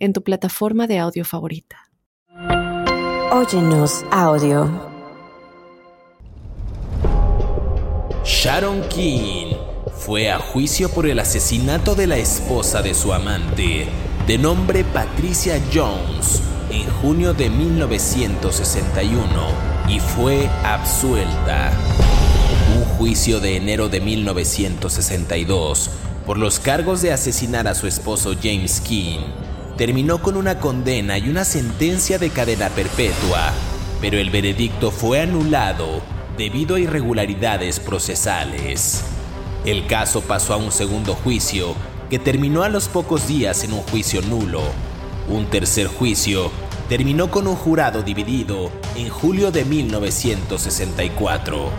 en 0.00 0.12
tu 0.12 0.22
plataforma 0.22 0.86
de 0.86 0.98
audio 0.98 1.24
favorita. 1.24 1.76
Óyenos 3.32 4.04
audio. 4.10 4.68
Sharon 8.24 8.82
King 8.88 9.52
fue 9.98 10.30
a 10.30 10.38
juicio 10.38 10.88
por 10.88 11.06
el 11.06 11.18
asesinato 11.18 11.94
de 11.94 12.06
la 12.06 12.16
esposa 12.16 12.82
de 12.82 12.94
su 12.94 13.12
amante, 13.12 13.86
de 14.26 14.38
nombre 14.38 14.82
Patricia 14.82 15.62
Jones, 15.72 16.42
en 16.70 16.88
junio 17.02 17.34
de 17.34 17.50
1961 17.50 19.20
y 19.88 20.00
fue 20.00 20.48
absuelta. 20.64 21.70
Un 22.76 22.84
juicio 22.96 23.40
de 23.40 23.56
enero 23.56 23.88
de 23.88 24.00
1962 24.00 25.90
por 26.24 26.38
los 26.38 26.58
cargos 26.58 27.02
de 27.02 27.12
asesinar 27.12 27.68
a 27.68 27.74
su 27.74 27.86
esposo 27.86 28.34
James 28.40 28.80
King 28.80 29.20
terminó 29.80 30.20
con 30.20 30.36
una 30.36 30.58
condena 30.58 31.16
y 31.16 31.30
una 31.30 31.42
sentencia 31.42 32.18
de 32.18 32.28
cadena 32.28 32.68
perpetua, 32.68 33.50
pero 34.02 34.18
el 34.18 34.28
veredicto 34.28 34.90
fue 34.90 35.22
anulado 35.22 36.02
debido 36.36 36.76
a 36.76 36.80
irregularidades 36.80 37.80
procesales. 37.80 39.02
El 39.64 39.86
caso 39.86 40.20
pasó 40.20 40.52
a 40.52 40.58
un 40.58 40.70
segundo 40.70 41.14
juicio 41.14 41.74
que 42.10 42.18
terminó 42.18 42.62
a 42.62 42.68
los 42.68 42.88
pocos 42.88 43.26
días 43.26 43.64
en 43.64 43.72
un 43.72 43.80
juicio 43.80 44.20
nulo. 44.20 44.60
Un 45.30 45.46
tercer 45.46 45.86
juicio 45.86 46.50
terminó 46.90 47.30
con 47.30 47.46
un 47.46 47.56
jurado 47.56 48.02
dividido 48.02 48.70
en 48.96 49.08
julio 49.08 49.50
de 49.50 49.64
1964. 49.64 51.70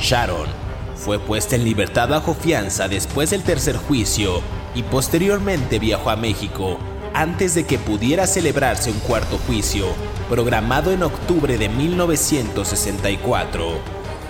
Sharon 0.00 0.46
fue 0.94 1.18
puesta 1.18 1.54
en 1.54 1.64
libertad 1.64 2.08
bajo 2.08 2.32
fianza 2.32 2.88
después 2.88 3.28
del 3.28 3.42
tercer 3.42 3.76
juicio 3.76 4.40
y 4.74 4.82
posteriormente 4.84 5.78
viajó 5.78 6.08
a 6.08 6.16
México 6.16 6.78
antes 7.16 7.54
de 7.54 7.64
que 7.64 7.78
pudiera 7.78 8.26
celebrarse 8.26 8.90
un 8.90 8.98
cuarto 8.98 9.38
juicio 9.46 9.86
programado 10.28 10.92
en 10.92 11.02
octubre 11.02 11.56
de 11.56 11.70
1964. 11.70 13.78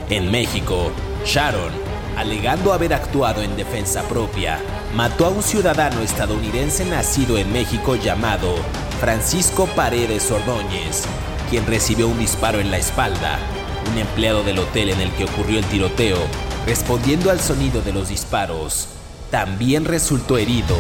En 0.09 0.31
México, 0.31 0.93
Sharon, 1.25 1.73
alegando 2.17 2.73
haber 2.73 2.95
actuado 2.95 3.43
en 3.43 3.56
defensa 3.56 4.05
propia, 4.05 4.61
mató 4.95 5.27
a 5.27 5.31
un 5.31 5.43
ciudadano 5.43 6.01
estadounidense 6.01 6.84
nacido 6.84 7.39
en 7.39 7.53
México 7.53 7.97
llamado 7.97 8.55
Francisco 9.00 9.67
Paredes 9.75 10.31
Ordóñez, 10.31 11.06
quien 11.50 11.67
recibió 11.67 12.06
un 12.06 12.21
disparo 12.21 12.61
en 12.61 12.71
la 12.71 12.78
espalda. 12.78 13.41
Un 13.91 13.98
empleado 13.98 14.45
del 14.45 14.61
hotel 14.61 14.91
en 14.91 15.00
el 15.00 15.11
que 15.15 15.25
ocurrió 15.25 15.59
el 15.59 15.65
tiroteo, 15.65 16.19
respondiendo 16.67 17.33
al 17.33 17.41
sonido 17.41 17.83
de 17.83 17.93
los 17.93 18.11
disparos, 18.11 18.87
también 19.33 19.87
resultó 19.87 20.39
herido 20.39 20.77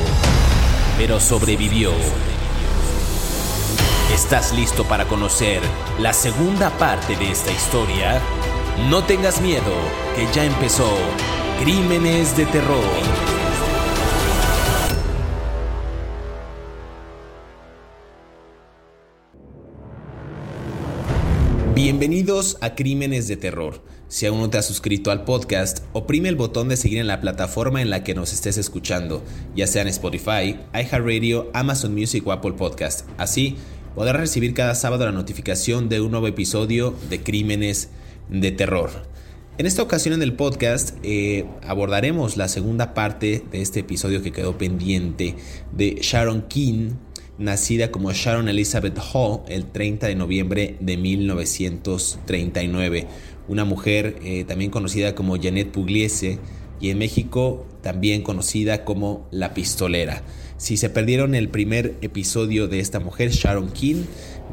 pero 0.96 1.20
sobrevivió. 1.20 1.92
¿Estás 4.12 4.54
listo 4.54 4.84
para 4.84 5.06
conocer 5.06 5.60
la 6.00 6.12
segunda 6.12 6.70
parte 6.78 7.16
de 7.16 7.30
esta 7.30 7.52
historia? 7.52 8.20
No 8.88 9.04
tengas 9.04 9.40
miedo, 9.40 9.74
que 10.14 10.26
ya 10.32 10.44
empezó 10.44 10.90
Crímenes 11.60 12.36
de 12.36 12.46
Terror. 12.46 12.84
Bienvenidos 21.74 22.56
a 22.62 22.74
Crímenes 22.74 23.28
de 23.28 23.36
Terror. 23.36 23.82
Si 24.08 24.24
aún 24.24 24.38
no 24.38 24.48
te 24.48 24.58
has 24.58 24.66
suscrito 24.66 25.10
al 25.10 25.24
podcast, 25.24 25.80
oprime 25.92 26.28
el 26.28 26.36
botón 26.36 26.68
de 26.68 26.76
seguir 26.76 26.98
en 26.98 27.08
la 27.08 27.20
plataforma 27.20 27.82
en 27.82 27.90
la 27.90 28.04
que 28.04 28.14
nos 28.14 28.32
estés 28.32 28.56
escuchando, 28.56 29.24
ya 29.56 29.66
sea 29.66 29.82
en 29.82 29.88
Spotify, 29.88 30.60
iHeartRadio, 30.72 31.50
Amazon 31.54 31.92
Music 31.92 32.24
o 32.24 32.30
Apple 32.30 32.52
Podcast. 32.52 33.08
Así 33.18 33.56
podrás 33.96 34.14
recibir 34.14 34.54
cada 34.54 34.76
sábado 34.76 35.06
la 35.06 35.10
notificación 35.10 35.88
de 35.88 36.00
un 36.00 36.12
nuevo 36.12 36.28
episodio 36.28 36.94
de 37.10 37.20
Crímenes 37.20 37.88
de 38.28 38.52
Terror. 38.52 38.90
En 39.58 39.66
esta 39.66 39.82
ocasión 39.82 40.14
en 40.14 40.22
el 40.22 40.34
podcast 40.34 40.96
eh, 41.02 41.44
abordaremos 41.66 42.36
la 42.36 42.46
segunda 42.46 42.94
parte 42.94 43.42
de 43.50 43.60
este 43.60 43.80
episodio 43.80 44.22
que 44.22 44.30
quedó 44.30 44.56
pendiente 44.56 45.34
de 45.72 45.98
Sharon 46.00 46.42
King, 46.42 46.90
nacida 47.38 47.90
como 47.90 48.12
Sharon 48.12 48.48
Elizabeth 48.48 49.00
Hall 49.12 49.40
el 49.48 49.66
30 49.66 50.06
de 50.06 50.14
noviembre 50.14 50.76
de 50.78 50.96
1939. 50.96 53.08
Una 53.48 53.64
mujer 53.64 54.16
eh, 54.22 54.44
también 54.44 54.70
conocida 54.70 55.14
como 55.14 55.40
Janet 55.40 55.70
Pugliese 55.70 56.38
y 56.80 56.90
en 56.90 56.98
México 56.98 57.66
también 57.82 58.22
conocida 58.22 58.84
como 58.84 59.26
La 59.30 59.54
Pistolera. 59.54 60.22
Si 60.58 60.76
se 60.76 60.88
perdieron 60.88 61.34
el 61.34 61.48
primer 61.48 61.96
episodio 62.00 62.66
de 62.66 62.80
esta 62.80 62.98
mujer, 62.98 63.30
Sharon 63.30 63.70
King, 63.70 64.04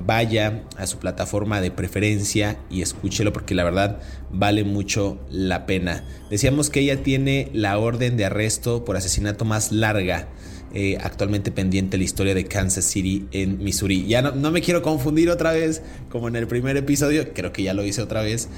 vaya 0.05 0.63
a 0.77 0.85
su 0.85 0.97
plataforma 0.97 1.61
de 1.61 1.71
preferencia 1.71 2.59
y 2.69 2.81
escúchelo 2.81 3.31
porque 3.31 3.55
la 3.55 3.63
verdad 3.63 3.99
vale 4.31 4.63
mucho 4.63 5.19
la 5.29 5.65
pena. 5.65 6.03
Decíamos 6.29 6.69
que 6.69 6.81
ella 6.81 7.03
tiene 7.03 7.49
la 7.53 7.77
orden 7.77 8.17
de 8.17 8.25
arresto 8.25 8.83
por 8.83 8.97
asesinato 8.97 9.45
más 9.45 9.71
larga 9.71 10.27
eh, 10.75 10.97
actualmente 10.99 11.51
pendiente 11.51 11.99
la 11.99 12.03
historia 12.03 12.33
de 12.33 12.45
Kansas 12.45 12.85
City 12.85 13.27
en 13.31 13.63
Missouri. 13.63 14.07
Ya 14.07 14.23
no, 14.23 14.49
me 14.49 14.59
quiero 14.61 14.81
confundir 14.81 15.29
otra 15.29 15.51
vez, 15.51 15.83
como 16.09 16.27
en 16.27 16.35
el 16.35 16.47
primer 16.47 16.75
episodio, 16.77 17.31
creo 17.31 17.53
que 17.53 17.61
ya 17.61 17.75
lo 17.75 17.85
hice 17.85 18.01
otra 18.01 18.23
vez. 18.23 18.49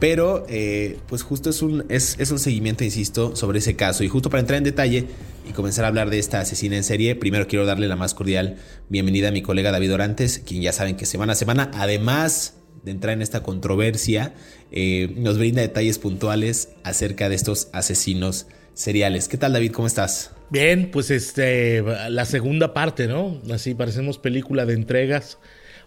Pero 0.00 0.44
eh, 0.48 0.98
pues 1.06 1.22
justo 1.22 1.50
es 1.50 1.62
un, 1.62 1.84
es, 1.88 2.16
es 2.18 2.30
un 2.30 2.38
seguimiento, 2.38 2.84
insisto, 2.84 3.36
sobre 3.36 3.58
ese 3.58 3.76
caso. 3.76 4.04
Y 4.04 4.08
justo 4.08 4.30
para 4.30 4.40
entrar 4.40 4.58
en 4.58 4.64
detalle 4.64 5.06
y 5.48 5.52
comenzar 5.52 5.84
a 5.84 5.88
hablar 5.88 6.10
de 6.10 6.18
esta 6.18 6.40
asesina 6.40 6.76
en 6.76 6.84
serie, 6.84 7.14
primero 7.14 7.46
quiero 7.46 7.64
darle 7.64 7.88
la 7.88 7.96
más 7.96 8.14
cordial 8.14 8.56
bienvenida 8.88 9.28
a 9.28 9.32
mi 9.32 9.42
colega 9.42 9.70
David 9.72 9.94
Orantes, 9.94 10.40
quien 10.44 10.62
ya 10.62 10.72
saben 10.72 10.96
que 10.96 11.06
semana 11.06 11.32
a 11.32 11.36
semana, 11.36 11.70
además 11.74 12.56
de 12.82 12.90
entrar 12.90 13.14
en 13.14 13.22
esta 13.22 13.42
controversia, 13.42 14.34
eh, 14.70 15.14
nos 15.16 15.38
brinda 15.38 15.62
detalles 15.62 15.98
puntuales 15.98 16.70
acerca 16.82 17.28
de 17.28 17.34
estos 17.34 17.68
asesinos 17.72 18.46
seriales. 18.74 19.28
¿Qué 19.28 19.38
tal 19.38 19.52
David? 19.52 19.72
¿Cómo 19.72 19.86
estás? 19.86 20.32
Bien, 20.50 20.90
pues 20.90 21.10
este, 21.10 21.82
la 22.10 22.24
segunda 22.26 22.74
parte, 22.74 23.06
¿no? 23.06 23.40
Así 23.50 23.74
parecemos 23.74 24.18
película 24.18 24.66
de 24.66 24.74
entregas. 24.74 25.38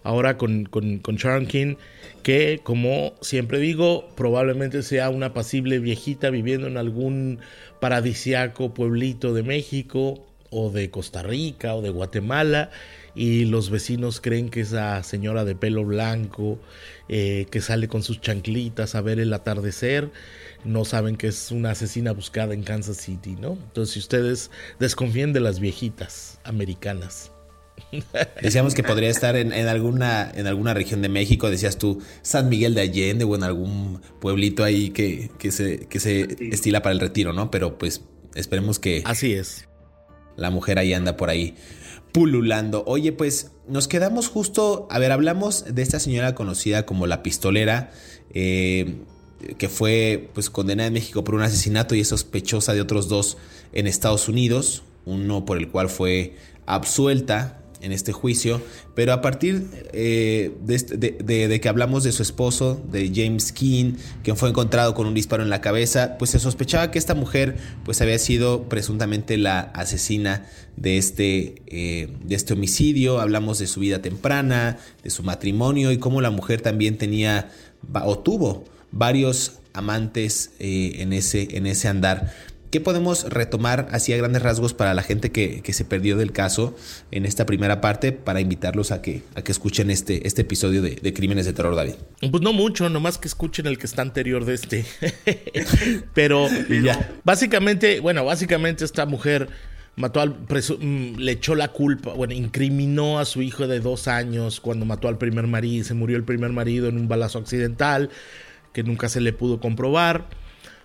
Ahora 0.02 0.36
con, 0.36 0.64
con, 0.64 0.98
con 0.98 1.16
Sharon 1.16 1.46
King, 1.46 1.76
que 2.22 2.60
como 2.62 3.14
siempre 3.20 3.58
digo, 3.58 4.08
probablemente 4.16 4.82
sea 4.82 5.10
una 5.10 5.34
pasible 5.34 5.78
viejita 5.78 6.30
viviendo 6.30 6.66
en 6.66 6.76
algún 6.76 7.40
paradisiaco 7.80 8.74
pueblito 8.74 9.34
de 9.34 9.42
México 9.42 10.24
o 10.50 10.70
de 10.70 10.90
Costa 10.90 11.22
Rica 11.22 11.74
o 11.74 11.82
de 11.82 11.90
Guatemala 11.90 12.70
y 13.14 13.46
los 13.46 13.70
vecinos 13.70 14.20
creen 14.20 14.48
que 14.48 14.60
esa 14.60 15.02
señora 15.02 15.44
de 15.44 15.54
pelo 15.54 15.84
blanco 15.84 16.58
eh, 17.08 17.46
que 17.50 17.60
sale 17.60 17.88
con 17.88 18.02
sus 18.02 18.20
chanclitas 18.20 18.94
a 18.94 19.00
ver 19.00 19.18
el 19.18 19.32
atardecer 19.32 20.10
no 20.64 20.84
saben 20.84 21.16
que 21.16 21.28
es 21.28 21.50
una 21.50 21.72
asesina 21.72 22.12
buscada 22.12 22.54
en 22.54 22.62
Kansas 22.62 22.96
City, 22.98 23.36
¿no? 23.40 23.52
Entonces, 23.52 23.96
ustedes 23.96 24.50
desconfíen 24.78 25.32
de 25.32 25.40
las 25.40 25.60
viejitas 25.60 26.40
americanas. 26.44 27.32
Decíamos 28.42 28.74
que 28.74 28.82
podría 28.82 29.10
estar 29.10 29.36
en, 29.36 29.52
alguna, 29.52 30.30
en 30.34 30.46
alguna 30.46 30.74
región 30.74 31.02
de 31.02 31.08
México, 31.08 31.50
decías 31.50 31.78
tú, 31.78 32.00
San 32.22 32.48
Miguel 32.48 32.74
de 32.74 32.82
Allende 32.82 33.24
o 33.24 33.34
en 33.34 33.42
algún 33.42 34.00
pueblito 34.20 34.64
ahí 34.64 34.90
que, 34.90 35.30
que 35.38 35.50
se, 35.50 35.86
que 35.86 36.00
se 36.00 36.36
estila 36.52 36.82
para 36.82 36.92
el 36.92 37.00
retiro, 37.00 37.32
¿no? 37.32 37.50
Pero 37.50 37.78
pues 37.78 38.02
esperemos 38.34 38.78
que... 38.78 39.02
Así 39.04 39.32
es. 39.32 39.68
La 40.36 40.50
mujer 40.50 40.78
ahí 40.78 40.92
anda 40.92 41.16
por 41.16 41.30
ahí 41.30 41.56
pululando. 42.12 42.84
Oye, 42.86 43.12
pues 43.12 43.50
nos 43.66 43.88
quedamos 43.88 44.28
justo, 44.28 44.86
a 44.90 44.98
ver, 44.98 45.12
hablamos 45.12 45.64
de 45.74 45.82
esta 45.82 46.00
señora 46.00 46.34
conocida 46.34 46.86
como 46.86 47.06
la 47.06 47.22
pistolera. 47.22 47.90
Eh, 48.34 48.96
que 49.56 49.68
fue 49.68 50.30
pues 50.34 50.50
condenada 50.50 50.88
en 50.88 50.94
México 50.94 51.22
por 51.22 51.34
un 51.34 51.42
asesinato 51.42 51.94
y 51.94 52.00
es 52.00 52.08
sospechosa 52.08 52.74
de 52.74 52.80
otros 52.80 53.08
dos 53.08 53.36
en 53.72 53.86
Estados 53.86 54.28
Unidos, 54.28 54.82
uno 55.04 55.44
por 55.44 55.58
el 55.58 55.68
cual 55.68 55.88
fue 55.88 56.34
absuelta 56.66 57.62
en 57.80 57.92
este 57.92 58.12
juicio, 58.12 58.60
pero 58.94 59.12
a 59.12 59.20
partir 59.20 59.66
eh, 59.92 60.52
este, 60.68 60.96
de, 60.96 61.60
que 61.60 61.68
hablamos 61.68 62.04
de 62.04 62.12
su 62.12 62.22
esposo, 62.22 62.82
de 62.90 63.10
James 63.14 63.52
Keane, 63.52 63.94
quien 64.22 64.36
fue 64.36 64.48
encontrado 64.48 64.94
con 64.94 65.06
un 65.06 65.14
disparo 65.14 65.42
en 65.42 65.50
la 65.50 65.60
cabeza, 65.60 66.16
pues 66.18 66.30
se 66.30 66.38
sospechaba 66.38 66.90
que 66.90 66.98
esta 66.98 67.14
mujer 67.14 67.56
pues 67.84 68.00
había 68.00 68.18
sido 68.18 68.68
presuntamente 68.68 69.36
la 69.36 69.60
asesina 69.60 70.46
de 70.76 70.98
este, 70.98 71.62
eh, 71.66 72.08
de 72.24 72.34
este 72.34 72.54
homicidio, 72.54 73.20
hablamos 73.20 73.58
de 73.58 73.66
su 73.66 73.80
vida 73.80 74.00
temprana, 74.00 74.78
de 75.02 75.10
su 75.10 75.22
matrimonio 75.22 75.92
y 75.92 75.98
cómo 75.98 76.20
la 76.20 76.30
mujer 76.30 76.60
también 76.60 76.98
tenía 76.98 77.50
o 77.92 78.18
tuvo 78.18 78.64
varios 78.90 79.58
amantes 79.72 80.50
eh, 80.58 80.96
en, 80.98 81.12
ese, 81.12 81.56
en 81.56 81.66
ese 81.66 81.88
andar. 81.88 82.32
¿Qué 82.70 82.80
podemos 82.82 83.24
retomar 83.30 83.88
así 83.92 84.12
a 84.12 84.16
grandes 84.18 84.42
rasgos 84.42 84.74
para 84.74 84.92
la 84.92 85.02
gente 85.02 85.32
que, 85.32 85.62
se 85.72 85.84
perdió 85.84 86.16
del 86.16 86.32
caso 86.32 86.76
en 87.10 87.24
esta 87.24 87.46
primera 87.46 87.80
parte 87.80 88.12
para 88.12 88.40
invitarlos 88.40 88.90
a 88.90 89.00
que, 89.00 89.22
a 89.34 89.42
que 89.42 89.52
escuchen 89.52 89.90
este, 89.90 90.26
este 90.26 90.42
episodio 90.42 90.82
de, 90.82 91.14
Crímenes 91.14 91.46
de 91.46 91.54
Terror, 91.54 91.74
David? 91.74 91.94
Pues 92.30 92.42
no 92.42 92.52
mucho, 92.52 92.90
nomás 92.90 93.16
que 93.16 93.28
escuchen 93.28 93.66
el 93.66 93.78
que 93.78 93.86
está 93.86 94.02
anterior 94.02 94.44
de 94.44 94.54
este. 94.54 94.84
Pero 96.14 96.48
ya. 96.82 97.10
básicamente, 97.24 98.00
bueno, 98.00 98.24
básicamente 98.24 98.84
esta 98.84 99.06
mujer 99.06 99.48
mató 99.96 100.20
al 100.20 100.30
mm, 100.30 101.16
le 101.16 101.32
echó 101.32 101.54
la 101.54 101.68
culpa, 101.68 102.12
bueno, 102.12 102.34
incriminó 102.34 103.18
a 103.18 103.24
su 103.24 103.40
hijo 103.42 103.66
de 103.66 103.80
dos 103.80 104.08
años 104.08 104.60
cuando 104.60 104.84
mató 104.84 105.08
al 105.08 105.18
primer 105.18 105.46
marido, 105.46 105.84
se 105.84 105.94
murió 105.94 106.16
el 106.16 106.24
primer 106.24 106.52
marido 106.52 106.88
en 106.88 106.98
un 106.98 107.08
balazo 107.08 107.38
accidental 107.38 108.10
que 108.72 108.82
nunca 108.82 109.08
se 109.08 109.20
le 109.20 109.32
pudo 109.32 109.58
comprobar. 109.58 110.28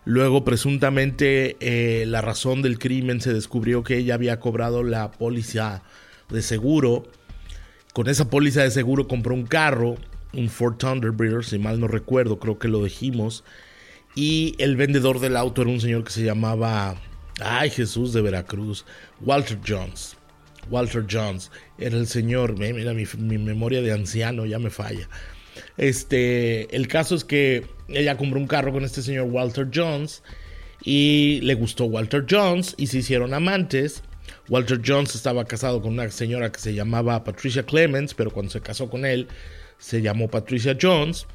Luego, 0.05 0.44
presuntamente, 0.44 1.55
eh, 1.59 2.05
la 2.05 2.21
razón 2.21 2.61
del 2.61 2.77
crimen 2.77 3.21
se 3.21 3.33
descubrió 3.33 3.83
que 3.83 3.97
ella 3.97 4.15
había 4.15 4.39
cobrado 4.39 4.83
la 4.83 5.11
póliza 5.11 5.83
de 6.29 6.41
seguro. 6.41 7.05
Con 7.94 8.09
esa 8.09 8.29
póliza 8.29 8.63
de 8.63 8.71
seguro 8.71 9.07
compró 9.07 9.33
un 9.33 9.45
carro, 9.45 9.95
un 10.33 10.50
Ford 10.50 10.75
Thunderbird, 10.77 11.44
si 11.44 11.57
mal 11.57 11.79
no 11.79 11.88
recuerdo, 11.88 12.39
creo 12.39 12.59
que 12.59 12.67
lo 12.67 12.83
dijimos. 12.83 13.44
Y 14.15 14.55
el 14.57 14.75
vendedor 14.75 15.19
del 15.19 15.38
auto 15.38 15.61
era 15.61 15.71
un 15.71 15.79
señor 15.79 16.03
que 16.03 16.11
se 16.11 16.23
llamaba, 16.23 16.95
ay 17.41 17.69
Jesús 17.69 18.11
de 18.13 18.21
Veracruz, 18.21 18.85
Walter 19.21 19.59
Jones. 19.65 20.17
Walter 20.69 21.05
Jones 21.09 21.51
era 21.77 21.97
el 21.97 22.07
señor, 22.07 22.57
mira 22.57 22.94
mi, 22.94 23.05
mi 23.17 23.38
memoria 23.38 23.81
de 23.81 23.91
anciano 23.91 24.45
ya 24.45 24.59
me 24.59 24.69
falla. 24.69 25.09
Este, 25.77 26.75
el 26.75 26.88
caso 26.88 27.15
es 27.15 27.23
que 27.23 27.67
ella 27.93 28.17
compró 28.17 28.39
un 28.39 28.47
carro 28.47 28.71
con 28.71 28.83
este 28.83 29.01
señor 29.01 29.27
Walter 29.29 29.69
Jones 29.73 30.23
y 30.83 31.39
le 31.41 31.53
gustó 31.55 31.85
Walter 31.85 32.25
Jones 32.29 32.75
y 32.77 32.87
se 32.87 32.99
hicieron 32.99 33.33
amantes. 33.33 34.03
Walter 34.49 34.81
Jones 34.85 35.15
estaba 35.15 35.45
casado 35.45 35.81
con 35.81 35.93
una 35.93 36.09
señora 36.09 36.51
que 36.51 36.59
se 36.59 36.73
llamaba 36.73 37.23
Patricia 37.23 37.63
Clemens, 37.63 38.13
pero 38.13 38.31
cuando 38.31 38.51
se 38.51 38.61
casó 38.61 38.89
con 38.89 39.05
él 39.05 39.27
se 39.77 40.01
llamó 40.01 40.29
Patricia 40.29 40.77
Jones. 40.79 41.27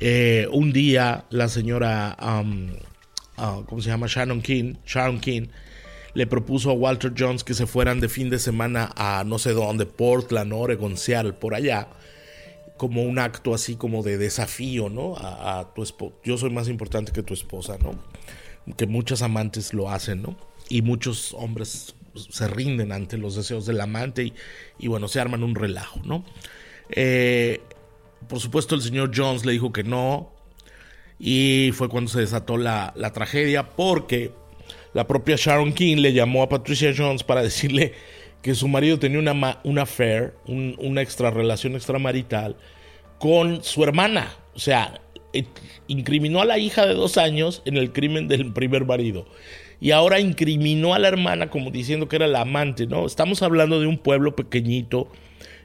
Eh, 0.00 0.48
un 0.50 0.72
día 0.72 1.24
la 1.30 1.48
señora, 1.48 2.16
um, 2.20 2.70
uh, 3.38 3.64
¿cómo 3.64 3.80
se 3.80 3.88
llama? 3.88 4.06
Shannon 4.08 4.42
King, 4.42 4.74
King, 5.20 5.46
le 6.14 6.26
propuso 6.26 6.70
a 6.70 6.74
Walter 6.74 7.12
Jones 7.16 7.44
que 7.44 7.54
se 7.54 7.66
fueran 7.66 8.00
de 8.00 8.08
fin 8.08 8.28
de 8.28 8.38
semana 8.38 8.90
a 8.96 9.22
no 9.24 9.38
sé 9.38 9.52
dónde, 9.52 9.86
Portland, 9.86 10.52
Oregon, 10.52 10.96
Seattle, 10.96 11.32
por 11.34 11.54
allá 11.54 11.88
como 12.82 13.04
un 13.04 13.20
acto 13.20 13.54
así 13.54 13.76
como 13.76 14.02
de 14.02 14.18
desafío, 14.18 14.88
¿no? 14.88 15.14
A, 15.16 15.70
tu 15.72 15.84
esposa. 15.84 16.16
Yo 16.24 16.36
soy 16.36 16.50
más 16.50 16.68
importante 16.68 17.12
que 17.12 17.22
tu 17.22 17.32
esposa, 17.32 17.78
¿no? 17.80 17.94
Que 18.74 18.88
muchos 18.88 19.22
amantes 19.22 19.72
lo 19.72 19.88
hacen, 19.88 20.20
¿no? 20.20 20.36
Y 20.68 20.82
muchos 20.82 21.32
hombres 21.34 21.94
se 22.28 22.48
rinden 22.48 22.90
ante 22.90 23.18
los 23.18 23.36
deseos 23.36 23.66
del 23.66 23.80
amante 23.80 24.32
y, 24.80 24.88
bueno, 24.88 25.06
se 25.06 25.20
arman 25.20 25.44
un 25.44 25.54
relajo, 25.54 26.00
¿no? 26.04 26.24
Eh, 26.90 27.60
por 28.28 28.40
supuesto, 28.40 28.74
el 28.74 28.82
señor 28.82 29.12
Jones 29.14 29.46
le 29.46 29.52
dijo 29.52 29.72
que 29.72 29.84
no. 29.84 30.32
Y 31.20 31.70
fue 31.74 31.88
cuando 31.88 32.10
se 32.10 32.18
desató 32.18 32.56
la, 32.56 32.92
tragedia 33.14 33.70
porque 33.76 34.32
la 34.92 35.06
propia 35.06 35.36
Sharon 35.38 35.72
King 35.72 35.98
le 35.98 36.14
llamó 36.14 36.42
a 36.42 36.48
Patricia 36.48 36.92
Jones 36.96 37.22
para 37.22 37.44
decirle 37.44 37.94
que 38.42 38.54
su 38.54 38.68
marido 38.68 38.98
tenía 38.98 39.20
una, 39.20 39.60
una 39.64 39.82
affair, 39.82 40.34
una 40.46 41.00
extra 41.00 41.30
relación 41.30 41.74
extramarital 41.74 42.56
con 43.18 43.62
su 43.62 43.84
hermana. 43.84 44.34
O 44.54 44.58
sea, 44.58 45.00
eh, 45.32 45.44
incriminó 45.86 46.42
a 46.42 46.44
la 46.44 46.58
hija 46.58 46.86
de 46.86 46.94
dos 46.94 47.16
años 47.16 47.62
en 47.64 47.76
el 47.76 47.92
crimen 47.92 48.28
del 48.28 48.52
primer 48.52 48.84
marido. 48.84 49.26
Y 49.80 49.92
ahora 49.92 50.20
incriminó 50.20 50.94
a 50.94 50.98
la 50.98 51.08
hermana 51.08 51.50
como 51.50 51.70
diciendo 51.70 52.08
que 52.08 52.16
era 52.16 52.26
la 52.26 52.42
amante, 52.42 52.86
¿no? 52.86 53.06
Estamos 53.06 53.42
hablando 53.42 53.80
de 53.80 53.86
un 53.86 53.98
pueblo 53.98 54.36
pequeñito 54.36 55.08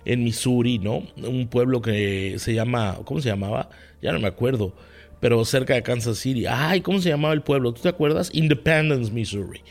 en 0.06 0.24
Missouri, 0.24 0.80
¿no? 0.80 1.04
Un 1.18 1.48
pueblo 1.48 1.82
que 1.82 2.36
se 2.40 2.54
llama, 2.54 2.98
¿cómo 3.06 3.22
se 3.22 3.30
llamaba? 3.30 3.70
Ya 4.02 4.12
no 4.12 4.20
me 4.20 4.28
acuerdo, 4.28 4.74
pero 5.20 5.44
cerca 5.46 5.74
de 5.74 5.84
Kansas 5.84 6.18
City. 6.18 6.46
Ay, 6.48 6.82
¿cómo 6.82 7.00
se 7.00 7.10
llamaba 7.10 7.34
el 7.34 7.42
pueblo? 7.42 7.74
¿Tú 7.74 7.82
te 7.82 7.90
acuerdas? 7.90 8.30
Independence, 8.34 9.12
Missouri. 9.12 9.62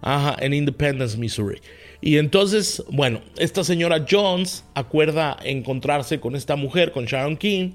Ajá, 0.00 0.36
en 0.40 0.54
Independence, 0.54 1.18
Missouri. 1.18 1.60
Y 2.00 2.16
entonces, 2.16 2.82
bueno, 2.90 3.20
esta 3.36 3.62
señora 3.62 4.06
Jones 4.08 4.64
acuerda 4.74 5.36
encontrarse 5.44 6.18
con 6.18 6.34
esta 6.34 6.56
mujer, 6.56 6.92
con 6.92 7.04
Sharon 7.04 7.36
King, 7.36 7.72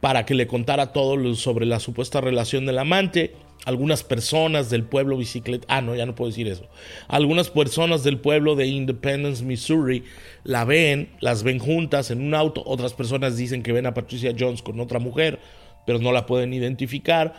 para 0.00 0.24
que 0.24 0.34
le 0.34 0.46
contara 0.46 0.92
todo 0.92 1.34
sobre 1.34 1.66
la 1.66 1.78
supuesta 1.78 2.20
relación 2.20 2.64
del 2.64 2.78
amante. 2.78 3.34
Algunas 3.66 4.02
personas 4.02 4.70
del 4.70 4.84
pueblo 4.84 5.18
bicicleta, 5.18 5.66
ah, 5.68 5.82
no, 5.82 5.94
ya 5.94 6.06
no 6.06 6.14
puedo 6.14 6.30
decir 6.30 6.48
eso. 6.48 6.66
Algunas 7.08 7.50
personas 7.50 8.02
del 8.02 8.18
pueblo 8.18 8.56
de 8.56 8.66
Independence, 8.66 9.44
Missouri, 9.44 10.04
la 10.44 10.64
ven, 10.64 11.10
las 11.20 11.42
ven 11.42 11.58
juntas 11.58 12.10
en 12.10 12.22
un 12.22 12.34
auto. 12.34 12.62
Otras 12.64 12.94
personas 12.94 13.36
dicen 13.36 13.62
que 13.62 13.72
ven 13.72 13.84
a 13.84 13.92
Patricia 13.92 14.34
Jones 14.38 14.62
con 14.62 14.80
otra 14.80 14.98
mujer, 14.98 15.38
pero 15.84 15.98
no 15.98 16.12
la 16.12 16.24
pueden 16.24 16.54
identificar. 16.54 17.34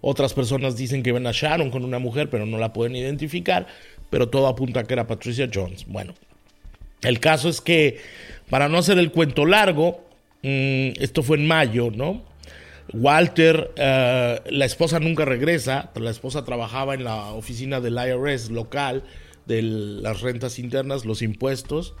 Otras 0.00 0.34
personas 0.34 0.76
dicen 0.76 1.04
que 1.04 1.12
ven 1.12 1.28
a 1.28 1.32
Sharon 1.32 1.70
con 1.70 1.84
una 1.84 2.00
mujer, 2.00 2.30
pero 2.30 2.46
no 2.46 2.58
la 2.58 2.72
pueden 2.72 2.96
identificar 2.96 3.68
pero 4.10 4.28
todo 4.28 4.46
apunta 4.48 4.80
a 4.80 4.84
que 4.84 4.94
era 4.94 5.06
Patricia 5.06 5.48
Jones. 5.52 5.86
Bueno, 5.86 6.14
el 7.02 7.20
caso 7.20 7.48
es 7.48 7.60
que, 7.60 8.00
para 8.50 8.68
no 8.68 8.78
hacer 8.78 8.98
el 8.98 9.12
cuento 9.12 9.46
largo, 9.46 10.04
mm, 10.42 11.00
esto 11.00 11.22
fue 11.22 11.38
en 11.38 11.46
mayo, 11.46 11.90
¿no? 11.94 12.24
Walter, 12.92 13.70
eh, 13.76 14.40
la 14.50 14.64
esposa 14.64 14.98
nunca 14.98 15.24
regresa, 15.24 15.90
la 15.94 16.10
esposa 16.10 16.44
trabajaba 16.44 16.94
en 16.94 17.04
la 17.04 17.32
oficina 17.32 17.80
del 17.80 17.94
IRS 17.94 18.50
local, 18.50 19.04
de 19.46 19.62
las 19.62 20.20
rentas 20.20 20.58
internas, 20.58 21.04
los 21.04 21.22
impuestos, 21.22 21.94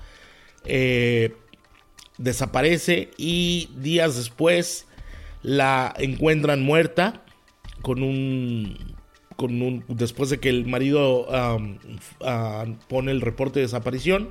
eh, 0.64 1.32
desaparece 2.18 3.10
y 3.16 3.70
días 3.76 4.16
después 4.16 4.86
la 5.42 5.94
encuentran 5.98 6.62
muerta 6.62 7.22
con 7.82 8.02
un 8.02 8.76
después 9.88 10.30
de 10.30 10.38
que 10.38 10.48
el 10.48 10.66
marido 10.66 11.26
pone 12.88 13.10
el 13.10 13.20
reporte 13.20 13.60
de 13.60 13.66
desaparición, 13.66 14.30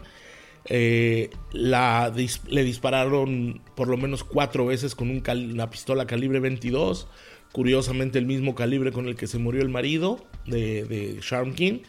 eh, 0.65 1.29
la, 1.51 2.13
le 2.47 2.63
dispararon 2.63 3.61
por 3.75 3.87
lo 3.87 3.97
menos 3.97 4.23
cuatro 4.23 4.65
veces 4.65 4.93
con 4.93 5.09
una 5.09 5.69
pistola 5.69 6.05
calibre 6.05 6.39
22, 6.39 7.07
curiosamente 7.51 8.19
el 8.19 8.25
mismo 8.25 8.55
calibre 8.55 8.91
con 8.91 9.07
el 9.07 9.15
que 9.15 9.27
se 9.27 9.39
murió 9.39 9.61
el 9.61 9.69
marido 9.69 10.23
de, 10.45 10.83
de 10.85 11.19
Sharon 11.21 11.53
King. 11.53 11.79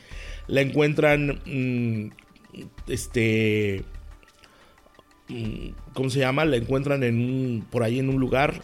La 0.46 0.62
encuentran, 0.62 1.40
mm, 1.44 2.10
este, 2.88 3.84
mm, 5.28 5.68
¿cómo 5.92 6.10
se 6.10 6.20
llama? 6.20 6.44
La 6.44 6.56
encuentran 6.56 7.02
en 7.02 7.64
por 7.70 7.82
ahí 7.82 7.98
en 7.98 8.08
un 8.08 8.18
lugar. 8.18 8.62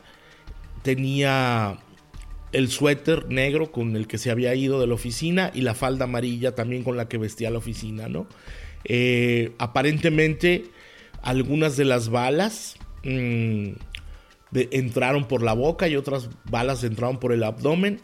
Tenía 0.82 1.78
el 2.52 2.70
suéter 2.70 3.28
negro 3.28 3.72
con 3.72 3.96
el 3.96 4.06
que 4.06 4.18
se 4.18 4.30
había 4.30 4.54
ido 4.54 4.80
de 4.80 4.86
la 4.86 4.94
oficina 4.94 5.50
y 5.54 5.62
la 5.62 5.74
falda 5.74 6.04
amarilla 6.04 6.54
también 6.54 6.84
con 6.84 6.96
la 6.96 7.08
que 7.08 7.18
vestía 7.18 7.50
la 7.50 7.58
oficina, 7.58 8.08
¿no? 8.08 8.26
Eh, 8.84 9.52
aparentemente 9.58 10.64
algunas 11.22 11.76
de 11.76 11.84
las 11.84 12.08
balas 12.08 12.76
mm, 13.02 13.70
entraron 14.52 15.26
por 15.26 15.42
la 15.42 15.54
boca 15.54 15.88
y 15.88 15.96
otras 15.96 16.30
balas 16.44 16.84
entraron 16.84 17.18
por 17.18 17.32
el 17.32 17.42
abdomen 17.42 18.00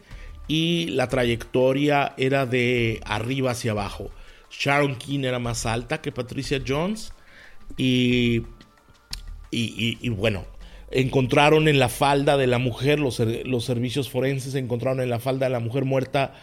y 0.47 0.87
la 0.87 1.07
trayectoria 1.07 2.13
era 2.17 2.45
de 2.45 2.99
arriba 3.05 3.51
hacia 3.51 3.71
abajo. 3.71 4.11
Sharon 4.51 4.95
King 4.97 5.21
era 5.21 5.39
más 5.39 5.65
alta 5.65 6.01
que 6.01 6.11
Patricia 6.11 6.61
Jones 6.67 7.13
y, 7.77 8.43
y 9.51 10.09
bueno, 10.09 10.45
encontraron 10.93 11.67
en 11.67 11.79
la 11.79 11.89
falda 11.89 12.37
de 12.37 12.47
la 12.47 12.59
mujer, 12.59 12.99
los, 12.99 13.19
los, 13.19 13.65
servicios 13.65 14.09
forenses 14.09 14.55
encontraron 14.55 15.01
en 15.01 15.09
la 15.09 15.19
falda 15.19 15.47
de 15.47 15.51
la 15.51 15.59
mujer 15.59 15.85
muerta 15.85 16.33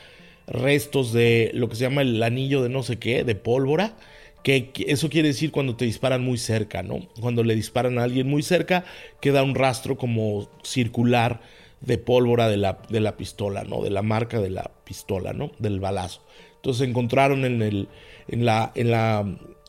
restos 0.46 1.12
de 1.12 1.50
lo 1.54 1.68
que 1.68 1.76
se 1.76 1.82
llama 1.82 2.02
el 2.02 2.22
anillo 2.22 2.62
de 2.62 2.68
no 2.68 2.82
sé 2.82 2.98
qué, 2.98 3.22
de 3.22 3.36
pólvora, 3.36 3.96
que, 4.42 4.72
eso 4.86 5.08
quiere 5.08 5.28
decir 5.28 5.52
cuando 5.52 5.76
te 5.76 5.84
disparan 5.84 6.24
muy 6.24 6.38
cerca, 6.38 6.82
¿no? 6.82 7.06
Cuando 7.20 7.44
le 7.44 7.54
disparan 7.54 7.98
a 7.98 8.04
alguien 8.04 8.28
muy 8.28 8.42
cerca, 8.42 8.84
queda 9.20 9.42
un 9.42 9.54
rastro 9.54 9.96
como 9.96 10.50
circular 10.62 11.40
de 11.80 11.98
pólvora 11.98 12.48
de 12.48 12.56
la, 12.56 12.78
de 12.88 13.00
la 13.00 13.16
pistola, 13.16 13.64
¿no? 13.64 13.82
De 13.82 13.90
la 13.90 14.02
marca 14.02 14.40
de 14.40 14.50
la 14.50 14.70
pistola, 14.84 15.32
¿no? 15.32 15.52
Del 15.58 15.78
balazo. 15.78 16.22
Entonces 16.56 16.88
encontraron 16.88 17.44
en, 17.44 17.62
el, 17.62 17.88
en, 18.28 18.44
la, 18.44 18.72
en, 18.74 18.90
la, 18.90 19.26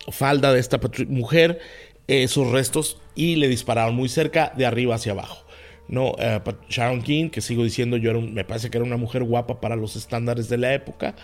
falda 0.09 0.51
de 0.51 0.59
esta 0.59 0.79
mujer 1.07 1.59
eh, 2.12 2.27
sus 2.27 2.51
restos 2.51 2.98
y 3.15 3.38
le 3.38 3.48
dispararon 3.48 3.96
muy 3.96 4.10
cerca 4.10 4.51
de 4.58 4.65
arriba 4.65 4.96
hacia 4.96 5.13
abajo. 5.13 5.46
No, 5.88 6.13
eh, 6.20 6.41
Sharon 6.68 7.01
King, 7.03 7.30
que 7.30 7.39
sigo 7.39 7.63
diciendo 7.63 7.96
yo, 7.96 8.20
me 8.20 8.44
parece 8.44 8.70
que 8.70 8.77
era 8.77 8.86
una 8.86 8.98
mujer 8.98 9.24
guapa 9.24 9.62
para 9.62 9.77
los 9.77 9.96
estándares 9.96 10.50
de 10.50 10.58
la 10.58 10.74
época, 10.74 11.15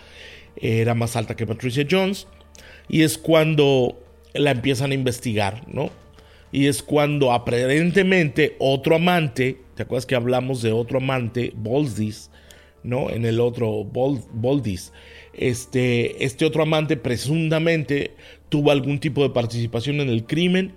era 0.56 0.94
más 0.94 1.14
alta 1.14 1.36
que 1.36 1.46
Patricia 1.46 1.86
Jones, 1.88 2.26
y 2.88 3.02
es 3.02 3.18
cuando 3.18 4.02
la 4.32 4.52
empiezan 4.52 4.92
a 4.92 4.94
investigar, 4.94 5.62
¿no? 5.68 5.90
Y 6.52 6.68
es 6.68 6.82
cuando 6.82 7.32
aparentemente 7.32 8.56
otro 8.58 8.96
amante, 8.96 9.58
¿te 9.74 9.82
acuerdas 9.82 10.06
que 10.06 10.14
hablamos 10.14 10.62
de 10.62 10.72
otro 10.72 11.00
amante, 11.00 11.52
Boldis, 11.54 12.30
¿no? 12.82 13.10
En 13.10 13.26
el 13.26 13.40
otro 13.40 13.84
Boldis, 13.84 14.94
este, 15.34 16.24
este 16.24 16.46
otro 16.46 16.62
amante 16.62 16.96
presuntamente 16.96 18.12
tuvo 18.48 18.70
algún 18.70 19.00
tipo 19.00 19.22
de 19.22 19.30
participación 19.30 20.00
en 20.00 20.08
el 20.08 20.24
crimen 20.24 20.74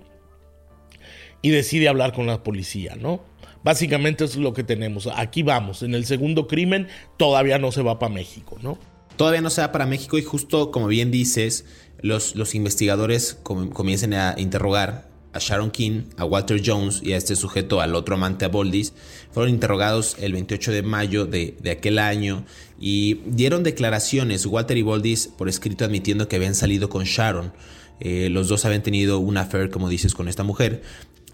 y 1.42 1.50
decide 1.50 1.88
hablar 1.88 2.12
con 2.12 2.26
la 2.26 2.42
policía, 2.42 2.96
¿no? 2.96 3.22
Básicamente 3.64 4.24
es 4.24 4.36
lo 4.36 4.52
que 4.54 4.64
tenemos. 4.64 5.08
Aquí 5.14 5.42
vamos, 5.42 5.82
en 5.82 5.94
el 5.94 6.04
segundo 6.04 6.46
crimen 6.46 6.88
todavía 7.16 7.58
no 7.58 7.72
se 7.72 7.82
va 7.82 7.98
para 7.98 8.12
México, 8.12 8.58
¿no? 8.62 8.78
Todavía 9.16 9.40
no 9.40 9.50
se 9.50 9.60
va 9.60 9.72
para 9.72 9.86
México 9.86 10.18
y 10.18 10.22
justo 10.22 10.70
como 10.70 10.86
bien 10.86 11.10
dices, 11.10 11.66
los, 12.00 12.34
los 12.34 12.54
investigadores 12.54 13.34
comienzan 13.42 14.14
a 14.14 14.34
interrogar 14.38 15.11
a 15.32 15.38
Sharon 15.38 15.70
King, 15.70 16.02
a 16.16 16.24
Walter 16.24 16.60
Jones 16.64 17.00
y 17.02 17.12
a 17.12 17.16
este 17.16 17.36
sujeto, 17.36 17.80
al 17.80 17.94
otro 17.94 18.14
amante 18.14 18.44
a 18.44 18.48
Boldis, 18.48 18.92
fueron 19.32 19.50
interrogados 19.50 20.16
el 20.20 20.32
28 20.32 20.72
de 20.72 20.82
mayo 20.82 21.26
de, 21.26 21.56
aquel 21.70 21.98
año 21.98 22.44
y 22.78 23.14
dieron 23.26 23.62
declaraciones, 23.62 24.44
Walter 24.46 24.76
y 24.76 24.82
Boldis, 24.82 25.28
por 25.28 25.48
escrito 25.48 25.84
admitiendo 25.84 26.28
que 26.28 26.36
habían 26.36 26.54
salido 26.54 26.88
con 26.88 27.04
Sharon. 27.04 27.52
Eh, 28.00 28.28
los 28.30 28.48
dos 28.48 28.64
habían 28.64 28.82
tenido 28.82 29.18
un 29.20 29.36
affair, 29.36 29.70
como 29.70 29.88
dices, 29.88 30.14
con 30.14 30.28
esta 30.28 30.42
mujer. 30.42 30.82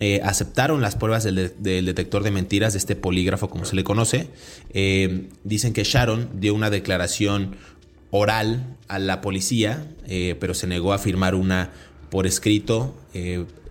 Eh, 0.00 0.20
aceptaron 0.22 0.80
las 0.80 0.94
pruebas 0.94 1.24
del, 1.24 1.54
detector 1.58 2.22
de 2.22 2.30
mentiras, 2.30 2.74
de 2.74 2.78
este 2.78 2.94
polígrafo 2.94 3.50
como 3.50 3.64
se 3.64 3.74
le 3.74 3.82
conoce. 3.82 4.28
Eh, 4.74 5.28
dicen 5.42 5.72
que 5.72 5.82
Sharon 5.82 6.28
dio 6.34 6.54
una 6.54 6.70
declaración 6.70 7.56
oral 8.10 8.76
a 8.86 8.98
la 8.98 9.20
policía, 9.20 9.86
pero 10.40 10.54
se 10.54 10.66
negó 10.66 10.94
a 10.94 10.98
firmar 10.98 11.34
una 11.34 11.72
por 12.10 12.26
escrito 12.26 12.94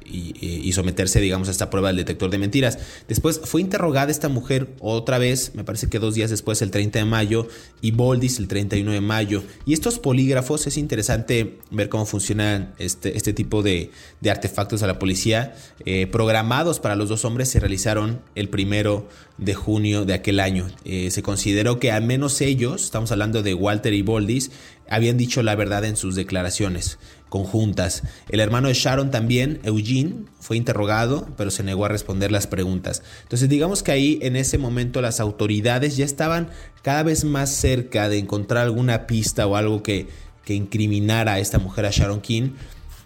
y, 0.08 0.72
someterse, 0.74 1.20
digamos, 1.20 1.48
a 1.48 1.52
esta 1.52 1.70
prueba 1.70 1.90
del 1.90 1.98
detector 1.98 2.30
de 2.30 2.38
mentiras. 2.38 2.78
Después 3.08 3.42
fue 3.44 3.62
interrogada 3.62 4.12
esta 4.12 4.30
mujer 4.30 4.68
otra 4.80 5.18
vez, 5.18 5.52
me 5.56 5.64
parece 5.64 5.88
que 5.88 6.00
dos 6.00 6.16
días 6.16 6.30
después, 6.30 6.62
el 6.62 6.72
30 6.72 7.00
de 7.00 7.06
mayo, 7.06 7.48
y 7.82 7.92
Boldis 7.92 8.40
el 8.40 8.48
31 8.48 8.92
de 8.92 9.02
mayo. 9.02 9.44
Y 9.66 9.74
estos 9.74 10.00
polígrafos, 10.00 10.68
es 10.68 10.78
interesante 10.78 11.58
ver 11.72 11.90
cómo 11.90 12.06
funcionan 12.06 12.74
este, 12.78 13.18
este 13.18 13.34
tipo 13.34 13.64
de, 13.64 13.92
artefactos 14.30 14.84
a 14.84 14.88
la 14.88 15.00
policía, 15.00 15.56
eh, 15.86 16.08
programados 16.08 16.80
para 16.80 16.96
los 16.96 17.10
dos 17.10 17.26
hombres, 17.26 17.50
se 17.50 17.60
realizaron 17.60 18.20
el 18.36 18.50
primero 18.50 19.08
de 19.38 19.54
junio 19.54 20.06
de 20.06 20.14
aquel 20.14 20.40
año. 20.40 20.68
Eh, 20.84 21.12
se 21.12 21.24
consideró 21.24 21.80
que 21.80 21.92
al 21.92 22.04
menos 22.04 22.42
ellos, 22.42 22.84
estamos 22.84 23.12
hablando 23.12 23.44
de 23.44 23.54
Walter 23.54 23.94
y 23.94 24.02
Boldis, 24.02 24.52
habían 24.90 25.18
dicho 25.18 25.44
la 25.44 25.56
verdad 25.56 25.86
en 25.86 25.98
sus 25.98 26.16
declaraciones 26.16 26.98
conjuntas. 27.30 28.04
El 28.30 28.40
hermano 28.40 28.68
de 28.68 28.74
Sharon 28.74 29.12
también, 29.12 29.60
Eugene, 29.64 30.26
fue 30.40 30.58
interrogado, 30.58 31.28
pero 31.38 31.52
se 31.52 31.64
negó 31.64 31.86
a 31.86 31.90
responder 31.90 32.32
las 32.32 32.48
preguntas. 32.48 33.04
Entonces 33.24 33.50
digamos 33.50 33.84
que 33.84 33.92
ahí 33.92 34.20
en 34.22 34.36
ese 34.36 34.58
momento 34.58 35.02
las 35.02 35.20
autoridades 35.20 35.98
ya 35.98 36.06
estaban 36.06 36.50
cada 36.82 37.04
vez 37.04 37.24
más 37.24 37.50
cerca 37.50 38.10
de 38.10 38.18
encontrar 38.18 38.64
alguna 38.64 39.08
pista 39.08 39.46
o 39.48 39.56
algo 39.56 39.84
que, 39.84 40.08
que 40.46 40.54
incriminara 40.54 41.34
a 41.34 41.40
esta 41.40 41.60
mujer, 41.60 41.86
a 41.86 41.92
Sharon 41.92 42.22
King, 42.22 42.52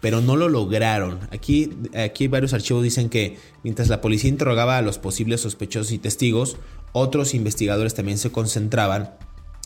pero 0.01 0.21
no 0.21 0.35
lo 0.35 0.49
lograron. 0.49 1.19
Aquí, 1.31 1.71
aquí 1.95 2.27
varios 2.27 2.53
archivos 2.53 2.83
dicen 2.83 3.09
que 3.09 3.37
mientras 3.63 3.87
la 3.87 4.01
policía 4.01 4.29
interrogaba 4.29 4.77
a 4.77 4.81
los 4.81 4.97
posibles 4.97 5.41
sospechosos 5.41 5.91
y 5.91 5.99
testigos, 5.99 6.57
otros 6.91 7.33
investigadores 7.33 7.93
también 7.93 8.17
se 8.17 8.31
concentraban 8.31 9.15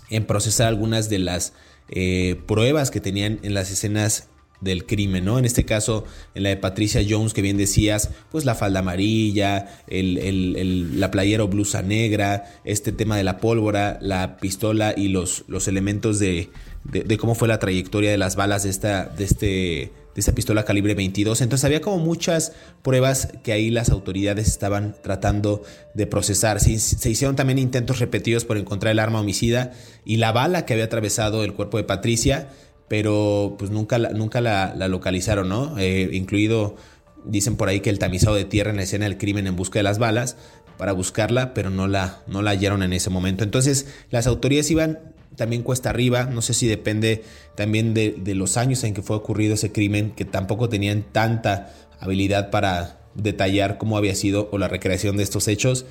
en 0.09 0.25
procesar 0.25 0.67
algunas 0.67 1.09
de 1.09 1.19
las 1.19 1.53
eh, 1.89 2.41
pruebas 2.45 2.91
que 2.91 3.00
tenían 3.00 3.39
en 3.43 3.53
las 3.53 3.71
escenas 3.71 4.27
del 4.65 4.86
crimen, 4.86 5.24
¿no? 5.24 5.39
En 5.39 5.45
este 5.45 5.63
caso, 5.63 6.03
en 6.34 6.43
la 6.43 6.50
de 6.50 6.57
Patricia 6.57 7.01
Jones, 7.07 7.34
que 7.34 7.41
bien 7.41 7.55
decías, 7.55 8.10
pues 8.31 8.43
la 8.43 8.55
falda 8.55 8.79
amarilla, 8.79 9.84
el, 9.88 11.00
la 11.00 11.12
playera 11.12 11.43
o 11.43 11.48
blusa 11.48 11.84
negra, 11.84 12.45
este 12.65 12.91
tema 12.91 13.15
de 13.15 13.24
la 13.24 13.38
pólvora, 13.38 14.00
la 14.01 14.38
pistola 14.38 14.93
y 14.98 15.07
los, 15.07 15.45
los 15.48 15.67
elementos 15.67 16.19
de, 16.19 16.50
de, 16.84 17.17
cómo 17.17 17.36
fue 17.36 17.48
la 17.48 17.60
trayectoria 17.60 18.10
de 18.10 18.17
las 18.17 18.36
balas 18.36 18.63
de 18.63 18.72
esta, 18.72 19.05
de 19.05 19.24
este, 19.24 19.45
de 19.45 20.19
esta 20.19 20.34
pistola 20.34 20.65
calibre 20.65 20.95
22. 20.95 21.41
Entonces 21.41 21.63
había 21.63 21.81
como 21.81 22.00
muchas 22.00 22.53
pruebas 22.81 23.29
que 23.43 23.51
ahí 23.51 23.69
las 23.69 23.91
autoridades 23.91 24.48
estaban 24.48 24.95
tratando 25.03 25.62
de 25.93 26.07
procesar. 26.07 26.60
Se 26.60 27.10
hicieron 27.10 27.36
también 27.36 27.60
intentos 27.60 28.00
repetidos 28.00 28.45
por 28.45 28.57
encontrar 28.57 28.93
el 28.93 29.00
arma 29.00 29.19
homicida 29.19 29.74
y 30.05 30.17
la 30.17 30.31
bala 30.31 30.65
que 30.65 30.74
había 30.74 30.86
atravesado 30.86 31.43
el 31.43 31.53
cuerpo 31.53 31.77
de 31.77 31.84
Patricia 31.84 32.50
pero 32.88 33.56
pues 33.58 33.72
nunca 33.72 33.98
la, 33.98 34.10
nunca 34.10 34.42
la, 34.42 34.74
localizaron, 34.88 35.50
¿no? 35.50 35.77
Eh, 35.77 36.10
incluido, 36.13 36.75
dicen 37.25 37.56
por 37.56 37.70
ahí 37.70 37.80
que 37.80 37.89
el 37.89 38.00
tamizado 38.00 38.36
de 38.36 38.46
tierra 38.46 38.70
en 38.72 38.77
la 38.77 38.84
escena 38.84 39.06
del 39.06 39.18
crimen 39.18 39.48
en 39.48 39.56
busca 39.56 39.80
de 39.80 39.84
las 39.84 39.98
balas 39.98 40.38
para 40.77 40.92
buscarla, 40.92 41.54
pero 41.54 41.70
no 41.70 41.88
la, 41.88 42.22
no 42.27 42.42
la 42.42 42.51
hallaron 42.51 42.84
en 42.84 42.94
ese 42.94 43.10
momento. 43.10 43.44
Entonces 43.44 43.88
las 44.12 44.27
autoridades 44.27 44.70
iban 44.72 45.00
también 45.36 45.63
cuesta 45.63 45.89
arriba, 45.89 46.25
no 46.25 46.42
sé 46.42 46.54
si 46.54 46.68
depende 46.68 47.24
también 47.56 47.94
de, 47.94 48.15
de 48.18 48.36
los 48.36 48.58
años 48.58 48.84
en 48.84 48.94
que 48.94 49.01
fue 49.01 49.15
ocurrido 49.15 49.56
ese 49.56 49.72
crimen, 49.72 50.12
que 50.12 50.25
tampoco 50.25 50.70
tenían 50.70 51.04
tanta 51.12 51.74
habilidad 52.00 52.51
para 52.51 53.00
detallar 53.15 53.77
cómo 53.77 53.98
había 53.98 54.15
sido 54.15 54.50
o 54.51 54.58
la 54.58 54.68
recreación 54.68 55.18
de 55.18 55.24
estos 55.24 55.48
hechos. 55.48 55.86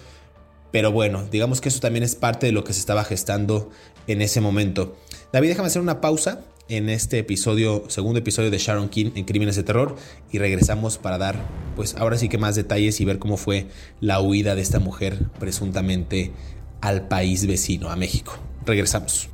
Pero 0.70 0.92
bueno, 0.92 1.26
digamos 1.30 1.60
que 1.60 1.68
eso 1.68 1.80
también 1.80 2.02
es 2.02 2.14
parte 2.14 2.46
de 2.46 2.52
lo 2.52 2.64
que 2.64 2.72
se 2.72 2.80
estaba 2.80 3.04
gestando 3.04 3.70
en 4.06 4.22
ese 4.22 4.40
momento. 4.40 4.96
David, 5.32 5.48
déjame 5.48 5.68
hacer 5.68 5.82
una 5.82 6.00
pausa 6.00 6.40
en 6.68 6.88
este 6.88 7.18
episodio, 7.18 7.84
segundo 7.88 8.18
episodio 8.18 8.50
de 8.50 8.58
Sharon 8.58 8.88
King 8.88 9.10
en 9.14 9.24
Crímenes 9.24 9.56
de 9.56 9.64
Terror 9.64 9.96
y 10.32 10.38
regresamos 10.38 10.98
para 10.98 11.18
dar 11.18 11.44
pues 11.76 11.94
ahora 11.96 12.16
sí 12.16 12.28
que 12.28 12.38
más 12.38 12.54
detalles 12.54 13.00
y 13.00 13.04
ver 13.04 13.18
cómo 13.18 13.36
fue 13.36 13.66
la 14.00 14.20
huida 14.20 14.54
de 14.54 14.62
esta 14.62 14.80
mujer 14.80 15.18
presuntamente 15.38 16.32
al 16.80 17.08
país 17.08 17.46
vecino, 17.46 17.90
a 17.90 17.96
México. 17.96 18.38
Regresamos. 18.64 19.28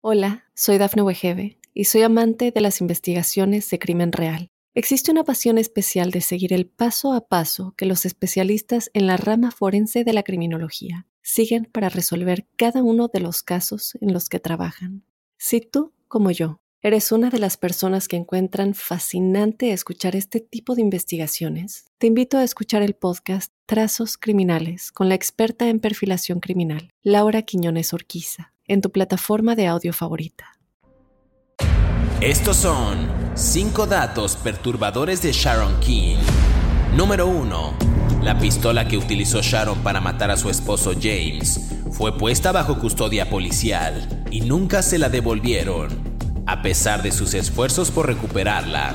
Hola, 0.00 0.44
soy 0.54 0.78
Dafne 0.78 1.02
Wegebe 1.02 1.58
y 1.74 1.84
soy 1.84 2.02
amante 2.02 2.50
de 2.50 2.60
las 2.60 2.80
investigaciones 2.80 3.68
de 3.70 3.78
crimen 3.78 4.12
real. 4.12 4.48
Existe 4.74 5.10
una 5.10 5.24
pasión 5.24 5.58
especial 5.58 6.10
de 6.10 6.20
seguir 6.20 6.52
el 6.52 6.66
paso 6.66 7.12
a 7.12 7.28
paso 7.28 7.74
que 7.76 7.84
los 7.84 8.04
especialistas 8.04 8.90
en 8.94 9.06
la 9.06 9.16
rama 9.16 9.50
forense 9.50 10.04
de 10.04 10.12
la 10.12 10.22
criminología 10.22 11.07
siguen 11.22 11.64
para 11.66 11.88
resolver 11.88 12.46
cada 12.56 12.82
uno 12.82 13.08
de 13.08 13.20
los 13.20 13.42
casos 13.42 13.96
en 14.00 14.12
los 14.12 14.28
que 14.28 14.40
trabajan. 14.40 15.04
Si 15.36 15.60
tú, 15.60 15.92
como 16.08 16.30
yo, 16.30 16.60
eres 16.80 17.12
una 17.12 17.30
de 17.30 17.38
las 17.38 17.56
personas 17.56 18.08
que 18.08 18.16
encuentran 18.16 18.74
fascinante 18.74 19.72
escuchar 19.72 20.16
este 20.16 20.40
tipo 20.40 20.74
de 20.74 20.82
investigaciones, 20.82 21.86
te 21.98 22.06
invito 22.06 22.38
a 22.38 22.44
escuchar 22.44 22.82
el 22.82 22.94
podcast 22.94 23.52
Trazos 23.66 24.16
Criminales 24.16 24.92
con 24.92 25.08
la 25.08 25.14
experta 25.14 25.68
en 25.68 25.80
perfilación 25.80 26.40
criminal, 26.40 26.90
Laura 27.02 27.42
Quiñones 27.42 27.92
Orquiza, 27.92 28.52
en 28.66 28.80
tu 28.80 28.90
plataforma 28.90 29.56
de 29.56 29.66
audio 29.66 29.92
favorita. 29.92 30.58
Estos 32.20 32.56
son 32.56 33.08
5 33.34 33.86
datos 33.86 34.36
perturbadores 34.36 35.22
de 35.22 35.32
Sharon 35.32 35.78
King. 35.80 36.18
Número 36.96 37.28
1 37.28 37.87
la 38.28 38.38
pistola 38.38 38.86
que 38.86 38.98
utilizó 38.98 39.40
Sharon 39.40 39.78
para 39.78 40.02
matar 40.02 40.30
a 40.30 40.36
su 40.36 40.50
esposo 40.50 40.92
James 40.92 41.70
fue 41.92 42.18
puesta 42.18 42.52
bajo 42.52 42.78
custodia 42.78 43.30
policial 43.30 44.22
y 44.30 44.42
nunca 44.42 44.82
se 44.82 44.98
la 44.98 45.08
devolvieron, 45.08 45.88
a 46.44 46.60
pesar 46.60 47.02
de 47.02 47.10
sus 47.10 47.32
esfuerzos 47.32 47.90
por 47.90 48.06
recuperarla. 48.06 48.94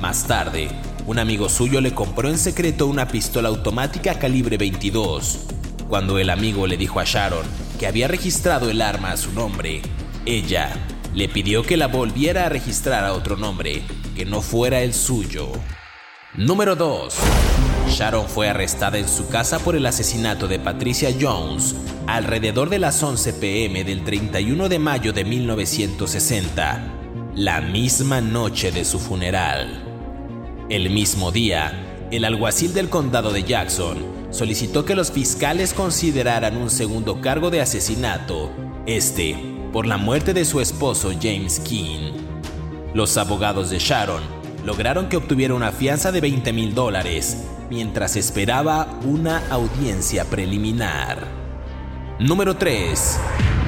Más 0.00 0.26
tarde, 0.26 0.70
un 1.06 1.18
amigo 1.18 1.50
suyo 1.50 1.82
le 1.82 1.92
compró 1.92 2.30
en 2.30 2.38
secreto 2.38 2.86
una 2.86 3.08
pistola 3.08 3.50
automática 3.50 4.18
calibre 4.18 4.56
22. 4.56 5.40
Cuando 5.86 6.18
el 6.18 6.30
amigo 6.30 6.66
le 6.66 6.78
dijo 6.78 6.98
a 6.98 7.04
Sharon 7.04 7.44
que 7.78 7.86
había 7.86 8.08
registrado 8.08 8.70
el 8.70 8.80
arma 8.80 9.10
a 9.10 9.18
su 9.18 9.32
nombre, 9.32 9.82
ella 10.24 10.72
le 11.12 11.28
pidió 11.28 11.62
que 11.62 11.76
la 11.76 11.88
volviera 11.88 12.46
a 12.46 12.48
registrar 12.48 13.04
a 13.04 13.12
otro 13.12 13.36
nombre, 13.36 13.82
que 14.16 14.24
no 14.24 14.40
fuera 14.40 14.80
el 14.80 14.94
suyo. 14.94 15.52
Número 16.38 16.74
2. 16.74 17.14
Sharon 17.92 18.26
fue 18.26 18.48
arrestada 18.48 18.96
en 18.96 19.06
su 19.06 19.28
casa 19.28 19.58
por 19.58 19.76
el 19.76 19.84
asesinato 19.84 20.48
de 20.48 20.58
Patricia 20.58 21.10
Jones 21.20 21.76
alrededor 22.06 22.70
de 22.70 22.78
las 22.78 23.02
11 23.02 23.34
pm 23.34 23.84
del 23.84 24.02
31 24.02 24.70
de 24.70 24.78
mayo 24.78 25.12
de 25.12 25.24
1960, 25.24 26.82
la 27.34 27.60
misma 27.60 28.22
noche 28.22 28.72
de 28.72 28.86
su 28.86 28.98
funeral. 28.98 29.84
El 30.70 30.88
mismo 30.88 31.32
día, 31.32 32.08
el 32.10 32.24
alguacil 32.24 32.72
del 32.72 32.88
condado 32.88 33.30
de 33.30 33.42
Jackson 33.42 33.98
solicitó 34.30 34.86
que 34.86 34.94
los 34.94 35.12
fiscales 35.12 35.74
consideraran 35.74 36.56
un 36.56 36.70
segundo 36.70 37.20
cargo 37.20 37.50
de 37.50 37.60
asesinato, 37.60 38.50
este 38.86 39.36
por 39.70 39.86
la 39.86 39.98
muerte 39.98 40.32
de 40.32 40.46
su 40.46 40.60
esposo 40.60 41.12
James 41.20 41.60
Keane. 41.60 42.12
Los 42.94 43.18
abogados 43.18 43.68
de 43.68 43.78
Sharon 43.78 44.22
lograron 44.64 45.10
que 45.10 45.18
obtuviera 45.18 45.54
una 45.54 45.72
fianza 45.72 46.10
de 46.10 46.20
20 46.22 46.52
mil 46.52 46.74
dólares 46.74 47.51
mientras 47.72 48.16
esperaba 48.16 49.00
una 49.02 49.48
audiencia 49.48 50.26
preliminar. 50.26 51.26
Número 52.18 52.54
3. 52.54 53.18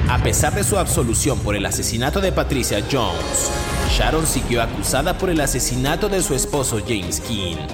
A 0.09 0.19
pesar 0.19 0.53
de 0.53 0.63
su 0.63 0.77
absolución 0.77 1.39
por 1.39 1.55
el 1.55 1.65
asesinato 1.65 2.21
de 2.21 2.31
Patricia 2.31 2.85
Jones, 2.91 3.49
Sharon 3.89 4.27
siguió 4.27 4.61
acusada 4.61 5.17
por 5.17 5.31
el 5.31 5.41
asesinato 5.41 6.07
de 6.07 6.21
su 6.21 6.35
esposo 6.35 6.79
James 6.87 7.19
Keane. 7.19 7.65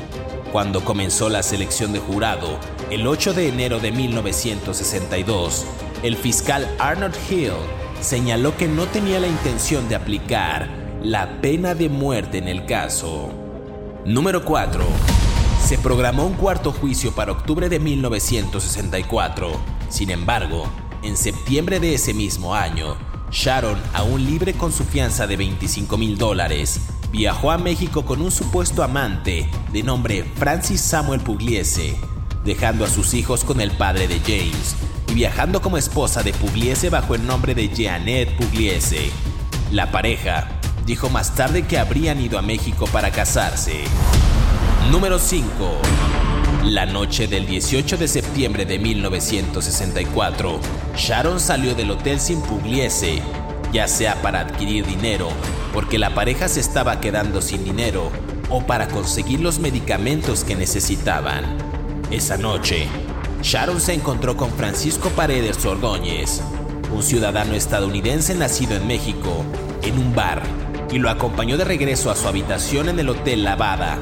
Cuando 0.53 0.85
comenzó 0.85 1.27
la 1.27 1.43
selección 1.43 1.91
de 1.91 1.99
jurado, 1.99 2.57
el 2.89 3.07
8 3.07 3.33
de 3.33 3.49
enero 3.49 3.81
de 3.81 3.91
1962, 3.91 5.65
el 6.01 6.15
fiscal 6.15 6.65
Arnold 6.79 7.17
Hill 7.29 7.51
señaló 7.99 8.55
que 8.55 8.69
no 8.69 8.85
tenía 8.85 9.19
la 9.19 9.27
intención 9.27 9.89
de 9.89 9.95
aplicar 9.95 10.69
la 11.03 11.41
pena 11.41 11.75
de 11.75 11.89
muerte 11.89 12.37
en 12.37 12.47
el 12.47 12.65
caso. 12.65 13.33
Número 14.05 14.45
4. 14.45 15.20
Se 15.63 15.77
programó 15.77 16.25
un 16.25 16.33
cuarto 16.33 16.73
juicio 16.73 17.13
para 17.13 17.31
octubre 17.31 17.69
de 17.69 17.79
1964. 17.79 19.51
Sin 19.89 20.09
embargo, 20.09 20.67
en 21.01 21.15
septiembre 21.15 21.79
de 21.79 21.93
ese 21.93 22.13
mismo 22.13 22.53
año, 22.55 22.97
Sharon, 23.31 23.79
aún 23.93 24.25
libre 24.25 24.53
con 24.53 24.73
su 24.73 24.83
fianza 24.83 25.27
de 25.27 25.37
25 25.37 25.97
mil 25.97 26.17
dólares, 26.17 26.81
viajó 27.11 27.51
a 27.51 27.57
México 27.57 28.05
con 28.05 28.21
un 28.21 28.31
supuesto 28.31 28.83
amante 28.83 29.49
de 29.71 29.83
nombre 29.83 30.25
Francis 30.35 30.81
Samuel 30.81 31.21
Pugliese, 31.21 31.95
dejando 32.43 32.83
a 32.83 32.89
sus 32.89 33.13
hijos 33.13 33.45
con 33.45 33.61
el 33.61 33.71
padre 33.71 34.07
de 34.07 34.19
James 34.19 34.75
y 35.09 35.13
viajando 35.13 35.61
como 35.61 35.77
esposa 35.77 36.23
de 36.23 36.33
Pugliese 36.33 36.89
bajo 36.89 37.15
el 37.15 37.25
nombre 37.25 37.55
de 37.55 37.69
Jeanette 37.69 38.35
Pugliese. 38.35 39.11
La 39.71 39.91
pareja 39.91 40.59
dijo 40.85 41.09
más 41.09 41.35
tarde 41.35 41.65
que 41.65 41.79
habrían 41.79 42.19
ido 42.19 42.37
a 42.37 42.41
México 42.41 42.85
para 42.91 43.11
casarse. 43.11 43.85
Número 44.91 45.19
5. 45.19 45.49
La 46.65 46.85
noche 46.85 47.25
del 47.25 47.47
18 47.47 47.95
de 47.95 48.09
septiembre 48.09 48.65
de 48.65 48.77
1964, 48.77 50.59
Sharon 50.97 51.39
salió 51.39 51.73
del 51.75 51.91
hotel 51.91 52.19
sin 52.19 52.41
Pugliese, 52.41 53.21
ya 53.71 53.87
sea 53.87 54.21
para 54.21 54.41
adquirir 54.41 54.85
dinero, 54.85 55.29
porque 55.73 55.97
la 55.97 56.13
pareja 56.13 56.49
se 56.49 56.59
estaba 56.59 56.99
quedando 56.99 57.41
sin 57.41 57.63
dinero, 57.63 58.11
o 58.49 58.67
para 58.67 58.89
conseguir 58.89 59.39
los 59.39 59.59
medicamentos 59.59 60.43
que 60.43 60.55
necesitaban. 60.57 61.45
Esa 62.11 62.35
noche, 62.35 62.85
Sharon 63.41 63.79
se 63.79 63.93
encontró 63.93 64.35
con 64.35 64.51
Francisco 64.51 65.07
Paredes 65.11 65.65
Ordóñez, 65.65 66.41
un 66.93 67.01
ciudadano 67.01 67.53
estadounidense 67.53 68.35
nacido 68.35 68.75
en 68.75 68.87
México, 68.87 69.45
en 69.83 69.97
un 69.97 70.13
bar, 70.13 70.43
y 70.91 70.99
lo 70.99 71.09
acompañó 71.09 71.57
de 71.57 71.63
regreso 71.63 72.11
a 72.11 72.17
su 72.17 72.27
habitación 72.27 72.89
en 72.89 72.99
el 72.99 73.07
Hotel 73.07 73.45
Lavada, 73.45 73.97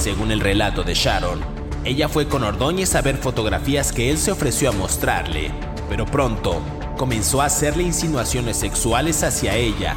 según 0.00 0.32
el 0.32 0.40
relato 0.40 0.82
de 0.82 0.94
Sharon, 0.94 1.40
ella 1.84 2.08
fue 2.08 2.26
con 2.26 2.42
Ordóñez 2.42 2.94
a 2.94 3.02
ver 3.02 3.18
fotografías 3.18 3.92
que 3.92 4.10
él 4.10 4.16
se 4.16 4.32
ofreció 4.32 4.70
a 4.70 4.72
mostrarle, 4.72 5.50
pero 5.90 6.06
pronto 6.06 6.62
comenzó 6.96 7.42
a 7.42 7.46
hacerle 7.46 7.82
insinuaciones 7.82 8.56
sexuales 8.56 9.22
hacia 9.22 9.56
ella, 9.56 9.94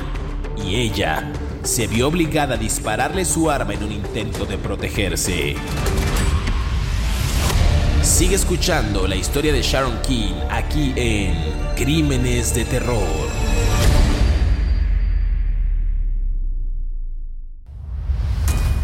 y 0.58 0.76
ella 0.76 1.32
se 1.64 1.88
vio 1.88 2.10
obligada 2.10 2.56
a 2.56 2.58
dispararle 2.58 3.24
su 3.24 3.50
arma 3.50 3.76
en 3.76 3.84
un 3.84 3.92
intento 3.94 4.46
de 4.46 4.58
protegerse. 4.58 5.56
Sigue 8.02 8.36
escuchando 8.36 9.08
la 9.08 9.16
historia 9.16 9.54
de 9.54 9.62
Sharon 9.62 10.02
King 10.02 10.34
aquí 10.50 10.92
en 10.98 11.34
Crímenes 11.78 12.54
de 12.54 12.66
Terror. 12.66 13.23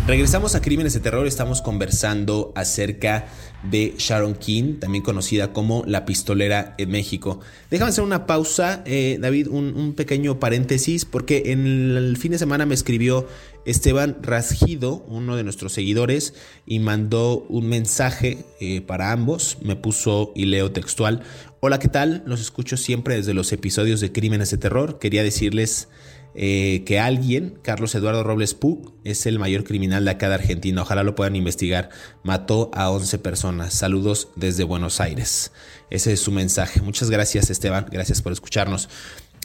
Regresamos 0.10 0.56
a 0.56 0.62
Crímenes 0.64 0.96
de 0.96 1.02
Terror, 1.02 1.28
estamos 1.28 1.62
conversando 1.62 2.52
acerca 2.56 3.28
de 3.62 3.94
Sharon 4.00 4.34
King, 4.34 4.80
también 4.80 5.04
conocida 5.04 5.54
como 5.54 5.84
la 5.86 6.06
pistolera 6.06 6.74
en 6.80 6.90
México. 6.90 7.42
Déjame 7.70 7.90
hacer 7.90 8.04
una 8.04 8.26
pausa, 8.26 8.82
eh, 8.88 9.20
David, 9.22 9.50
un, 9.50 9.94
pequeño 9.94 10.40
paréntesis, 10.40 11.06
porque 11.06 11.52
en 11.52 11.96
el 11.96 12.18
fin 12.18 12.32
de 12.32 12.40
semana 12.40 12.66
me 12.66 12.74
escribió 12.74 13.28
Esteban 13.66 14.18
Rasgido, 14.24 15.06
uno 15.08 15.36
de 15.36 15.44
nuestros 15.44 15.74
seguidores, 15.74 16.34
y 16.66 16.80
mandó 16.80 17.46
un 17.48 17.70
mensaje 17.70 18.40
eh, 18.60 18.82
para 18.82 19.12
ambos, 19.12 19.60
me 19.62 19.76
puso 19.76 20.32
y 20.34 20.46
leo 20.46 20.72
textual. 20.72 21.22
Hola, 21.60 21.78
¿qué 21.78 21.88
tal? 21.88 22.24
Los 22.26 22.42
escucho 22.42 22.78
siempre 22.78 23.16
desde 23.16 23.36
los 23.36 23.54
episodios 23.54 24.02
de 24.02 24.12
Crímenes 24.12 24.50
de 24.50 24.58
Terror. 24.58 24.98
Quería 24.98 25.22
decirles 25.22 25.88
eh, 26.36 26.84
que 26.86 27.00
alguien, 27.00 27.60
Carlos 27.62 27.96
Eduardo 27.96 28.24
Robles 28.24 28.54
Puc, 28.54 28.94
es 29.04 29.26
el 29.26 29.40
mayor 29.40 29.64
criminal 29.64 30.06
de 30.06 30.12
acá 30.12 30.30
de 30.30 30.36
Argentina. 30.36 30.82
Ojalá 30.82 31.04
lo 31.04 31.16
puedan 31.16 31.36
investigar. 31.36 31.90
Mató 32.24 32.70
a 32.74 32.92
11 32.92 33.18
personas. 33.20 33.74
Saludos 33.74 34.30
desde 34.36 34.64
Buenos 34.64 35.02
Aires. 35.02 35.52
Ese 35.90 36.14
es 36.14 36.20
su 36.20 36.32
mensaje. 36.32 36.82
Muchas 36.82 37.10
gracias, 37.10 37.50
Esteban. 37.50 37.88
Gracias 37.92 38.22
por 38.22 38.32
escucharnos. 38.32 38.90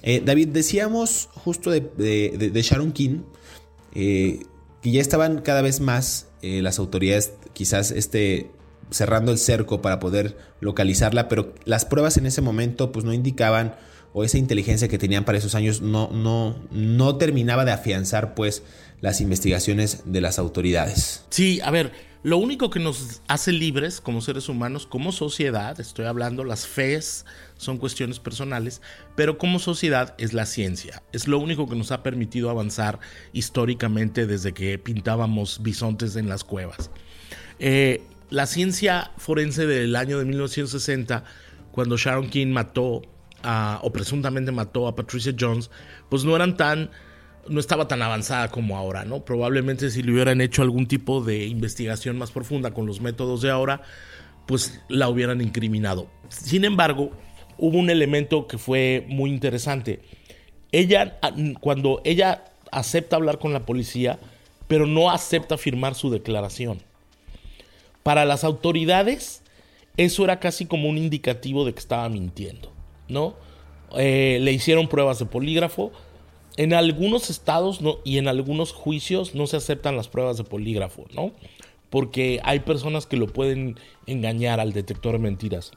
Eh, 0.03 0.23
David, 0.25 0.49
decíamos 0.49 1.31
justo 1.33 1.70
de, 1.70 2.53
Sharon 2.62 2.92
King 2.92 3.23
eh, 3.94 4.40
que 4.83 4.90
ya 4.90 5.01
estaban 5.01 5.40
cada 5.40 5.62
vez 5.62 5.81
más 5.81 6.29
las 6.42 6.79
autoridades, 6.79 7.33
quizás 7.55 7.90
este, 7.90 8.51
cerrando 8.90 9.33
el 9.33 9.38
cerco 9.38 9.81
para 9.81 9.99
poder 9.99 10.37
localizarla, 10.61 11.27
pero 11.29 11.55
las 11.64 11.87
pruebas 11.87 12.18
en 12.18 12.27
ese 12.27 12.42
momento 12.42 12.92
pues 12.92 13.05
no 13.05 13.14
indicaban 13.14 13.77
o 14.14 14.24
esa 14.24 14.38
inteligencia 14.38 14.88
que 14.88 14.96
tenían 14.96 15.24
para 15.24 15.37
esos 15.37 15.55
años 15.57 15.83
no, 15.83 16.09
no, 16.11 16.57
no 16.70 17.16
terminaba 17.16 17.64
de 17.64 17.72
afianzar 17.72 18.35
pues 18.35 18.62
las 19.00 19.20
investigaciones 19.20 20.03
de 20.07 20.20
las 20.20 20.38
autoridades. 20.38 21.24
Sí, 21.31 21.61
a 21.62 21.72
ver, 21.72 21.92
lo 22.22 22.38
único 22.38 22.70
que 22.70 22.79
nos 22.79 23.22
hace 23.27 23.50
libres 23.50 24.00
como 24.00 24.22
seres 24.22 24.48
humanos, 24.48 24.87
como 24.87 25.11
sociedad, 25.11 25.79
estoy 25.81 26.07
hablando, 26.07 26.44
las 26.44 26.64
fees 26.64 27.27
son 27.57 27.77
cuestiones 27.77 28.20
personales, 28.20 28.81
pero 29.16 29.37
como 29.37 29.59
sociedad 29.59 30.14
es 30.16 30.33
la 30.33 30.46
ciencia. 30.46 31.03
Es 31.12 31.27
lo 31.27 31.40
único 31.40 31.68
que 31.68 31.74
nos 31.74 31.90
ha 31.90 32.05
permitido 32.05 32.50
avanzar 32.50 33.00
históricamente 33.33 34.29
desde 34.29 34.55
que 34.55 34.79
pintábamos 34.79 35.61
bisontes 35.61 36.14
en 36.14 36.29
las 36.29 36.44
cuevas. 36.44 36.90
Eh, 37.59 38.00
la 38.31 38.46
ciencia 38.46 39.11
forense 39.18 39.66
del 39.66 39.96
año 39.96 40.18
de 40.20 40.24
1960, 40.24 41.24
cuando 41.72 41.96
Sharon 41.96 42.31
King 42.31 42.53
mató 42.53 43.03
o 43.83 43.93
presuntamente 43.93 44.53
mató 44.53 44.89
a 44.89 44.97
Patricia 44.97 45.35
Jones, 45.39 45.71
pues 46.09 46.25
no 46.25 46.35
eran 46.35 46.57
tan 46.57 46.91
no 47.49 47.61
estaba 47.61 47.87
tan 47.89 48.01
avanzada 48.01 48.49
como 48.51 48.77
ahora, 48.77 49.05
¿no? 49.05 49.25
Probablemente 49.25 49.91
si 49.91 50.03
le 50.03 50.13
hubieran 50.13 50.41
hecho 50.41 50.63
algún 50.63 50.87
tipo 50.87 51.23
de 51.23 51.45
investigación 51.47 52.17
más 52.17 52.31
profunda 52.31 52.73
con 52.73 52.87
los 52.87 53.03
métodos 53.03 53.43
de 53.43 53.51
ahora, 53.51 53.83
pues 54.47 54.81
la 54.89 55.09
hubieran 55.09 55.41
incriminado. 55.41 56.09
Sin 56.29 56.65
embargo, 56.65 57.13
hubo 57.59 57.79
un 57.79 57.91
elemento 57.91 58.47
que 58.47 58.59
fue 58.59 59.05
muy 59.09 59.31
interesante. 59.31 60.01
Ella, 60.73 61.19
cuando 61.61 62.01
ella 62.05 62.45
acepta 62.73 63.17
hablar 63.17 63.39
con 63.39 63.53
la 63.53 63.67
policía, 63.67 64.19
pero 64.67 64.87
no 64.87 65.11
acepta 65.11 65.57
firmar 65.59 65.95
su 65.95 66.11
declaración. 66.11 66.81
Para 68.03 68.25
las 68.25 68.45
autoridades, 68.45 69.43
eso 69.97 70.25
era 70.25 70.41
casi 70.41 70.67
como 70.67 70.89
un 70.89 70.99
indicativo 70.99 71.65
de 71.65 71.73
que 71.73 71.79
estaba 71.81 72.09
mintiendo, 72.09 72.73
¿no? 73.09 73.35
Eh, 73.97 74.38
le 74.40 74.53
hicieron 74.53 74.88
pruebas 74.88 75.19
de 75.19 75.27
polígrafo. 75.27 75.93
En 76.57 76.73
algunos 76.73 77.31
estados 77.31 77.81
y 78.05 78.19
en 78.19 78.29
algunos 78.29 78.73
juicios 78.73 79.35
no 79.35 79.47
se 79.47 79.57
aceptan 79.57 79.97
las 79.97 80.09
pruebas 80.09 80.37
de 80.37 80.45
polígrafo, 80.45 81.05
¿no? 81.12 81.33
Porque 81.90 82.40
hay 82.45 82.61
personas 82.61 83.07
que 83.07 83.17
lo 83.17 83.27
pueden 83.27 83.77
engañar 84.07 84.61
al 84.61 84.73
detector 84.73 85.12
de 85.12 85.19
mentiras. 85.19 85.73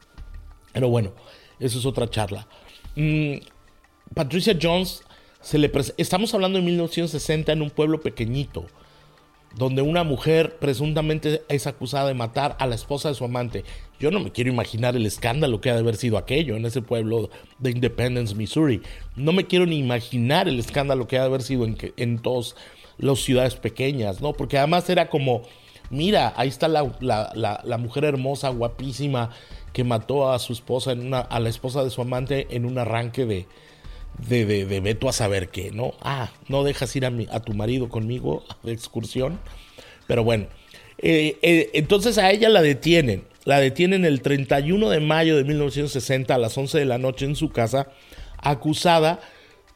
Pero 0.74 0.90
bueno, 0.90 1.14
eso 1.60 1.80
es 1.80 1.86
otra 1.86 2.10
charla. 2.10 2.48
Mm, 2.96 3.38
Patricia 4.14 4.58
Jones, 4.62 5.04
se 5.42 5.58
le 5.58 5.72
estamos 5.98 6.34
hablando 6.34 6.60
de 6.60 6.66
1960 6.66 7.52
en 7.52 7.62
un 7.62 7.70
pueblo 7.72 8.02
pequeñito 8.02 8.66
donde 9.56 9.82
una 9.82 10.04
mujer 10.04 10.58
presuntamente 10.60 11.44
es 11.50 11.68
acusada 11.68 12.08
de 12.08 12.14
matar 12.14 12.56
a 12.60 12.68
la 12.68 12.76
esposa 12.76 13.10
de 13.10 13.16
su 13.16 13.26
amante. 13.26 13.64
Yo 14.00 14.12
no 14.12 14.20
me 14.20 14.32
quiero 14.32 14.52
imaginar 14.52 14.96
el 14.96 15.06
escándalo 15.06 15.62
que 15.62 15.70
ha 15.70 15.74
de 15.74 15.80
haber 15.80 15.96
sido 15.96 16.18
aquello 16.18 16.56
en 16.56 16.66
ese 16.66 16.82
pueblo 16.82 17.30
de 17.58 17.72
Independence, 17.72 18.36
Missouri. 18.36 18.82
No 19.16 19.32
me 19.32 19.48
quiero 19.48 19.66
ni 19.66 19.80
imaginar 19.80 20.48
el 20.48 20.60
escándalo 20.60 21.08
que 21.08 21.18
ha 21.18 21.22
de 21.22 21.28
haber 21.28 21.42
sido 21.42 21.66
en, 21.66 22.20
todas 22.20 22.56
las 22.98 23.20
ciudades 23.20 23.56
pequeñas, 23.56 24.22
¿no? 24.22 24.34
Porque 24.34 24.58
además 24.58 24.90
era 24.90 25.10
como, 25.10 25.42
mira, 25.90 26.34
ahí 26.38 26.50
está 26.50 26.68
la, 26.68 26.84
mujer 27.80 28.06
hermosa, 28.06 28.50
guapísima, 28.50 29.32
que 29.74 29.84
mató 29.84 30.32
a 30.32 30.40
su 30.40 30.54
esposa, 30.54 30.92
a 31.30 31.40
la 31.40 31.50
esposa 31.50 31.84
de 31.84 31.90
su 31.90 32.02
amante 32.02 32.48
en 32.52 32.66
un 32.66 32.78
arranque 32.78 33.26
de, 33.26 33.48
de, 34.18 34.46
de, 34.46 34.66
de 34.66 34.98
a 35.08 35.12
saber 35.12 35.50
qué, 35.50 35.72
¿no? 35.72 35.94
Ah, 36.02 36.32
no 36.48 36.64
dejas 36.64 36.96
ir 36.96 37.06
a, 37.06 37.10
mi, 37.10 37.28
a 37.32 37.40
tu 37.40 37.54
marido 37.54 37.90
conmigo 37.90 38.44
de 38.64 38.72
excursión. 38.72 39.40
Pero 40.08 40.24
bueno, 40.24 40.48
eh, 40.98 41.38
eh, 41.42 41.70
entonces 41.74 42.18
a 42.18 42.32
ella 42.32 42.50
la 42.50 42.62
detienen. 42.62 43.26
La 43.46 43.60
detienen 43.60 44.04
el 44.04 44.22
31 44.22 44.90
de 44.90 45.00
mayo 45.00 45.38
de 45.38 45.44
1960 45.44 46.36
a 46.36 46.38
las 46.38 46.58
11 46.58 46.80
de 46.80 46.86
la 46.86 46.98
noche 46.98 47.26
en 47.26 47.36
su 47.36 47.50
casa, 47.50 47.88
acusada 48.38 49.22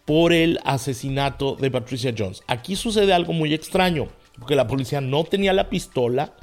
por 0.06 0.34
el 0.34 0.60
asesinato 0.66 1.56
de 1.56 1.72
Patricia 1.72 2.14
Jones. 2.18 2.44
Aquí 2.48 2.76
sucede 2.76 3.14
algo 3.14 3.32
muy 3.32 3.54
extraño, 3.54 4.10
porque 4.38 4.56
la 4.56 4.68
policía 4.68 5.00
no 5.00 5.24
tenía 5.24 5.54
la 5.54 5.70
pistola, 5.70 6.34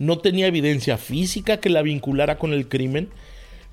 no 0.00 0.18
tenía 0.18 0.48
evidencia 0.48 0.98
física 0.98 1.58
que 1.58 1.70
la 1.70 1.82
vinculara 1.82 2.38
con 2.38 2.52
el 2.52 2.68
crimen, 2.68 3.10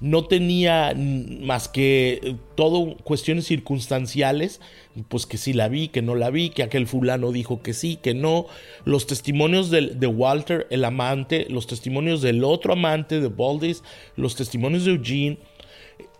no 0.01 0.25
tenía 0.25 0.93
más 0.95 1.67
que 1.67 2.35
todo 2.55 2.97
cuestiones 3.03 3.45
circunstanciales, 3.45 4.59
pues 5.07 5.27
que 5.27 5.37
sí 5.37 5.53
la 5.53 5.69
vi, 5.69 5.87
que 5.87 6.01
no 6.01 6.15
la 6.15 6.31
vi, 6.31 6.49
que 6.49 6.63
aquel 6.63 6.87
fulano 6.87 7.31
dijo 7.31 7.61
que 7.61 7.73
sí, 7.73 7.99
que 8.01 8.15
no, 8.15 8.47
los 8.83 9.05
testimonios 9.05 9.69
de, 9.69 9.93
de 9.95 10.07
Walter, 10.07 10.67
el 10.71 10.83
amante, 10.83 11.45
los 11.49 11.67
testimonios 11.67 12.23
del 12.23 12.43
otro 12.43 12.73
amante 12.73 13.21
de 13.21 13.27
Baldis, 13.27 13.83
los 14.15 14.35
testimonios 14.35 14.85
de 14.85 14.91
Eugene, 14.91 15.37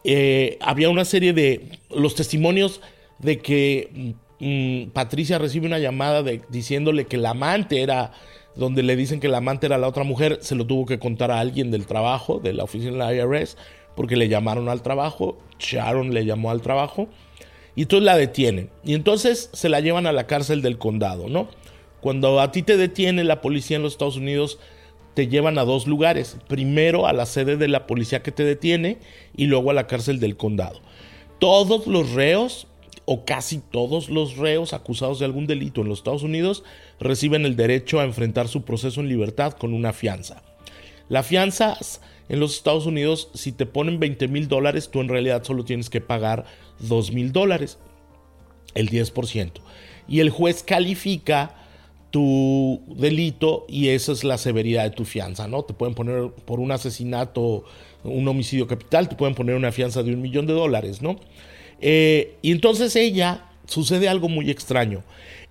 eh, 0.04 0.58
había 0.62 0.90
una 0.90 1.06
serie 1.06 1.34
de 1.34 1.80
los 1.90 2.16
testimonios 2.16 2.82
de 3.20 3.40
que 3.40 4.16
mm, 4.40 4.92
Patricia 4.92 5.38
recibe 5.38 5.68
una 5.68 5.80
llamada 5.80 6.24
de, 6.24 6.42
diciéndole 6.50 7.06
que 7.06 7.18
el 7.18 7.26
amante 7.26 7.82
era 7.82 8.12
donde 8.56 8.84
le 8.84 8.96
dicen 8.96 9.20
que 9.20 9.28
la 9.28 9.38
amante 9.38 9.66
era 9.66 9.78
la 9.78 9.88
otra 9.88 10.04
mujer, 10.04 10.40
se 10.42 10.56
lo 10.56 10.66
tuvo 10.66 10.86
que 10.86 11.00
contar 11.00 11.32
a 11.32 11.40
alguien 11.40 11.72
del 11.72 11.86
trabajo, 11.86 12.40
de 12.40 12.54
la 12.54 12.64
oficina 12.64 12.92
de 12.92 12.98
la 12.98 13.14
IRS, 13.14 13.58
porque 13.96 14.16
le 14.16 14.30
llamaron 14.30 14.70
al 14.70 14.82
trabajo, 14.82 15.38
Sharon 15.60 16.14
le 16.14 16.26
llamó 16.26 16.52
al 16.52 16.62
trabajo, 16.62 17.08
y 17.76 17.84
entonces 17.84 18.06
la 18.06 18.18
detienen. 18.18 18.70
Y 18.84 18.94
entonces 18.94 19.50
se 19.54 19.70
la 19.70 19.80
llevan 19.80 20.06
a 20.06 20.12
la 20.12 20.28
cárcel 20.28 20.62
del 20.62 20.78
condado, 20.78 21.30
¿no? 21.30 21.48
Cuando 22.02 22.42
a 22.42 22.52
ti 22.52 22.64
te 22.64 22.78
detiene 22.78 23.24
la 23.24 23.42
policía 23.42 23.78
en 23.78 23.84
los 23.84 23.94
Estados 23.94 24.18
Unidos, 24.18 24.60
te 25.14 25.28
llevan 25.28 25.58
a 25.58 25.66
dos 25.66 25.88
lugares. 25.88 26.38
Primero 26.48 27.06
a 27.06 27.14
la 27.14 27.26
sede 27.26 27.58
de 27.58 27.68
la 27.68 27.86
policía 27.86 28.24
que 28.24 28.32
te 28.32 28.44
detiene 28.44 28.98
y 29.36 29.46
luego 29.46 29.72
a 29.72 29.74
la 29.74 29.88
cárcel 29.88 30.20
del 30.20 30.38
condado. 30.38 30.82
Todos 31.40 31.88
los 31.88 32.12
reos 32.12 32.68
o 33.14 33.26
casi 33.26 33.58
todos 33.60 34.10
los 34.10 34.38
reos 34.38 34.72
acusados 34.72 35.20
de 35.20 35.26
algún 35.26 35.46
delito 35.46 35.82
en 35.82 35.90
los 35.90 36.00
Estados 36.00 36.24
Unidos 36.24 36.64
reciben 36.98 37.46
el 37.46 37.58
derecho 37.58 38.00
a 38.00 38.06
enfrentar 38.06 38.48
su 38.48 38.62
proceso 38.62 39.02
en 39.02 39.10
libertad 39.10 39.52
con 39.52 39.74
una 39.74 39.92
fianza. 39.92 40.44
La 41.10 41.22
fianza 41.22 41.78
en 42.30 42.40
los 42.40 42.56
Estados 42.56 42.86
Unidos, 42.86 43.28
si 43.34 43.52
te 43.52 43.66
ponen 43.66 44.00
20 44.00 44.30
mil 44.30 44.48
dólares, 44.48 44.90
tú 44.90 45.02
en 45.02 45.10
realidad 45.10 45.44
solo 45.44 45.66
tienes 45.66 45.90
que 45.90 46.00
pagar 46.00 46.46
2 46.80 47.12
mil 47.12 47.34
dólares, 47.34 47.80
el 48.76 48.90
10%. 48.90 49.52
Y 50.08 50.22
el 50.22 50.30
juez 50.30 50.64
califica 50.64 51.54
tu 52.12 52.82
delito 52.96 53.66
y 53.68 53.90
esa 53.90 54.14
es 54.14 54.24
la 54.24 54.38
severidad 54.38 54.84
de 54.86 54.92
tu 54.92 55.04
fianza, 55.04 55.50
¿no? 55.50 55.64
Te 55.64 55.74
pueden 55.74 55.96
poner 55.96 56.30
por 56.46 56.62
un 56.62 56.72
asesinato, 56.72 57.66
un 58.06 58.26
homicidio 58.26 58.68
capital, 58.68 59.10
te 59.10 59.18
pueden 59.18 59.36
poner 59.36 59.58
una 59.58 59.74
fianza 59.74 60.02
de 60.02 60.14
un 60.14 60.22
millón 60.22 60.46
de 60.46 60.54
dólares, 60.54 61.02
¿no? 61.02 61.20
Eh, 61.82 62.38
y 62.42 62.52
entonces 62.52 62.96
ella, 62.96 63.46
sucede 63.66 64.10
algo 64.10 64.30
muy 64.30 64.52
extraño. 64.52 65.04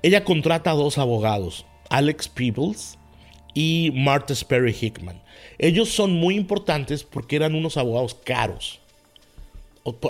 Ella 0.02 0.24
contrata 0.24 0.70
a 0.70 0.74
dos 0.74 0.98
abogados, 0.98 1.66
Alex 1.88 2.28
Peebles 2.28 2.98
y 3.54 3.92
Martha 3.94 4.34
Sperry 4.34 4.76
Hickman. 4.78 5.20
Ellos 5.58 5.88
son 5.90 6.12
muy 6.12 6.36
importantes 6.36 7.02
porque 7.02 7.36
eran 7.36 7.54
unos 7.54 7.76
abogados 7.76 8.14
caros. 8.14 8.80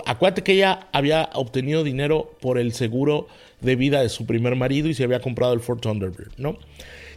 Acuérdate 0.05 0.43
que 0.43 0.53
ella 0.53 0.87
había 0.91 1.29
obtenido 1.33 1.83
dinero 1.83 2.35
por 2.41 2.57
el 2.57 2.73
seguro 2.73 3.27
de 3.61 3.75
vida 3.75 4.01
de 4.01 4.09
su 4.09 4.25
primer 4.25 4.55
marido 4.55 4.89
y 4.89 4.93
se 4.93 5.03
había 5.03 5.21
comprado 5.21 5.53
el 5.53 5.61
Ford 5.61 5.79
Thunderbird, 5.79 6.33
¿no? 6.37 6.57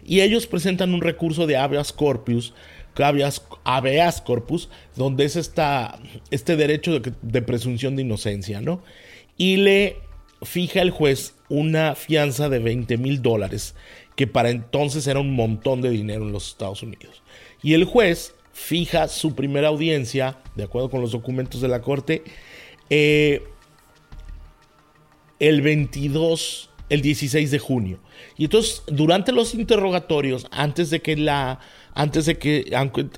Y 0.07 0.21
ellos 0.21 0.47
presentan 0.47 0.95
un 0.95 1.01
recurso 1.01 1.47
de 1.47 1.57
habeas 1.57 1.93
corpus, 1.93 2.55
habeas, 3.03 4.21
corpus, 4.21 4.69
donde 4.97 5.25
es 5.25 5.37
esta, 5.37 5.99
este 6.31 6.57
derecho 6.57 7.01
de, 7.01 7.13
de 7.23 7.43
presunción 7.43 7.97
de 7.97 8.03
inocencia, 8.03 8.61
¿no? 8.61 8.83
Y 9.37 9.57
le 9.57 9.99
fija 10.43 10.83
el 10.83 10.91
juez 10.91 11.35
una 11.49 11.95
fianza 11.95 12.49
de 12.49 12.59
20 12.59 12.97
mil 12.99 13.23
dólares, 13.23 13.75
que 14.17 14.27
para 14.27 14.51
entonces 14.51 15.07
era 15.07 15.21
un 15.21 15.35
montón 15.35 15.81
de 15.81 15.91
dinero 15.91 16.25
en 16.25 16.33
los 16.33 16.49
Estados 16.49 16.83
Unidos. 16.83 17.23
Y 17.63 17.75
el 17.75 17.85
juez 17.85 18.35
fija 18.53 19.09
su 19.09 19.35
primera 19.35 19.69
audiencia, 19.69 20.39
de 20.55 20.65
acuerdo 20.65 20.91
con 20.91 21.01
los 21.01 21.13
documentos 21.13 21.61
de 21.61 21.69
la 21.69 21.83
corte, 21.83 22.23
eh, 22.89 23.43
el 25.41 25.61
22, 25.61 26.71
el 26.89 27.03
16 27.03 27.51
de 27.51 27.59
junio. 27.59 27.99
Y 28.37 28.45
entonces, 28.45 28.83
durante 28.87 29.33
los 29.33 29.55
interrogatorios, 29.55 30.47
antes 30.51 30.91
de 30.91 31.01
que 31.01 31.17
la, 31.17 31.61
antes 31.95 32.27
de 32.27 32.39
que, 32.39 32.71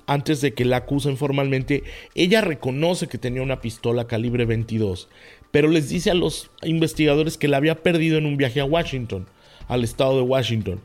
antes 0.07 0.41
de 0.41 0.55
que 0.55 0.65
la 0.65 0.79
acusen 0.79 1.17
formalmente, 1.17 1.83
ella 2.15 2.43
reconoce 2.43 3.09
que 3.09 3.19
tenía 3.19 3.43
una 3.43 3.61
pistola 3.61 4.07
calibre 4.07 4.45
22, 4.45 5.09
pero 5.51 5.69
les 5.69 5.89
dice 5.89 6.11
a 6.11 6.15
los 6.15 6.51
investigadores 6.63 7.39
que 7.39 7.49
la 7.49 7.57
había 7.57 7.83
perdido 7.83 8.19
en 8.19 8.27
un 8.27 8.37
viaje 8.37 8.61
a 8.61 8.65
Washington, 8.65 9.27
al 9.69 9.85
estado 9.85 10.17
de 10.17 10.23
Washington. 10.23 10.81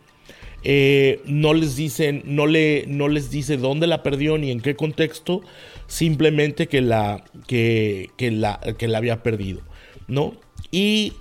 Eh, 0.63 1.21
no 1.25 1.54
les 1.54 1.75
dicen, 1.75 2.21
no, 2.25 2.45
le, 2.45 2.86
no 2.88 3.08
les 3.08 3.32
dice 3.32 3.58
dónde 3.58 3.88
la 3.88 4.04
perdió 4.04 4.38
ni 4.38 4.51
en 4.51 4.62
qué 4.62 4.75
contexto, 4.75 5.41
simplemente 5.88 6.67
que 6.67 6.82
la, 6.82 7.23
que, 7.47 8.10
la, 8.19 8.60
que 8.77 8.88
la 8.88 8.99
había 8.99 9.23
perdido, 9.23 9.62
¿no? 10.08 10.36
Y 10.69 11.13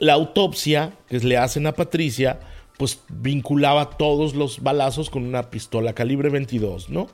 la 0.00 0.14
autopsia 0.14 0.92
que 1.08 1.20
le 1.20 1.36
hacen 1.36 1.66
a 1.66 1.72
Patricia, 1.72 2.40
pues 2.80 3.00
vinculaba 3.10 3.90
todos 3.90 4.34
los 4.34 4.62
balazos 4.62 5.10
con 5.10 5.26
una 5.26 5.50
pistola 5.50 5.92
calibre 5.92 6.30
22, 6.30 6.88
¿no? 6.88 7.08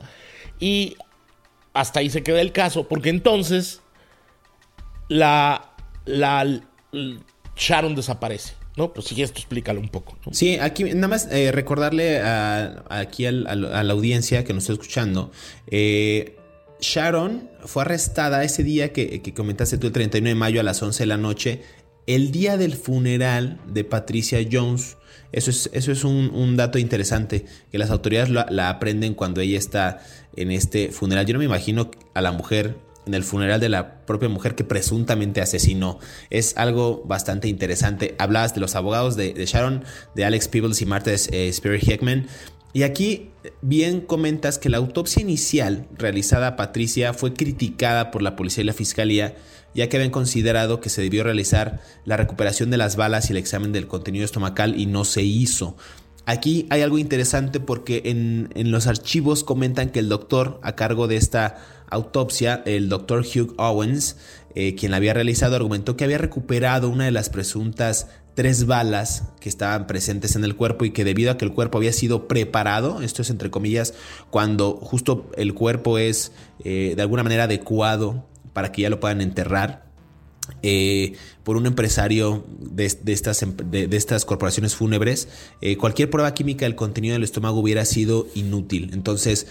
Y 0.61 0.95
hasta 1.73 1.99
ahí 1.99 2.09
se 2.09 2.23
queda 2.23 2.39
el 2.39 2.53
caso, 2.53 2.87
porque 2.87 3.09
entonces 3.09 3.81
la, 5.09 5.73
la 6.05 6.61
Sharon 7.57 7.95
desaparece. 7.95 8.53
¿no? 8.77 8.93
Pues 8.93 9.07
si 9.07 9.21
esto 9.21 9.39
explícalo 9.39 9.81
un 9.81 9.89
poco. 9.89 10.17
Sí, 10.31 10.57
aquí 10.57 10.85
nada 10.85 11.09
más 11.09 11.27
eh, 11.31 11.51
recordarle 11.51 12.21
aquí 12.21 13.25
a 13.25 13.31
la 13.33 13.91
audiencia 13.93 14.45
que 14.45 14.53
nos 14.53 14.63
está 14.63 14.73
escuchando. 14.73 15.31
Eh, 15.69 16.37
Sharon 16.79 17.49
fue 17.65 17.81
arrestada 17.81 18.41
ese 18.45 18.63
día 18.63 18.93
que, 18.93 19.21
comentaste 19.35 19.77
tú, 19.77 19.87
el 19.87 19.93
39 19.93 20.29
de 20.29 20.35
mayo 20.39 20.61
a 20.61 20.63
las 20.63 20.81
11 20.81 21.03
de 21.03 21.07
la 21.07 21.17
noche, 21.17 21.61
el 22.07 22.31
día 22.31 22.57
del 22.57 22.73
funeral 22.73 23.59
de 23.67 23.83
Patricia 23.83 24.39
Jones. 24.49 24.97
Eso 25.33 25.51
es, 25.51 25.69
eso 25.73 25.91
es 25.91 26.03
un, 26.05 26.55
dato 26.55 26.79
interesante, 26.79 27.45
que 27.71 27.77
las 27.77 27.91
autoridades 27.91 28.29
la, 28.29 28.69
aprenden 28.69 29.13
cuando 29.13 29.41
ella 29.41 29.57
está 29.57 29.99
en 30.35 30.51
este 30.51 30.89
funeral. 30.89 31.25
Yo 31.25 31.33
no 31.33 31.39
me 31.39 31.45
imagino 31.45 31.91
a 32.13 32.21
la 32.21 32.31
mujer 32.31 32.77
en 33.05 33.13
el 33.13 33.23
funeral 33.23 33.59
de 33.59 33.69
la 33.69 34.05
propia 34.05 34.29
mujer 34.29 34.55
que 34.55 34.63
presuntamente 34.63 35.41
asesinó. 35.41 35.99
Es 36.29 36.55
algo 36.57 37.03
bastante 37.05 37.49
interesante. 37.49 38.15
Hablabas 38.19 38.53
de 38.55 38.61
los 38.61 38.75
abogados 38.75 39.15
de, 39.17 39.33
Sharon, 39.45 39.83
de 40.15 40.25
Alex 40.25 40.47
Peebles 40.47 40.81
y 40.81 40.85
Martha 40.85 41.11
eh, 41.11 41.49
Spirit 41.49 41.83
Heckman. 41.83 42.27
Y 42.73 42.83
aquí 42.83 43.31
bien 43.61 44.01
comentas 44.01 44.57
que 44.57 44.69
la 44.69 44.77
autopsia 44.77 45.21
inicial 45.21 45.87
realizada 45.97 46.47
a 46.47 46.55
Patricia 46.55 47.13
fue 47.13 47.33
criticada 47.33 48.11
por 48.11 48.21
la 48.21 48.35
policía 48.35 48.63
y 48.63 48.67
la 48.67 48.73
fiscalía, 48.73 49.35
ya 49.77 49.87
que 49.87 49.97
habían 49.97 50.11
considerado 50.11 50.81
que 50.81 50.89
se 50.89 51.03
debió 51.03 51.23
realizar 51.23 51.79
la 52.03 52.17
recuperación 52.17 52.71
de 52.71 52.77
las 52.77 52.95
balas 52.95 53.29
y 53.29 53.33
el 53.33 53.37
examen 53.37 53.71
del 53.71 53.87
contenido 53.87 54.25
estomacal 54.25 54.77
y 54.77 54.87
no 54.87 55.05
se 55.05 55.21
hizo. 55.21 55.77
Aquí 56.25 56.65
hay 56.71 56.81
algo 56.81 56.97
interesante 56.97 57.59
porque 57.59 58.01
en, 58.05 58.49
en 58.55 58.71
los 58.71 58.87
archivos 58.87 59.43
comentan 59.43 59.91
que 59.91 59.99
el 59.99 60.09
doctor 60.09 60.59
a 60.63 60.75
cargo 60.75 61.07
de 61.07 61.15
esta 61.15 61.57
autopsia, 61.91 62.63
el 62.65 62.89
doctor 62.89 63.19
Hugh 63.23 63.53
Owens, 63.57 64.17
eh, 64.55 64.73
quien 64.73 64.89
la 64.89 64.97
había 64.97 65.13
realizado, 65.13 65.55
argumentó 65.55 65.95
que 65.95 66.03
había 66.03 66.17
recuperado 66.17 66.89
una 66.89 67.05
de 67.05 67.11
las 67.11 67.29
presuntas 67.29 68.07
tres 68.33 68.65
balas 68.65 69.25
que 69.39 69.49
estaban 69.49 69.87
presentes 69.87 70.35
en 70.35 70.43
el 70.43 70.55
cuerpo 70.55 70.85
y 70.85 70.91
que 70.91 71.03
debido 71.03 71.31
a 71.31 71.37
que 71.37 71.45
el 71.45 71.53
cuerpo 71.53 71.77
había 71.77 71.93
sido 71.93 72.27
preparado, 72.27 73.01
esto 73.03 73.21
es 73.21 73.29
entre 73.29 73.51
comillas, 73.51 73.93
cuando 74.31 74.75
justo 74.75 75.29
el 75.37 75.53
cuerpo 75.53 75.97
es 75.99 76.31
eh, 76.63 76.93
de 76.95 77.01
alguna 77.01 77.23
manera 77.23 77.43
adecuado 77.43 78.25
para 78.57 78.71
que 78.71 78.81
ya 78.81 78.89
lo 78.89 78.99
puedan 78.99 79.21
enterrar, 79.21 79.85
eh, 80.63 81.13
por 81.43 81.57
un 81.57 81.67
empresario 81.67 82.43
de, 82.57 82.85
estas, 82.85 83.45
de, 83.69 83.87
estas, 83.91 84.25
corporaciones 84.25 84.73
fúnebres, 84.73 85.27
cualquier 85.77 86.09
prueba 86.09 86.33
química 86.33 86.65
del 86.65 86.73
contenido 86.73 87.13
del 87.13 87.23
estómago 87.23 87.59
hubiera 87.59 87.85
sido 87.85 88.25
inútil. 88.33 88.89
Entonces, 88.93 89.45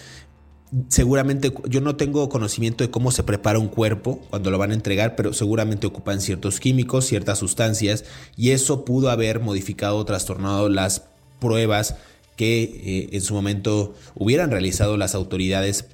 seguramente 0.89 1.53
yo 1.69 1.81
no 1.81 1.95
tengo 1.95 2.29
conocimiento 2.29 2.83
de 2.83 2.91
cómo 2.91 3.13
se 3.13 3.23
prepara 3.23 3.61
un 3.61 3.69
cuerpo 3.69 4.21
cuando 4.29 4.51
lo 4.51 4.59
van 4.59 4.73
a 4.73 4.75
entregar, 4.75 5.15
pero 5.15 5.33
seguramente 5.33 5.87
ocupan 5.87 6.21
ciertos 6.21 6.59
químicos, 6.59 7.05
ciertas 7.05 7.39
sustancias, 7.39 8.05
y 8.37 8.51
eso 8.51 8.85
pudo 8.85 9.11
haber 9.11 9.39
modificado 9.39 9.97
o 9.99 10.05
trastornado 10.05 10.69
las 10.69 11.05
pruebas 11.39 11.95
que 12.35 12.63
eh, 12.65 13.09
en 13.13 13.21
su 13.21 13.35
momento 13.35 13.95
hubieran 14.17 14.51
realizado 14.51 14.97
las 14.97 15.15
autoridades 15.15 15.87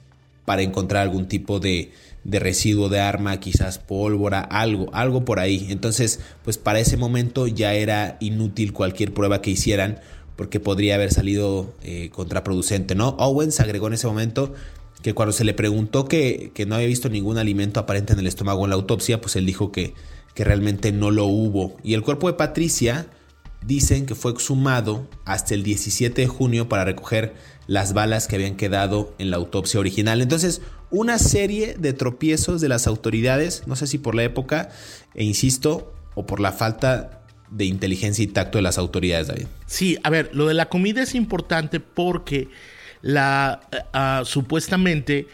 para 0.44 0.62
encontrar 0.62 1.02
algún 1.02 1.28
tipo 1.28 1.60
de, 1.60 1.92
de 2.24 2.38
residuo 2.38 2.88
de 2.88 3.00
arma, 3.00 3.40
quizás 3.40 3.78
pólvora, 3.78 4.40
algo, 4.40 4.90
algo 4.92 5.24
por 5.24 5.40
ahí. 5.40 5.66
Entonces, 5.70 6.20
pues 6.44 6.58
para 6.58 6.80
ese 6.80 6.96
momento 6.96 7.46
ya 7.46 7.74
era 7.74 8.16
inútil 8.20 8.72
cualquier 8.72 9.12
prueba 9.12 9.42
que 9.42 9.50
hicieran 9.50 10.00
porque 10.36 10.60
podría 10.60 10.94
haber 10.94 11.12
salido 11.12 11.74
eh, 11.82 12.10
contraproducente, 12.10 12.94
¿no? 12.94 13.10
Owens 13.18 13.60
agregó 13.60 13.88
en 13.88 13.94
ese 13.94 14.06
momento 14.06 14.54
que 15.02 15.14
cuando 15.14 15.32
se 15.32 15.44
le 15.44 15.52
preguntó 15.52 16.06
que, 16.06 16.52
no 16.66 16.76
había 16.76 16.86
visto 16.86 17.08
ningún 17.08 17.38
alimento 17.38 17.80
aparente 17.80 18.12
en 18.12 18.20
el 18.20 18.26
estómago 18.26 18.64
en 18.64 18.70
la 18.70 18.76
autopsia, 18.76 19.20
pues 19.20 19.36
él 19.36 19.44
dijo 19.44 19.72
que, 19.72 19.94
que 20.34 20.44
realmente 20.44 20.92
no 20.92 21.10
lo 21.10 21.26
hubo. 21.26 21.76
Y 21.82 21.94
el 21.94 22.02
cuerpo 22.02 22.28
de 22.28 22.34
Patricia 22.34 23.08
dicen 23.66 24.06
que 24.06 24.14
fue 24.14 24.32
exhumado 24.32 25.08
hasta 25.24 25.54
el 25.54 25.62
17 25.62 26.22
de 26.22 26.28
junio 26.28 26.68
para 26.68 26.84
recoger 26.84 27.34
las 27.72 27.94
balas 27.94 28.26
que 28.28 28.36
habían 28.36 28.56
quedado 28.56 29.14
en 29.18 29.30
la 29.30 29.38
autopsia 29.38 29.80
original. 29.80 30.20
Entonces, 30.20 30.60
una 30.90 31.18
serie 31.18 31.74
de 31.78 31.94
tropiezos 31.94 32.60
de 32.60 32.68
las 32.68 32.86
autoridades, 32.86 33.62
no 33.66 33.76
sé 33.76 33.86
si 33.86 33.96
por 33.96 34.14
la 34.14 34.24
época, 34.24 34.68
e 35.14 35.24
insisto, 35.24 35.90
o 36.14 36.26
por 36.26 36.38
la 36.38 36.52
falta 36.52 37.22
de 37.50 37.64
inteligencia 37.64 38.22
y 38.22 38.26
tacto 38.26 38.58
de 38.58 38.62
las 38.62 38.76
autoridades, 38.76 39.28
David. 39.28 39.46
Sí, 39.64 39.96
a 40.02 40.10
ver, 40.10 40.28
lo 40.34 40.48
de 40.48 40.52
la 40.52 40.68
comida 40.68 41.02
es 41.02 41.14
importante 41.14 41.80
porque 41.80 42.48
la 43.00 43.60
eh, 43.72 43.78
ah, 43.94 44.20
supuestamente 44.26 45.28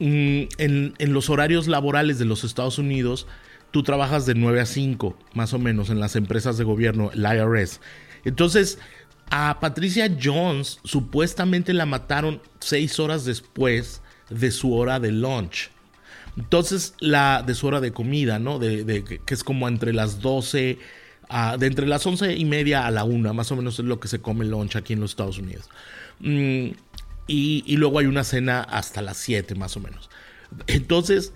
mm, 0.00 0.42
en, 0.58 0.94
en, 0.98 1.12
los 1.12 1.30
horarios 1.30 1.68
laborales 1.68 2.18
de 2.18 2.24
los 2.24 2.42
Estados 2.42 2.78
Unidos, 2.78 3.28
tú 3.70 3.84
trabajas 3.84 4.26
de 4.26 4.34
9 4.34 4.60
a 4.60 4.66
5, 4.66 5.16
más 5.34 5.52
o 5.52 5.60
menos, 5.60 5.88
en 5.88 6.00
las 6.00 6.16
empresas 6.16 6.58
de 6.58 6.64
gobierno, 6.64 7.12
el 7.12 7.20
IRS. 7.20 7.80
Entonces, 8.24 8.80
a 9.30 9.58
Patricia 9.60 10.10
Jones 10.22 10.78
supuestamente 10.84 11.72
la 11.72 11.86
mataron 11.86 12.40
seis 12.60 12.98
horas 13.00 13.24
después 13.24 14.02
de 14.30 14.50
su 14.50 14.74
hora 14.74 15.00
de 15.00 15.12
lunch. 15.12 15.70
Entonces, 16.36 16.94
la 16.98 17.42
de 17.46 17.54
su 17.54 17.66
hora 17.66 17.80
de 17.80 17.92
comida, 17.92 18.38
¿no? 18.38 18.58
De, 18.58 19.04
que 19.04 19.34
es 19.34 19.44
como 19.44 19.68
entre 19.68 19.92
las 19.92 20.20
12, 20.20 20.78
de 21.58 21.66
entre 21.66 21.86
las 21.86 22.04
11 22.04 22.36
y 22.36 22.44
media 22.44 22.86
a 22.86 22.90
la 22.90 23.04
1, 23.04 23.32
más 23.34 23.52
o 23.52 23.56
menos 23.56 23.78
es 23.78 23.84
lo 23.84 24.00
que 24.00 24.08
se 24.08 24.20
come 24.20 24.44
el 24.44 24.50
lunch 24.50 24.76
aquí 24.76 24.92
en 24.94 25.00
los 25.00 25.12
Estados 25.12 25.38
Unidos. 25.38 25.68
Mm, 26.20 26.70
y, 27.26 27.64
y, 27.66 27.76
luego 27.76 28.00
hay 28.00 28.06
una 28.06 28.24
cena 28.24 28.62
hasta 28.62 29.00
las 29.00 29.16
7, 29.18 29.54
más 29.54 29.76
o 29.76 29.80
menos. 29.80 30.10
Entonces, 30.66 31.32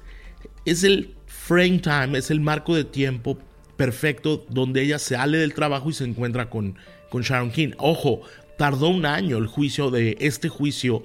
es 0.64 0.82
el 0.82 1.14
frame 1.26 1.78
time, 1.78 2.18
es 2.18 2.30
el 2.30 2.40
marco 2.40 2.74
de 2.74 2.84
tiempo 2.84 3.38
perfecto 3.76 4.44
donde 4.50 4.82
ella 4.82 4.98
sale 4.98 5.38
del 5.38 5.54
trabajo 5.54 5.88
y 5.88 5.92
se 5.92 6.04
encuentra 6.04 6.50
con, 6.50 6.76
con 7.10 7.22
Sharon 7.22 7.50
King. 7.50 7.70
Ojo, 7.78 8.22
tardó 8.56 8.88
un 8.88 9.06
año 9.06 9.38
el 9.38 9.46
juicio 9.46 9.90
de 9.90 10.16
este 10.20 10.48
juicio 10.48 11.02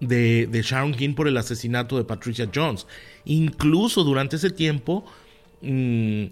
de, 0.00 0.48
Sharon 0.64 0.94
King 0.94 1.14
por 1.14 1.28
el 1.28 1.36
asesinato 1.36 1.96
de 1.96 2.04
Patricia 2.04 2.50
Jones. 2.52 2.86
Incluso 3.24 4.04
durante 4.04 4.36
ese 4.36 4.50
tiempo, 4.50 5.04
mm, 5.62 6.24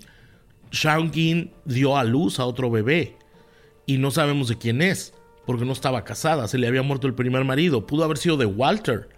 Sharon 0.70 1.10
King 1.10 1.46
dio 1.64 1.96
a 1.96 2.04
luz 2.04 2.38
a 2.40 2.46
otro 2.46 2.70
bebé 2.70 3.16
y 3.86 3.98
no 3.98 4.10
sabemos 4.10 4.48
de 4.48 4.58
quién 4.58 4.82
es, 4.82 5.14
porque 5.46 5.64
no 5.64 5.72
estaba 5.72 6.04
casada, 6.04 6.48
se 6.48 6.58
le 6.58 6.66
había 6.66 6.82
muerto 6.82 7.06
el 7.06 7.14
primer 7.14 7.44
marido, 7.44 7.86
pudo 7.86 8.04
haber 8.04 8.18
sido 8.18 8.36
de 8.36 8.46
Walter. 8.46 9.13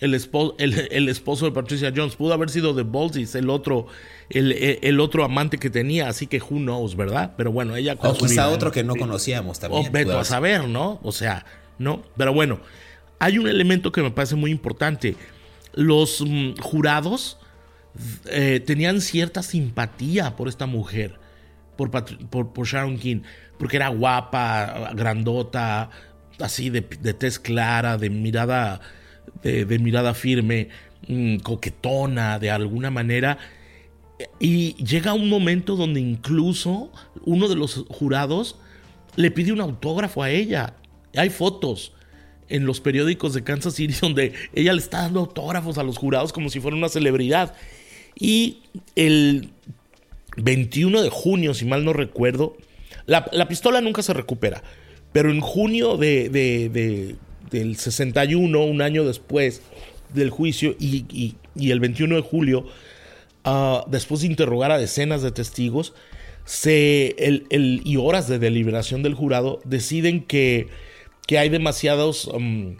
El 0.00 0.12
esposo, 0.12 0.56
el, 0.58 1.08
esposo 1.08 1.44
de 1.44 1.52
Patricia 1.52 1.92
Jones 1.94 2.16
pudo 2.16 2.34
haber 2.34 2.50
sido 2.50 2.74
de 2.74 2.82
Bolsis, 2.82 3.34
el 3.36 3.48
otro, 3.48 3.86
el, 4.28 4.98
otro 4.98 5.24
amante 5.24 5.58
que 5.58 5.70
tenía, 5.70 6.08
así 6.08 6.26
que 6.26 6.38
who 6.38 6.58
knows, 6.58 6.96
¿verdad? 6.96 7.34
Pero 7.36 7.52
bueno, 7.52 7.76
ella 7.76 7.96
O 8.00 8.14
quizá 8.14 8.48
otro 8.48 8.72
que 8.72 8.82
no 8.82 8.96
conocíamos 8.96 9.60
también. 9.60 9.86
O 9.86 9.90
veto 9.90 10.18
a 10.18 10.24
saber, 10.24 10.68
¿no? 10.68 10.98
O 11.04 11.12
sea, 11.12 11.46
¿no? 11.78 12.02
Pero 12.16 12.34
bueno, 12.34 12.58
hay 13.20 13.38
un 13.38 13.46
elemento 13.46 13.92
que 13.92 14.02
me 14.02 14.10
parece 14.10 14.34
muy 14.34 14.50
importante. 14.50 15.16
Los 15.74 16.20
mm, 16.20 16.56
jurados 16.60 17.38
eh, 18.26 18.60
tenían 18.64 19.00
cierta 19.00 19.42
simpatía 19.42 20.34
por 20.34 20.48
esta 20.48 20.66
mujer, 20.66 21.18
por, 21.76 21.90
por, 21.90 22.66
Sharon 22.66 22.98
King, 22.98 23.20
porque 23.58 23.76
era 23.76 23.88
guapa, 23.88 24.90
grandota, 24.94 25.90
así 26.40 26.70
de, 26.70 26.80
de 26.80 27.14
tez 27.14 27.38
clara, 27.38 27.96
de 27.96 28.10
mirada, 28.10 28.80
de, 29.44 29.78
mirada 29.78 30.14
firme, 30.14 30.68
mm, 31.08 31.36
coquetona, 31.38 32.38
de 32.38 32.50
alguna 32.50 32.90
manera. 32.90 33.38
Y 34.40 34.74
llega 34.82 35.14
un 35.14 35.28
momento 35.28 35.76
donde 35.76 36.00
incluso 36.00 36.90
uno 37.24 37.48
de 37.48 37.56
los 37.56 37.84
jurados 37.88 38.56
le 39.16 39.30
pide 39.30 39.52
un 39.52 39.60
autógrafo 39.60 40.22
a 40.22 40.30
ella. 40.30 40.74
Hay 41.14 41.30
fotos 41.30 41.92
en 42.48 42.66
los 42.66 42.80
periódicos 42.80 43.34
de 43.34 43.44
Kansas 43.44 43.74
City 43.74 43.94
donde 44.00 44.32
ella 44.52 44.72
le 44.72 44.80
está 44.80 45.02
dando 45.02 45.20
autógrafos 45.20 45.78
a 45.78 45.82
los 45.82 45.98
jurados 45.98 46.32
como 46.32 46.50
si 46.50 46.60
fuera 46.60 46.76
una 46.76 46.88
celebridad. 46.88 47.54
Y 48.18 48.58
el 48.94 49.50
21 50.36 51.02
de 51.02 51.10
junio, 51.10 51.54
si 51.54 51.64
mal 51.64 51.84
no 51.84 51.92
recuerdo, 51.92 52.56
la, 53.06 53.48
pistola 53.48 53.80
nunca 53.80 54.02
se 54.02 54.14
recupera, 54.14 54.62
pero 55.12 55.30
en 55.30 55.40
junio 55.40 55.96
de, 55.96 57.16
del 57.58 57.76
61, 57.76 58.64
un 58.64 58.82
año 58.82 59.04
después 59.04 59.62
del 60.12 60.30
juicio, 60.30 60.76
y, 60.78 61.36
el 61.56 61.80
21 61.80 62.16
de 62.16 62.22
julio, 62.22 62.66
ah, 63.44 63.84
después 63.88 64.20
de 64.20 64.26
interrogar 64.26 64.70
a 64.70 64.78
decenas 64.78 65.22
de 65.22 65.30
testigos, 65.30 65.94
y 66.64 67.96
horas 67.96 68.28
de 68.28 68.38
deliberación 68.38 69.02
del 69.02 69.14
jurado, 69.14 69.60
deciden 69.64 70.22
que 70.22 70.68
que 71.26 71.38
hay 71.38 71.48
demasiados... 71.48 72.26
Um, 72.26 72.76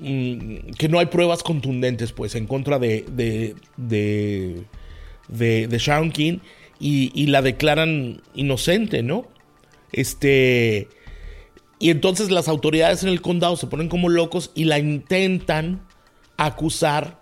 mm, 0.00 0.72
que 0.78 0.88
no 0.88 0.98
hay 0.98 1.06
pruebas 1.06 1.42
contundentes, 1.42 2.12
pues, 2.12 2.34
en 2.34 2.46
contra 2.46 2.78
de, 2.78 3.04
de, 3.10 3.54
de, 3.76 4.66
de, 5.28 6.10
King 6.12 6.38
y, 6.80 7.26
la 7.26 7.42
declaran 7.42 8.22
inocente, 8.34 9.02
¿no? 9.02 9.26
Este... 9.92 10.88
Y 11.82 11.90
entonces 11.90 12.30
las 12.30 12.46
autoridades 12.46 13.02
en 13.02 13.08
el 13.08 13.20
condado 13.20 13.56
se 13.56 13.66
ponen 13.66 13.88
como 13.88 14.08
locos 14.08 14.52
y 14.54 14.66
la 14.66 14.78
intentan 14.78 15.84
acusar 16.36 17.20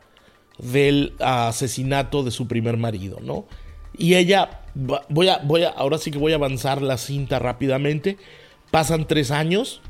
del 0.59 1.15
asesinato 1.19 2.23
de 2.23 2.31
su 2.31 2.47
primer 2.47 2.77
marido, 2.77 3.21
¿no? 3.23 3.47
Y 3.97 4.17
ella, 4.17 4.61
voy 4.75 5.29
a, 5.29 5.39
voy 5.39 5.63
a, 5.63 5.71
ahora 5.71 5.97
sí 5.97 6.11
que 6.11 6.19
voy 6.19 6.33
a 6.33 6.35
avanzar 6.35 6.83
la 6.83 6.99
cinta 6.99 7.39
rápidamente. 7.39 8.19
Pasan 8.71 9.09
tres 9.09 9.31
años 9.31 9.81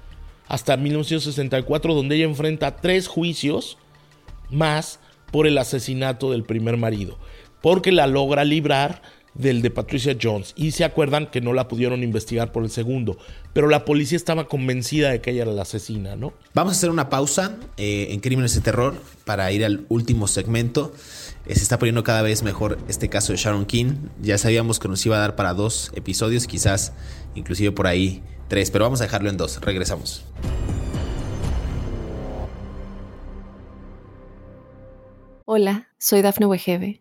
hasta 0.46 0.76
1964, 0.76 1.92
donde 1.92 2.14
ella 2.14 2.26
enfrenta 2.26 2.76
tres 2.76 3.08
juicios 3.08 3.76
más 4.50 5.00
por 5.32 5.48
el 5.48 5.58
asesinato 5.58 6.30
del 6.30 6.44
primer 6.44 6.76
marido, 6.76 7.18
porque 7.60 7.90
la 7.90 8.06
logra 8.06 8.44
librar 8.44 9.02
del 9.34 9.62
de 9.62 9.70
Patricia 9.70 10.16
Jones. 10.20 10.52
Y 10.56 10.72
se 10.72 10.84
acuerdan 10.84 11.30
que 11.30 11.40
no 11.40 11.52
la 11.52 11.68
pudieron 11.68 12.02
investigar 12.02 12.52
por 12.52 12.64
el 12.64 12.70
segundo, 12.70 13.18
pero 13.52 13.68
la 13.68 13.84
policía 13.84 14.16
estaba 14.16 14.48
convencida 14.48 15.10
de 15.10 15.20
que 15.20 15.30
ella 15.30 15.42
era 15.42 15.52
la 15.52 15.62
asesina, 15.62 16.16
¿no? 16.16 16.32
Vamos 16.54 16.74
a 16.74 16.76
hacer 16.76 16.90
una 16.90 17.08
pausa 17.08 17.56
eh, 17.76 18.08
en 18.10 18.20
Crímenes 18.20 18.54
de 18.54 18.60
Terror 18.60 18.94
para 19.24 19.50
ir 19.52 19.64
al 19.64 19.86
último 19.88 20.26
segmento. 20.26 20.92
Eh, 21.46 21.54
se 21.54 21.62
está 21.62 21.78
poniendo 21.78 22.04
cada 22.04 22.22
vez 22.22 22.42
mejor 22.42 22.78
este 22.88 23.08
caso 23.08 23.32
de 23.32 23.38
Sharon 23.38 23.66
King. 23.66 23.94
Ya 24.20 24.38
sabíamos 24.38 24.78
que 24.78 24.88
nos 24.88 25.04
iba 25.06 25.16
a 25.16 25.20
dar 25.20 25.36
para 25.36 25.54
dos 25.54 25.92
episodios, 25.94 26.46
quizás 26.46 26.92
inclusive 27.34 27.72
por 27.72 27.86
ahí 27.86 28.22
tres, 28.48 28.70
pero 28.70 28.84
vamos 28.84 29.00
a 29.00 29.04
dejarlo 29.04 29.30
en 29.30 29.36
dos. 29.36 29.60
Regresamos. 29.60 30.24
Hola, 35.44 35.88
soy 35.98 36.22
Dafne 36.22 36.46
Wegebe 36.46 37.00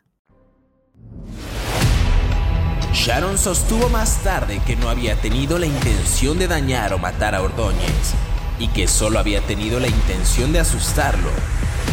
Sharon 2.93 3.37
sostuvo 3.37 3.89
más 3.89 4.21
tarde 4.23 4.61
que 4.65 4.75
no 4.75 4.89
había 4.89 5.15
tenido 5.15 5.57
la 5.57 5.65
intención 5.65 6.37
de 6.37 6.47
dañar 6.47 6.93
o 6.93 6.99
matar 6.99 7.33
a 7.33 7.41
Ordóñez 7.41 8.13
y 8.59 8.67
que 8.67 8.87
solo 8.87 9.17
había 9.17 9.41
tenido 9.41 9.79
la 9.79 9.87
intención 9.87 10.53
de 10.53 10.59
asustarlo, 10.59 11.29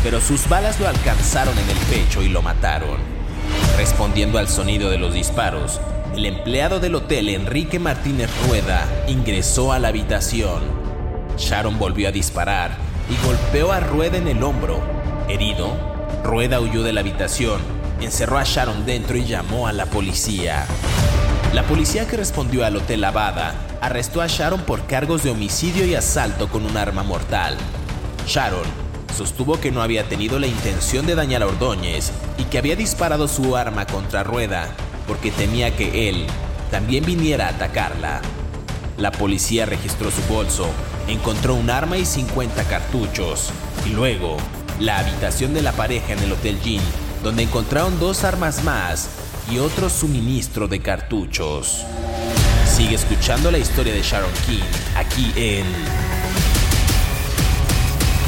pero 0.03 0.21
sus 0.21 0.49
balas 0.49 0.79
lo 0.81 0.87
alcanzaron 0.87 1.57
en 1.57 1.71
el 1.71 1.79
pecho 1.87 2.21
y 2.23 2.29
lo 2.29 2.43
mataron. 2.43 2.99
Respondiendo 3.79 4.39
al 4.39 4.49
sonido 4.49 4.91
de 4.91 4.99
los 4.99 5.15
disparos, 5.15 5.81
el 6.15 6.27
empleado 6.27 6.81
del 6.81 6.97
hotel 6.97 7.29
Enrique 7.29 7.79
Martínez 7.79 8.29
Rueda 8.47 8.87
ingresó 9.07 9.73
a 9.73 9.79
la 9.79 9.89
habitación. 9.89 10.63
Sharon 11.39 11.79
volvió 11.79 12.09
a 12.09 12.13
disparar 12.13 12.77
y 13.09 13.27
golpeó 13.27 13.73
a 13.73 13.81
Rueda 13.81 14.19
en 14.19 14.29
el 14.29 14.43
hombro. 14.43 14.83
Herido, 15.29 15.75
Rueda 16.25 16.61
huyó 16.61 16.83
de 16.83 16.93
la 16.93 17.01
habitación, 17.01 17.61
encerró 18.05 18.39
a 18.39 18.45
Sharon 18.45 18.87
dentro 18.87 19.17
y 19.17 19.25
llamó 19.25 19.67
a 19.67 19.73
la 19.73 19.87
policía. 19.87 20.67
La 21.53 21.63
policía 21.65 22.07
que 22.07 22.17
respondió 22.17 22.65
al 22.65 22.77
hotel 22.77 23.01
Lavada 23.01 23.55
arrestó 23.81 24.21
a 24.21 24.27
Sharon 24.27 24.61
por 24.63 24.87
cargos 24.87 25.23
de 25.23 25.31
homicidio 25.31 25.87
y 25.87 25.95
asalto 25.95 26.49
con 26.49 26.67
un 26.67 26.77
arma 26.77 27.03
mortal. 27.03 27.57
Sharon 28.27 28.67
sostuvo 29.17 29.59
que 29.59 29.73
no 29.73 29.83
había 29.83 30.09
tenido 30.09 30.39
la 30.39 30.47
intención 30.47 31.07
de 31.07 31.15
dañar 31.15 31.43
a 31.43 31.47
Ordóñez 31.47 32.13
y 32.37 32.45
que 32.45 32.59
había 32.59 32.77
disparado 32.77 33.27
su 33.27 33.57
arma 33.57 33.87
contra 33.87 34.23
Rueda, 34.23 34.69
porque 35.07 35.31
temía 35.31 35.75
que 35.75 36.09
él 36.09 36.27
también 36.71 37.05
viniera 37.05 37.47
a 37.47 37.51
atacarla. 37.51 38.21
La 38.97 39.11
policía 39.11 39.65
registró 39.65 40.11
su 40.11 40.23
bolso, 40.33 40.69
encontró 41.09 41.55
un 41.55 41.71
arma 41.71 41.97
y 41.97 42.05
50 42.05 42.65
cartuchos, 42.65 43.51
y 43.87 43.91
luego 43.91 44.37
la 44.79 44.99
habitación 44.99 45.55
de 45.55 45.63
la 45.63 45.73
pareja 45.73 46.13
en 46.13 46.21
el 46.21 46.33
Hotel 46.33 46.61
Jean, 46.63 46.83
donde 47.23 47.43
encontraron 47.43 47.99
dos 47.99 48.25
armas 48.25 48.65
más 48.65 49.09
y 49.51 49.59
otro 49.59 49.89
suministro 49.89 50.69
de 50.69 50.81
cartuchos. 50.81 51.85
Sigue 52.67 52.95
escuchando 52.95 53.51
la 53.51 53.59
historia 53.59 53.93
de 53.93 54.03
Sharon 54.03 54.31
King 54.47 54.63
aquí 54.97 55.33
en 55.37 55.65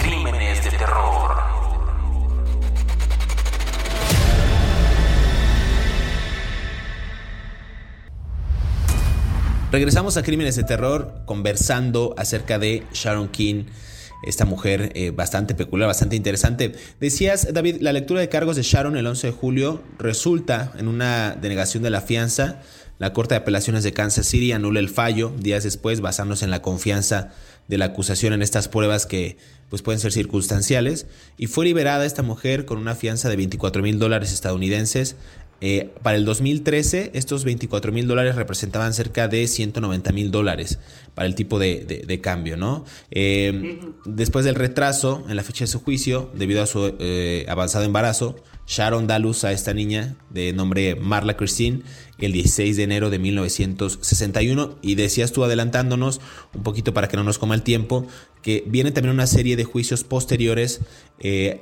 Crímenes 0.03 0.65
de 0.65 0.71
Terror. 0.71 1.31
Regresamos 9.71 10.17
a 10.17 10.25
Crímenes 10.25 10.57
de 10.57 10.65
Terror 10.65 11.23
conversando 11.27 12.15
acerca 12.17 12.59
de 12.59 12.85
Sharon 12.93 13.29
King 13.29 13.67
esta 14.23 14.45
mujer 14.45 14.93
eh, 14.95 15.11
bastante 15.11 15.55
peculiar, 15.55 15.89
bastante 15.89 16.17
interesante. 16.17 16.73
Decías, 17.01 17.53
David, 17.53 17.77
la 17.81 17.93
lectura 17.93 18.21
de 18.21 18.29
cargos 18.29 18.57
de 18.57 18.63
Sharon 18.63 18.97
el 18.97 19.07
11 19.07 19.29
de 19.29 19.33
julio 19.33 19.83
resulta 19.99 20.73
en 20.79 20.89
una 20.89 21.37
denegación 21.41 21.83
de 21.83 21.91
la 21.91 22.01
fianza. 22.01 22.61
La 22.99 23.15
Corte 23.15 23.35
de 23.35 23.41
Apelaciones 23.41 23.83
de 23.83 23.93
Kansas 23.93 24.27
City 24.27 24.53
anula 24.53 24.79
el 24.79 24.91
fallo 24.91 25.33
días 25.39 25.65
después, 25.65 26.03
basándose 26.03 26.45
en 26.45 26.51
la 26.51 26.61
confianza 26.61 27.31
de 27.67 27.79
la 27.79 27.87
acusación 27.87 28.35
en 28.35 28.43
estas 28.43 28.69
pruebas 28.69 29.07
que 29.07 29.39
pues, 29.71 29.81
pueden 29.81 30.01
ser 30.01 30.13
circunstanciales. 30.13 31.07
Y 31.39 31.47
fue 31.47 31.65
liberada 31.65 32.05
esta 32.05 32.23
mujer 32.23 32.67
con 32.67 32.77
una 32.77 32.95
fianza 32.95 33.31
de 33.31 33.37
24 33.37 33.83
mil 33.83 33.99
dólares 33.99 34.33
estadounidenses 34.33 35.17
eh, 35.61 35.91
para 36.03 36.17
el 36.17 36.25
2013, 36.25 37.11
estos 37.15 37.45
24 37.45 37.93
mil 37.93 38.07
dólares 38.07 38.35
representaban 38.35 38.95
cerca 38.95 39.29
de 39.29 39.47
190 39.47 40.13
mil 40.13 40.31
dólares 40.31 40.79
para 41.15 41.27
el 41.27 41.35
tipo 41.35 41.59
de, 41.59 42.21
cambio, 42.23 42.57
¿no? 42.57 42.85
Eh, 43.11 43.79
después 44.07 44.45
del 44.45 44.55
retraso 44.55 45.25
en 45.29 45.37
la 45.37 45.43
fecha 45.43 45.65
de 45.65 45.69
su 45.69 45.81
juicio, 45.81 46.31
debido 46.35 46.63
a 46.63 46.67
su 46.67 46.95
eh, 46.99 47.45
avanzado 47.49 47.85
embarazo, 47.85 48.37
Sharon 48.67 49.07
da 49.07 49.19
luz 49.19 49.45
a 49.45 49.53
esta 49.53 49.75
niña 49.75 50.17
de 50.31 50.53
nombre 50.53 50.95
Marla 50.95 51.37
Christine 51.37 51.83
el 52.19 52.33
16 52.33 52.77
de 52.77 52.83
enero 52.85 53.11
de 53.11 53.19
1961 53.19 54.79
y 54.81 54.95
decías 54.95 55.33
tú 55.33 55.43
adelantándonos 55.43 56.21
un 56.55 56.63
poquito 56.63 56.95
para 56.95 57.09
que 57.09 57.17
no 57.17 57.25
nos 57.25 57.39
coma 57.39 57.55
el 57.55 57.63
tiempo 57.63 58.07
que 58.43 58.63
viene 58.67 58.93
también 58.93 59.15
una 59.15 59.27
serie 59.27 59.57
de 59.57 59.65
juicios 59.65 60.05
posteriores 60.05 60.83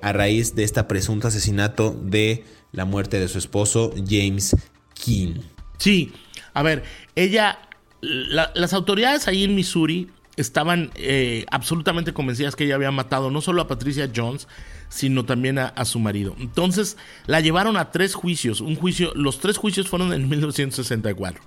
a 0.03 0.13
raíz 0.13 0.55
de 0.55 0.65
este 0.65 0.83
presunto 0.85 1.29
asesinato 1.29 1.99
de 2.05 2.45
la 2.73 2.85
muerte 2.85 3.19
de 3.19 3.29
su 3.29 3.39
esposo 3.39 3.93
James 4.07 4.57
King. 4.95 5.37
Sí, 5.79 6.13
a 6.55 6.63
ver, 6.63 6.85
ella, 7.15 7.59
las 8.01 8.73
autoridades 8.73 9.29
ahí 9.29 9.45
en 9.45 9.55
Missouri 9.55 10.11
estaban 10.37 10.93
eh, 10.95 11.45
absolutamente 11.51 12.13
convencidas 12.13 12.55
que 12.55 12.65
ella 12.65 12.77
había 12.77 12.93
matado 12.93 13.31
no 13.31 13.41
solo 13.41 13.63
a 13.63 13.67
Patricia 13.67 14.11
Jones, 14.15 14.47
sino 14.89 15.25
también 15.25 15.59
a, 15.59 15.85
su 15.85 15.99
marido. 15.99 16.37
Entonces 16.39 16.97
la 17.27 17.41
llevaron 17.41 17.77
a 17.77 17.91
tres 17.91 18.15
juicios. 18.15 18.61
Un 18.61 18.77
juicio, 18.77 19.13
los 19.15 19.41
tres 19.41 19.57
juicios 19.57 19.89
fueron 19.89 20.13
en 20.13 20.29
1964. 20.29 21.43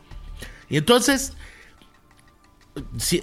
Y 0.70 0.78
entonces, 0.78 1.34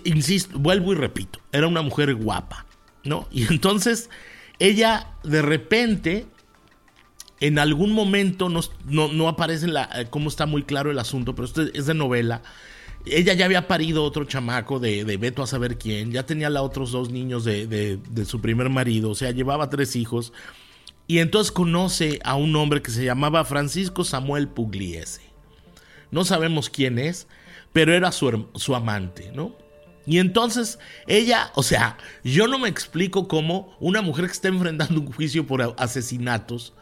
insisto, 0.04 0.58
vuelvo 0.58 0.92
y 0.92 0.96
repito, 0.96 1.38
era 1.52 1.66
una 1.66 1.82
mujer 1.82 2.14
guapa, 2.14 2.66
¿no? 3.04 3.28
Y 3.30 3.44
entonces 3.52 4.10
ella 4.58 5.08
de 5.22 5.42
repente 5.42 6.26
en 7.40 7.58
algún 7.58 7.92
momento 7.92 8.48
no, 8.48 8.62
no, 8.86 9.28
aparece 9.28 9.68
la, 9.68 9.88
eh, 9.94 10.06
cómo 10.10 10.28
está 10.28 10.46
muy 10.46 10.64
claro 10.64 10.90
el 10.90 10.98
asunto, 10.98 11.34
pero 11.34 11.46
esto 11.46 11.62
es 11.62 11.86
de 11.86 11.94
novela. 11.94 12.42
Ella 13.06 13.32
ya 13.34 13.44
había 13.44 13.68
parido 13.68 14.04
otro 14.04 14.24
chamaco 14.24 14.80
de, 14.80 15.04
de 15.04 15.16
Beto 15.16 15.42
a 15.42 15.46
saber 15.46 15.78
quién, 15.78 16.10
ya 16.10 16.26
tenía 16.26 16.50
los 16.50 16.62
otros 16.62 16.90
dos 16.90 17.10
niños 17.10 17.44
de, 17.44 17.66
de, 17.66 18.24
su 18.24 18.40
primer 18.40 18.68
marido, 18.68 19.10
o 19.10 19.14
sea, 19.14 19.30
llevaba 19.30 19.70
tres 19.70 19.96
hijos. 19.96 20.32
Y 21.06 21.20
entonces 21.20 21.52
conoce 21.52 22.20
a 22.22 22.34
un 22.34 22.54
hombre 22.56 22.82
que 22.82 22.90
se 22.90 23.04
llamaba 23.04 23.44
Francisco 23.44 24.04
Samuel 24.04 24.48
Pugliese. 24.48 25.22
No 26.10 26.24
sabemos 26.24 26.68
quién 26.68 26.98
es, 26.98 27.28
pero 27.72 27.94
era 27.94 28.12
su, 28.12 28.48
su 28.54 28.74
amante, 28.74 29.30
¿no? 29.34 29.56
Y 30.08 30.18
entonces 30.18 30.78
ella, 31.06 31.50
o 31.54 31.62
sea, 31.62 31.98
yo 32.24 32.48
no 32.48 32.58
me 32.58 32.68
explico 32.68 33.28
cómo 33.28 33.76
una 33.78 34.00
mujer 34.00 34.24
que 34.26 34.32
está 34.32 34.48
enfrentando 34.48 35.00
un 35.00 35.12
juicio 35.12 35.46
por 35.46 35.74
asesinatos, 35.76 36.72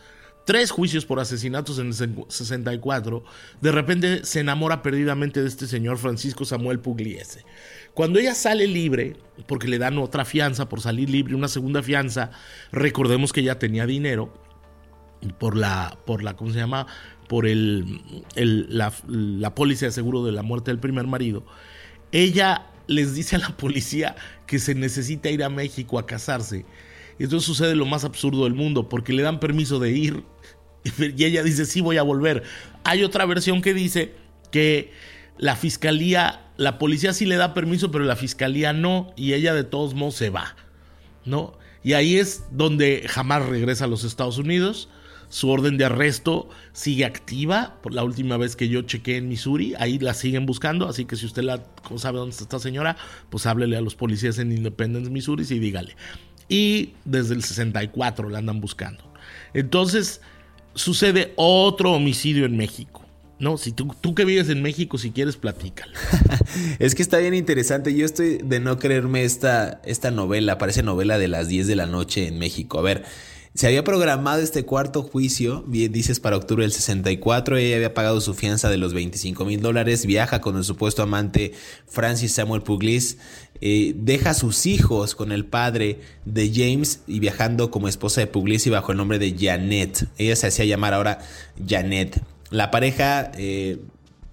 tres 0.47 0.71
juicios 0.71 1.05
por 1.05 1.19
asesinatos 1.19 1.79
en 1.81 1.89
el 1.89 1.95
64, 2.29 3.25
de 3.61 3.73
repente 3.73 4.25
se 4.25 4.41
enamora 4.41 4.81
perdidamente 4.81 5.43
de 5.43 5.49
este 5.49 5.67
señor 5.67 5.99
Francisco 5.99 6.45
Samuel 6.45 6.79
Pugliese. 6.79 7.45
Cuando 7.93 8.21
ella 8.21 8.35
sale 8.35 8.69
libre, 8.69 9.17
porque 9.49 9.67
le 9.67 9.79
dan 9.79 9.99
otra 9.99 10.25
fianza 10.25 10.69
por 10.69 10.81
salir 10.81 11.11
libre, 11.11 11.35
una 11.35 11.49
segunda 11.49 11.83
fianza, 11.83 12.31
recordemos 12.71 13.33
que 13.33 13.41
ella 13.41 13.59
tenía 13.59 13.87
dinero 13.87 14.33
por 15.39 15.57
la, 15.57 15.99
por 16.07 16.23
la 16.23 16.37
¿cómo 16.37 16.53
se 16.53 16.59
llama? 16.59 16.87
Por 17.29 17.49
el, 17.49 18.01
la, 18.37 18.93
la 19.09 19.55
póliza 19.55 19.87
de 19.87 19.93
seguro 19.93 20.25
de 20.25 20.31
la 20.31 20.43
muerte 20.43 20.71
del 20.71 20.79
primer 20.79 21.09
marido. 21.09 21.45
Ella 22.13 22.67
les 22.87 23.17
dice 23.17 23.35
a 23.35 23.41
la 23.41 23.57
policía 23.57 24.15
que 24.47 24.61
se 24.61 24.77
necesita 24.77 25.29
ir 25.29 25.43
a 25.43 25.49
México 25.49 25.99
a 25.99 26.07
casarse. 26.07 26.65
Entonces 27.19 27.47
sucede 27.47 27.75
lo 27.75 27.87
más 27.87 28.05
absurdo 28.05 28.45
del 28.45 28.55
mundo, 28.55 28.89
porque 28.89 29.13
le 29.13 29.23
dan 29.23 29.41
permiso 29.41 29.79
de 29.79 29.93
ir 29.93 30.25
y 31.17 31.25
ella 31.25 31.43
dice, 31.43 31.67
sí, 31.67 31.81
voy 31.81 31.97
a 31.97 32.03
volver. 32.03 32.43
Hay 32.85 33.03
otra 33.03 33.27
versión 33.27 33.63
que 33.63 33.75
dice 33.75 34.15
que 34.51 34.93
la 35.39 35.57
fiscalía, 35.57 36.51
la 36.57 36.79
policía 36.79 37.13
sí 37.13 37.27
le 37.27 37.37
da 37.37 37.55
permiso, 37.55 37.91
pero 37.91 38.05
la 38.05 38.17
fiscalía 38.17 38.73
no, 38.73 39.13
y 39.17 39.35
ella 39.35 39.55
de 39.55 39.65
todos 39.65 39.95
modos 39.95 40.15
se 40.15 40.31
va, 40.31 40.57
¿no? 41.25 41.59
Y 41.83 41.93
ahí 41.93 42.17
es 42.17 42.45
donde 42.51 43.07
jamás 43.09 43.47
regresa 43.47 43.85
a 43.85 43.89
los 43.89 44.03
Estados 44.03 44.39
Unidos. 44.39 44.89
Su 45.29 45.51
orden 45.51 45.77
de 45.77 45.85
arresto 45.85 46.49
sigue 46.73 47.05
activa. 47.05 47.79
Por 47.81 47.95
la 47.95 48.03
última 48.03 48.37
vez 48.37 48.57
que 48.57 48.69
yo 48.69 48.83
chequé 48.83 49.19
en 49.19 49.29
Missouri, 49.29 49.75
ahí 49.79 49.99
la 50.01 50.13
siguen 50.13 50.47
buscando. 50.47 50.89
Así 50.89 51.05
que 51.05 51.15
si 51.15 51.27
usted 51.27 51.45
la, 51.45 51.63
sabe 51.97 52.19
dónde 52.19 52.33
está 52.33 52.43
esta 52.43 52.59
señora, 52.59 52.97
pues 53.31 53.47
háblele 53.47 53.77
a 53.77 53.81
los 53.81 53.95
policías 53.95 54.39
en 54.39 54.51
Independence, 54.51 55.11
Missouri, 55.11 55.45
y 55.49 55.59
dígale. 55.61 55.95
Y 56.49 56.95
desde 57.05 57.35
el 57.35 57.43
64 57.43 58.31
la 58.31 58.39
andan 58.39 58.61
buscando. 58.61 59.05
Entonces, 59.55 60.21
sucede 60.75 61.33
otro 61.37 61.93
homicidio 61.93 62.45
en 62.45 62.57
México. 62.57 63.03
No, 63.39 63.59
si 63.59 63.73
tú, 63.73 64.15
que 64.15 64.25
vives 64.25 64.49
en 64.49 64.63
México, 64.63 64.97
si 64.97 65.11
quieres, 65.11 65.37
platícalo. 65.37 65.93
es 66.79 66.95
que 66.95 67.03
está 67.03 67.19
bien 67.19 67.35
interesante. 67.35 67.95
Yo 67.95 68.07
estoy 68.07 68.39
de 68.39 68.61
no 68.61 68.79
creerme 68.79 69.25
esta, 69.25 69.83
esta 69.85 70.11
novela. 70.11 70.57
Parece 70.57 70.83
novela 70.83 71.19
de 71.19 71.29
las 71.29 71.49
10 71.49 71.67
de 71.67 71.77
la 71.77 71.87
noche 71.87 72.29
en 72.29 72.39
México. 72.39 72.79
A 72.79 72.83
ver, 72.83 73.05
se 73.57 73.67
había 73.67 73.85
programado 73.85 74.43
este 74.43 74.65
cuarto 74.65 75.03
juicio, 75.03 75.65
dices, 75.67 76.21
para 76.21 76.37
octubre 76.37 76.65
del 76.65 76.73
64. 76.73 77.57
Ella 77.57 77.77
había 77.77 77.95
pagado 77.95 78.21
su 78.21 78.35
fianza 78.35 78.69
de 78.69 78.77
los 78.77 78.93
25 78.93 79.47
mil 79.47 79.63
dólares. 79.63 80.05
Viaja 80.05 80.43
con 80.43 80.59
el 80.59 80.65
supuesto 80.65 81.03
amante 81.03 81.53
Francis 81.87 82.33
Samuel 82.33 82.63
Puglis. 82.63 83.17
Eh, 83.63 83.95
deja 83.97 84.31
a 84.31 84.35
sus 84.35 84.67
hijos 84.67 85.15
con 85.15 85.33
el 85.33 85.47
padre 85.47 86.01
de 86.27 86.53
James 86.55 87.01
y 87.07 87.19
viajando 87.21 87.71
como 87.71 87.89
esposa 87.89 88.21
de 88.21 88.27
Puglisi 88.27 88.69
bajo 88.69 88.93
el 88.93 88.99
nombre 88.99 89.19
de 89.19 89.35
Janet. 89.39 90.07
Ella 90.19 90.37
se 90.37 90.49
hacía 90.49 90.67
llamar 90.67 90.93
ahora 90.93 91.21
Janet. 91.67 92.23
La 92.51 92.71
pareja 92.71 93.33
eh, 93.39 93.79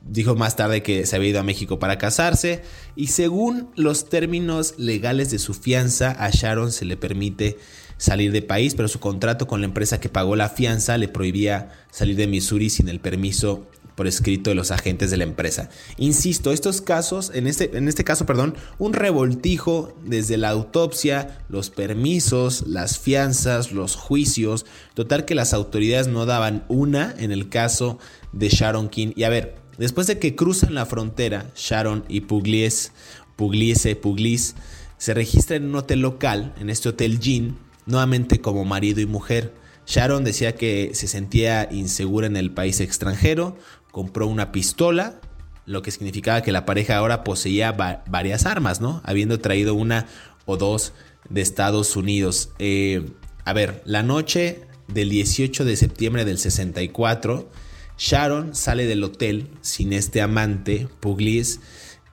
dijo 0.01 0.35
más 0.35 0.57
tarde 0.57 0.83
que 0.83 1.05
se 1.05 1.15
había 1.15 1.29
ido 1.29 1.39
a 1.39 1.43
México 1.43 1.79
para 1.79 1.97
casarse 1.97 2.61
y 2.97 3.07
según 3.07 3.69
los 3.75 4.09
términos 4.09 4.73
legales 4.77 5.31
de 5.31 5.39
su 5.39 5.53
fianza 5.53 6.11
a 6.11 6.29
Sharon 6.29 6.73
se 6.73 6.83
le 6.83 6.97
permite 6.97 7.57
salir 7.97 8.31
de 8.31 8.41
país, 8.41 8.75
pero 8.75 8.87
su 8.87 8.99
contrato 8.99 9.47
con 9.47 9.61
la 9.61 9.67
empresa 9.67 9.99
que 9.99 10.09
pagó 10.09 10.35
la 10.35 10.49
fianza 10.49 10.97
le 10.97 11.07
prohibía 11.07 11.71
salir 11.91 12.15
de 12.15 12.27
Missouri 12.27 12.69
sin 12.69 12.89
el 12.89 12.99
permiso 12.99 13.67
por 13.95 14.07
escrito 14.07 14.49
de 14.49 14.55
los 14.55 14.71
agentes 14.71 15.11
de 15.11 15.17
la 15.17 15.23
empresa. 15.23 15.69
Insisto, 15.97 16.51
estos 16.51 16.81
casos, 16.81 17.31
en 17.33 17.47
este, 17.47 17.77
en 17.77 17.87
este 17.87 18.03
caso, 18.03 18.25
perdón, 18.25 18.55
un 18.79 18.93
revoltijo 18.93 19.95
desde 20.03 20.37
la 20.37 20.49
autopsia, 20.49 21.39
los 21.49 21.69
permisos, 21.69 22.65
las 22.67 22.97
fianzas, 22.97 23.71
los 23.71 23.95
juicios, 23.95 24.65
total 24.93 25.25
que 25.25 25.35
las 25.35 25.53
autoridades 25.53 26.07
no 26.07 26.25
daban 26.25 26.65
una 26.69 27.13
en 27.17 27.31
el 27.31 27.49
caso 27.49 27.99
de 28.31 28.49
Sharon 28.49 28.89
King. 28.89 29.11
Y 29.15 29.23
a 29.23 29.29
ver, 29.29 29.55
después 29.77 30.07
de 30.07 30.19
que 30.19 30.35
cruzan 30.35 30.73
la 30.73 30.85
frontera, 30.85 31.51
Sharon 31.55 32.03
y 32.07 32.21
Pugliese, 32.21 32.91
Pugliese, 33.35 33.95
Puglis, 33.95 34.55
se 34.97 35.13
registran 35.13 35.63
en 35.63 35.69
un 35.69 35.75
hotel 35.75 35.99
local, 35.99 36.53
en 36.59 36.69
este 36.69 36.89
hotel 36.89 37.19
Jean, 37.19 37.57
nuevamente 37.85 38.41
como 38.41 38.65
marido 38.65 39.01
y 39.01 39.05
mujer. 39.05 39.53
Sharon 39.85 40.23
decía 40.23 40.55
que 40.55 40.91
se 40.93 41.07
sentía 41.07 41.67
insegura 41.71 42.27
en 42.27 42.37
el 42.37 42.51
país 42.51 42.79
extranjero, 42.79 43.57
compró 43.91 44.27
una 44.27 44.51
pistola, 44.51 45.19
lo 45.65 45.81
que 45.81 45.91
significaba 45.91 46.41
que 46.41 46.51
la 46.51 46.65
pareja 46.65 46.97
ahora 46.97 47.23
poseía 47.23 47.71
varias 47.71 48.45
armas, 48.45 48.81
¿no? 48.81 49.01
Habiendo 49.05 49.39
traído 49.39 49.75
una 49.75 50.07
o 50.45 50.57
dos 50.57 50.93
de 51.29 51.41
Estados 51.41 51.95
Unidos. 51.95 52.49
Eh, 52.59 53.05
a 53.45 53.53
ver, 53.53 53.81
la 53.85 54.03
noche 54.03 54.61
del 54.87 55.09
18 55.09 55.65
de 55.65 55.75
septiembre 55.75 56.25
del 56.25 56.37
64, 56.37 57.49
Sharon 57.97 58.55
sale 58.55 58.85
del 58.85 59.03
hotel 59.03 59.49
sin 59.61 59.93
este 59.93 60.21
amante, 60.21 60.87
Pugliese, 60.99 61.59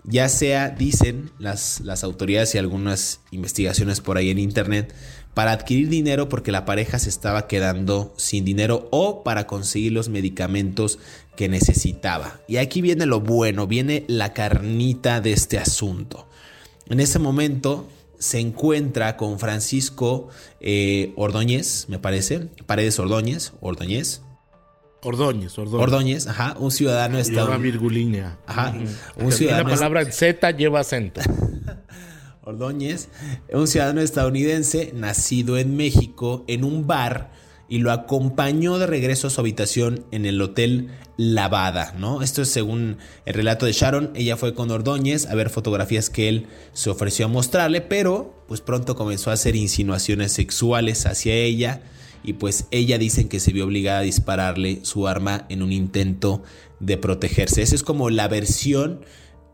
ya 0.05 0.29
sea, 0.29 0.71
dicen 0.71 1.31
las, 1.39 1.81
las 1.81 2.05
autoridades 2.05 2.55
y 2.55 2.59
algunas 2.59 3.21
investigaciones 3.31 4.01
por 4.01 4.16
ahí 4.16 4.31
en 4.31 4.39
internet, 4.39 4.95
para 5.35 5.53
adquirir 5.53 5.89
dinero 5.89 6.28
porque 6.28 6.53
la 6.53 6.64
pareja 6.64 6.99
se 6.99 7.09
estaba 7.09 7.47
quedando 7.47 8.12
sin 8.16 8.45
dinero 8.45 8.89
o 8.91 9.22
para 9.22 9.47
conseguir 9.47 9.93
los 9.93 10.09
medicamentos 10.09 10.99
que 11.37 11.49
necesitaba. 11.49 12.41
Y 12.49 12.57
aquí 12.57 12.83
viene 12.83 13.07
lo 13.07 13.20
bueno, 13.20 13.66
viene 13.66 14.05
la 14.09 14.33
carnita 14.33 15.20
de 15.20 15.33
este 15.33 15.59
asunto. 15.59 16.26
En 16.89 17.01
ese 17.01 17.18
momento 17.18 17.89
se 18.18 18.41
encuentra 18.41 19.16
con 19.16 19.39
Francisco 19.39 20.28
eh, 20.61 21.12
Ordóñez, 21.16 21.87
me 21.89 21.99
parece, 21.99 22.49
Paredes 22.66 22.99
Ordóñez, 22.99 23.53
Ordóñez, 23.61 24.22
Ordóñez, 25.03 25.59
Ordóñez. 25.59 25.83
Ordóñez, 25.83 26.26
ajá, 26.26 26.57
un 26.59 26.70
ciudadano 26.70 27.18
estadounidense. 27.18 27.62
virgulínea. 27.62 28.39
Ajá, 28.47 28.74
un 29.16 29.33
ciudadano. 29.33 29.70
La 29.70 29.74
palabra 29.74 30.12
Z 30.12 30.51
lleva 30.51 30.81
acento. 30.81 31.22
Ordóñez, 32.43 33.09
un 33.53 33.66
ciudadano 33.66 34.01
estadounidense 34.01 34.93
nacido 34.95 35.59
en 35.59 35.76
México 35.76 36.45
en 36.49 36.64
un 36.64 36.86
bar 36.86 37.30
y 37.68 37.78
lo 37.78 37.93
acompañó 37.93 38.78
de 38.78 38.86
regreso 38.86 39.28
a 39.28 39.30
su 39.30 39.41
habitación 39.41 40.05
en 40.11 40.26
el 40.26 40.41
hotel 40.43 40.88
Lavada, 41.16 41.95
¿no? 41.99 42.22
Esto 42.22 42.41
es 42.41 42.49
según 42.49 42.97
el 43.26 43.34
relato 43.34 43.66
de 43.66 43.72
Sharon, 43.72 44.11
ella 44.14 44.38
fue 44.38 44.55
con 44.55 44.70
Ordóñez 44.70 45.26
a 45.26 45.34
ver 45.34 45.51
fotografías 45.51 46.09
que 46.09 46.28
él 46.28 46.47
se 46.72 46.88
ofreció 46.88 47.26
a 47.26 47.28
mostrarle, 47.28 47.82
pero 47.82 48.43
pues 48.49 48.62
pronto 48.62 48.97
comenzó 48.97 49.30
a 49.30 49.34
hacer 49.34 49.55
insinuaciones 49.55 50.32
sexuales 50.32 51.05
hacia 51.05 51.34
ella 51.34 51.82
y 52.24 52.34
pues 52.34 52.66
ella 52.70 52.99
dicen 52.99 53.28
que 53.28 53.38
se 53.38 53.53
vio 53.53 53.66
obligada 53.66 54.01
a 54.01 54.03
dispararle 54.03 54.80
su 54.82 55.07
arma 55.07 55.47
en 55.51 55.62
un 55.62 55.72
intento 55.72 56.43
de 56.80 56.97
protegerse. 56.97 57.62
Esa 57.62 57.74
es 57.74 57.82
como 57.82 58.11
la 58.11 58.26
versión, 58.26 59.03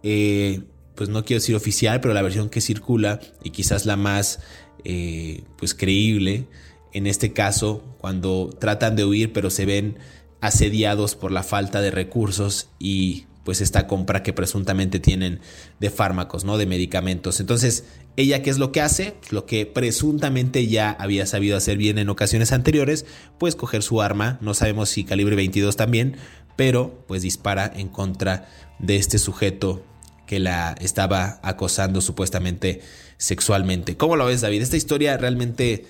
eh, 0.02 0.62
pues 0.96 1.08
no 1.08 1.24
quiero 1.24 1.40
decir 1.40 1.54
oficial, 1.54 2.00
pero 2.00 2.14
la 2.14 2.22
versión 2.22 2.48
que 2.48 2.60
circula 2.60 3.20
y 3.44 3.50
quizás 3.50 3.86
la 3.86 3.96
más 3.96 4.40
eh, 4.84 5.44
pues 5.56 5.74
creíble 5.74 6.46
en 6.92 7.06
este 7.06 7.32
caso 7.32 7.82
cuando 7.98 8.50
tratan 8.58 8.96
de 8.96 9.04
huir 9.04 9.32
pero 9.32 9.50
se 9.50 9.66
ven 9.66 9.98
asediados 10.40 11.14
por 11.14 11.32
la 11.32 11.42
falta 11.42 11.80
de 11.80 11.90
recursos 11.90 12.68
y 12.78 13.26
pues 13.44 13.60
esta 13.60 13.86
compra 13.86 14.24
que 14.24 14.32
presuntamente 14.32 14.98
tienen 14.98 15.38
de 15.78 15.90
fármacos, 15.90 16.44
¿no? 16.44 16.58
De 16.58 16.66
medicamentos. 16.66 17.38
Entonces, 17.38 17.84
ella 18.16 18.42
qué 18.42 18.50
es 18.50 18.58
lo 18.58 18.72
que 18.72 18.80
hace? 18.80 19.14
Lo 19.30 19.46
que 19.46 19.66
presuntamente 19.66 20.66
ya 20.66 20.90
había 20.90 21.26
sabido 21.26 21.56
hacer 21.56 21.78
bien 21.78 21.98
en 21.98 22.08
ocasiones 22.08 22.50
anteriores, 22.50 23.06
pues 23.38 23.54
coger 23.54 23.84
su 23.84 24.02
arma, 24.02 24.38
no 24.40 24.52
sabemos 24.52 24.88
si 24.88 25.04
calibre 25.04 25.36
22 25.36 25.76
también, 25.76 26.16
pero 26.56 27.04
pues 27.06 27.22
dispara 27.22 27.70
en 27.72 27.88
contra 27.88 28.48
de 28.80 28.96
este 28.96 29.18
sujeto 29.18 29.84
que 30.26 30.38
la 30.40 30.76
estaba 30.80 31.40
acosando 31.42 32.00
supuestamente 32.00 32.82
sexualmente. 33.16 33.96
¿Cómo 33.96 34.16
lo 34.16 34.26
ves, 34.26 34.40
David? 34.40 34.62
Esta 34.62 34.76
historia 34.76 35.16
realmente 35.16 35.86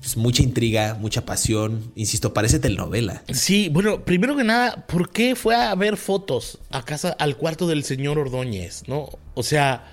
pues, 0.00 0.16
mucha 0.16 0.42
intriga, 0.42 0.96
mucha 0.98 1.24
pasión. 1.24 1.92
Insisto, 1.94 2.34
parece 2.34 2.58
telenovela. 2.58 3.22
Sí, 3.32 3.68
bueno, 3.68 4.04
primero 4.04 4.36
que 4.36 4.44
nada, 4.44 4.86
¿por 4.86 5.10
qué 5.10 5.36
fue 5.36 5.54
a 5.54 5.74
ver 5.74 5.96
fotos 5.96 6.58
a 6.70 6.84
casa, 6.84 7.10
al 7.18 7.36
cuarto 7.36 7.66
del 7.66 7.84
señor 7.84 8.18
Ordóñez? 8.18 8.84
¿No? 8.86 9.10
O 9.34 9.42
sea, 9.42 9.84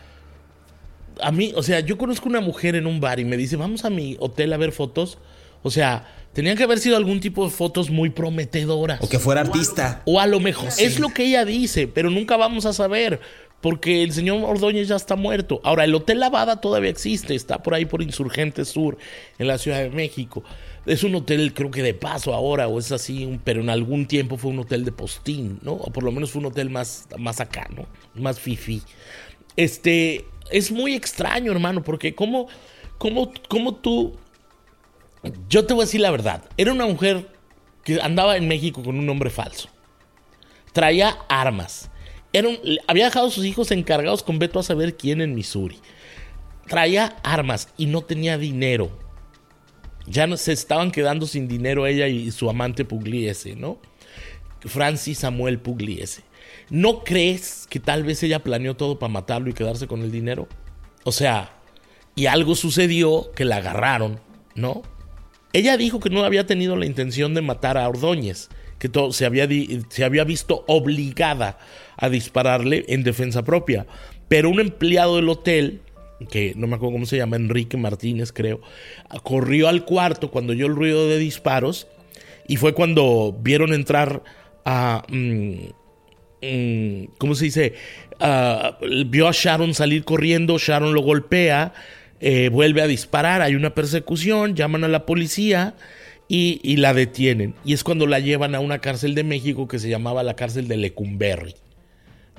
a 1.21 1.31
mí, 1.31 1.53
o 1.55 1.63
sea, 1.63 1.81
yo 1.81 1.97
conozco 1.97 2.29
una 2.29 2.41
mujer 2.41 2.75
en 2.75 2.87
un 2.87 2.99
bar 2.99 3.19
y 3.19 3.25
me 3.25 3.37
dice, 3.37 3.55
vamos 3.55 3.85
a 3.85 3.89
mi 3.89 4.17
hotel 4.19 4.53
a 4.53 4.57
ver 4.57 4.71
fotos. 4.71 5.17
O 5.61 5.71
sea, 5.71 6.07
tenían 6.33 6.55
que 6.55 6.63
haber 6.63 6.79
sido 6.79 6.95
algún 6.95 7.19
tipo 7.19 7.43
de 7.43 7.51
fotos 7.51 7.89
muy 7.89 8.09
prometedoras. 8.09 9.01
O 9.03 9.09
que 9.09 9.19
fuera 9.19 9.41
artista. 9.41 10.01
O 10.05 10.19
a 10.19 10.27
lo 10.27 10.39
mejor. 10.39 10.69
Es 10.77 10.99
lo 10.99 11.09
que 11.09 11.25
ella 11.25 11.45
dice, 11.45 11.87
pero 11.87 12.09
nunca 12.09 12.37
vamos 12.37 12.65
a 12.65 12.73
saber 12.73 13.19
porque 13.61 14.03
el 14.03 14.13
señor 14.13 14.43
Ordóñez 14.43 14.87
ya 14.87 14.95
está 14.95 15.15
muerto. 15.15 15.59
Ahora, 15.63 15.83
el 15.83 15.93
Hotel 15.93 16.19
Lavada 16.19 16.61
todavía 16.61 16.89
existe, 16.89 17.35
está 17.35 17.61
por 17.61 17.73
ahí 17.73 17.85
por 17.85 18.01
Insurgente 18.01 18.63
Sur, 18.65 18.97
en 19.37 19.47
la 19.47 19.57
Ciudad 19.57 19.79
de 19.79 19.89
México. 19.89 20.43
Es 20.85 21.03
un 21.03 21.13
hotel, 21.15 21.53
creo 21.53 21.69
que 21.69 21.83
de 21.83 21.93
paso 21.93 22.33
ahora, 22.33 22.67
o 22.67 22.79
es 22.79 22.91
así, 22.91 23.39
pero 23.43 23.61
en 23.61 23.69
algún 23.69 24.05
tiempo 24.05 24.37
fue 24.37 24.51
un 24.51 24.59
hotel 24.59 24.85
de 24.85 24.91
postín, 24.91 25.59
¿no? 25.61 25.73
O 25.73 25.91
por 25.91 26.03
lo 26.03 26.11
menos 26.11 26.31
fue 26.31 26.39
un 26.39 26.47
hotel 26.47 26.69
más, 26.69 27.07
más 27.17 27.41
acá, 27.41 27.67
¿no? 27.75 27.85
Más 28.15 28.39
fifi. 28.39 28.81
Este, 29.57 30.25
es 30.51 30.71
muy 30.71 30.95
extraño, 30.95 31.51
hermano, 31.51 31.83
porque 31.83 32.15
¿cómo, 32.15 32.47
cómo, 32.97 33.31
cómo 33.49 33.75
tú... 33.75 34.15
Yo 35.49 35.65
te 35.65 35.73
voy 35.73 35.83
a 35.83 35.85
decir 35.85 35.99
la 35.99 36.11
verdad, 36.11 36.45
era 36.55 36.71
una 36.71 36.85
mujer 36.85 37.27
que 37.83 37.99
andaba 38.01 38.37
en 38.37 38.47
México 38.47 38.81
con 38.81 38.97
un 38.97 39.05
nombre 39.05 39.29
falso. 39.29 39.67
Traía 40.71 41.17
armas 41.27 41.88
había 42.87 43.05
dejado 43.05 43.27
a 43.27 43.31
sus 43.31 43.45
hijos 43.45 43.71
encargados 43.71 44.23
con 44.23 44.39
Beto 44.39 44.59
a 44.59 44.63
saber 44.63 44.97
quién 44.97 45.21
en 45.21 45.35
Missouri. 45.35 45.79
Traía 46.67 47.17
armas 47.23 47.69
y 47.77 47.87
no 47.87 48.01
tenía 48.01 48.37
dinero. 48.37 48.91
Ya 50.05 50.27
no, 50.27 50.37
se 50.37 50.53
estaban 50.53 50.91
quedando 50.91 51.27
sin 51.27 51.47
dinero 51.47 51.87
ella 51.87 52.07
y 52.07 52.31
su 52.31 52.49
amante 52.49 52.85
Pugliese, 52.85 53.55
¿no? 53.55 53.79
Francis 54.61 55.19
Samuel 55.19 55.59
Pugliese. 55.59 56.23
¿No 56.69 57.03
crees 57.03 57.67
que 57.69 57.79
tal 57.79 58.03
vez 58.03 58.21
ella 58.23 58.43
planeó 58.43 58.75
todo 58.75 58.99
para 58.99 59.11
matarlo 59.11 59.49
y 59.49 59.53
quedarse 59.53 59.87
con 59.87 60.01
el 60.01 60.11
dinero? 60.11 60.47
O 61.03 61.11
sea, 61.11 61.53
y 62.15 62.27
algo 62.27 62.55
sucedió 62.55 63.31
que 63.31 63.45
la 63.45 63.57
agarraron, 63.57 64.19
¿no? 64.55 64.83
Ella 65.53 65.77
dijo 65.77 65.99
que 65.99 66.09
no 66.09 66.23
había 66.23 66.45
tenido 66.45 66.75
la 66.75 66.85
intención 66.85 67.33
de 67.33 67.41
matar 67.41 67.77
a 67.77 67.87
Ordóñez, 67.89 68.49
que 68.79 68.89
todo, 68.89 69.11
se, 69.11 69.25
había, 69.25 69.47
se 69.89 70.03
había 70.03 70.23
visto 70.23 70.63
obligada 70.67 71.59
a 71.97 72.09
dispararle 72.09 72.85
en 72.87 73.03
defensa 73.03 73.43
propia. 73.43 73.85
Pero 74.27 74.49
un 74.49 74.59
empleado 74.59 75.17
del 75.17 75.29
hotel, 75.29 75.81
que 76.31 76.53
no 76.55 76.65
me 76.67 76.75
acuerdo 76.75 76.93
cómo 76.93 77.05
se 77.05 77.17
llama, 77.17 77.35
Enrique 77.35 77.77
Martínez 77.77 78.31
creo, 78.31 78.61
corrió 79.23 79.67
al 79.67 79.85
cuarto 79.85 80.31
cuando 80.31 80.53
oyó 80.53 80.65
el 80.65 80.75
ruido 80.75 81.07
de 81.07 81.17
disparos 81.17 81.87
y 82.47 82.55
fue 82.55 82.73
cuando 82.73 83.37
vieron 83.39 83.73
entrar 83.73 84.23
a... 84.65 85.03
Mm, 85.09 85.53
mm, 86.41 87.03
¿Cómo 87.17 87.35
se 87.35 87.45
dice? 87.45 87.73
vio 89.07 89.29
a 89.29 89.31
Sharon 89.31 89.73
salir 89.73 90.03
corriendo, 90.03 90.57
Sharon 90.57 90.93
lo 90.93 91.01
golpea, 91.01 91.73
eh, 92.19 92.49
vuelve 92.49 92.81
a 92.81 92.87
disparar, 92.87 93.41
hay 93.41 93.55
una 93.55 93.73
persecución, 93.73 94.55
llaman 94.55 94.83
a 94.83 94.89
la 94.89 95.05
policía 95.05 95.75
y, 96.31 96.77
la 96.77 96.93
detienen. 96.93 97.55
Y 97.65 97.73
es 97.73 97.83
cuando 97.83 98.05
la 98.05 98.19
llevan 98.19 98.53
a 98.53 98.59
una 98.59 98.79
cárcel 98.79 99.15
de 99.15 99.23
México 99.23 99.67
que 99.67 99.79
se 99.79 99.89
llamaba 99.89 100.21
la 100.21 100.35
cárcel 100.35 100.67
de 100.67 100.77
Lecumberri. 100.77 101.55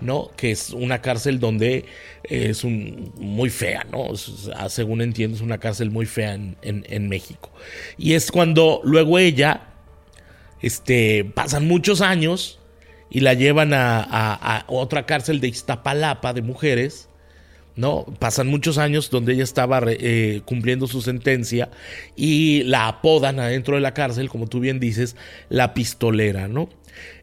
¿no? 0.00 0.30
Que 0.36 0.52
es 0.52 0.70
una 0.70 1.02
cárcel 1.02 1.40
donde 1.40 1.84
es 2.22 2.64
un, 2.64 3.12
muy 3.18 3.50
fea, 3.50 3.84
¿no? 3.90 4.16
Según 4.16 5.02
entiendo, 5.02 5.36
es 5.36 5.42
una 5.42 5.58
cárcel 5.58 5.90
muy 5.90 6.06
fea 6.06 6.38
en, 6.62 7.08
México. 7.08 7.50
Y 7.98 8.14
es 8.14 8.30
cuando 8.30 8.80
luego 8.82 9.18
ella, 9.18 9.74
este, 10.62 11.24
pasan 11.34 11.68
muchos 11.68 12.00
años 12.00 12.60
y 13.10 13.20
la 13.20 13.34
llevan 13.34 13.72
a, 13.74 14.64
otra 14.68 15.04
cárcel 15.04 15.40
de 15.40 15.48
Iztapalapa 15.48 16.32
de 16.32 16.40
mujeres, 16.40 17.09
¿no? 17.80 18.04
Pasan 18.18 18.46
muchos 18.46 18.76
años 18.78 19.10
donde 19.10 19.32
ella 19.32 19.42
estaba 19.42 19.80
eh, 19.86 20.42
cumpliendo 20.44 20.86
su 20.86 21.00
sentencia 21.00 21.70
y 22.14 22.62
la 22.64 22.86
apodan 22.88 23.40
adentro 23.40 23.74
de 23.74 23.80
la 23.80 23.94
cárcel, 23.94 24.28
como 24.28 24.46
tú 24.46 24.60
bien 24.60 24.78
dices, 24.78 25.16
la 25.48 25.72
pistolera, 25.72 26.46
¿no? 26.46 26.68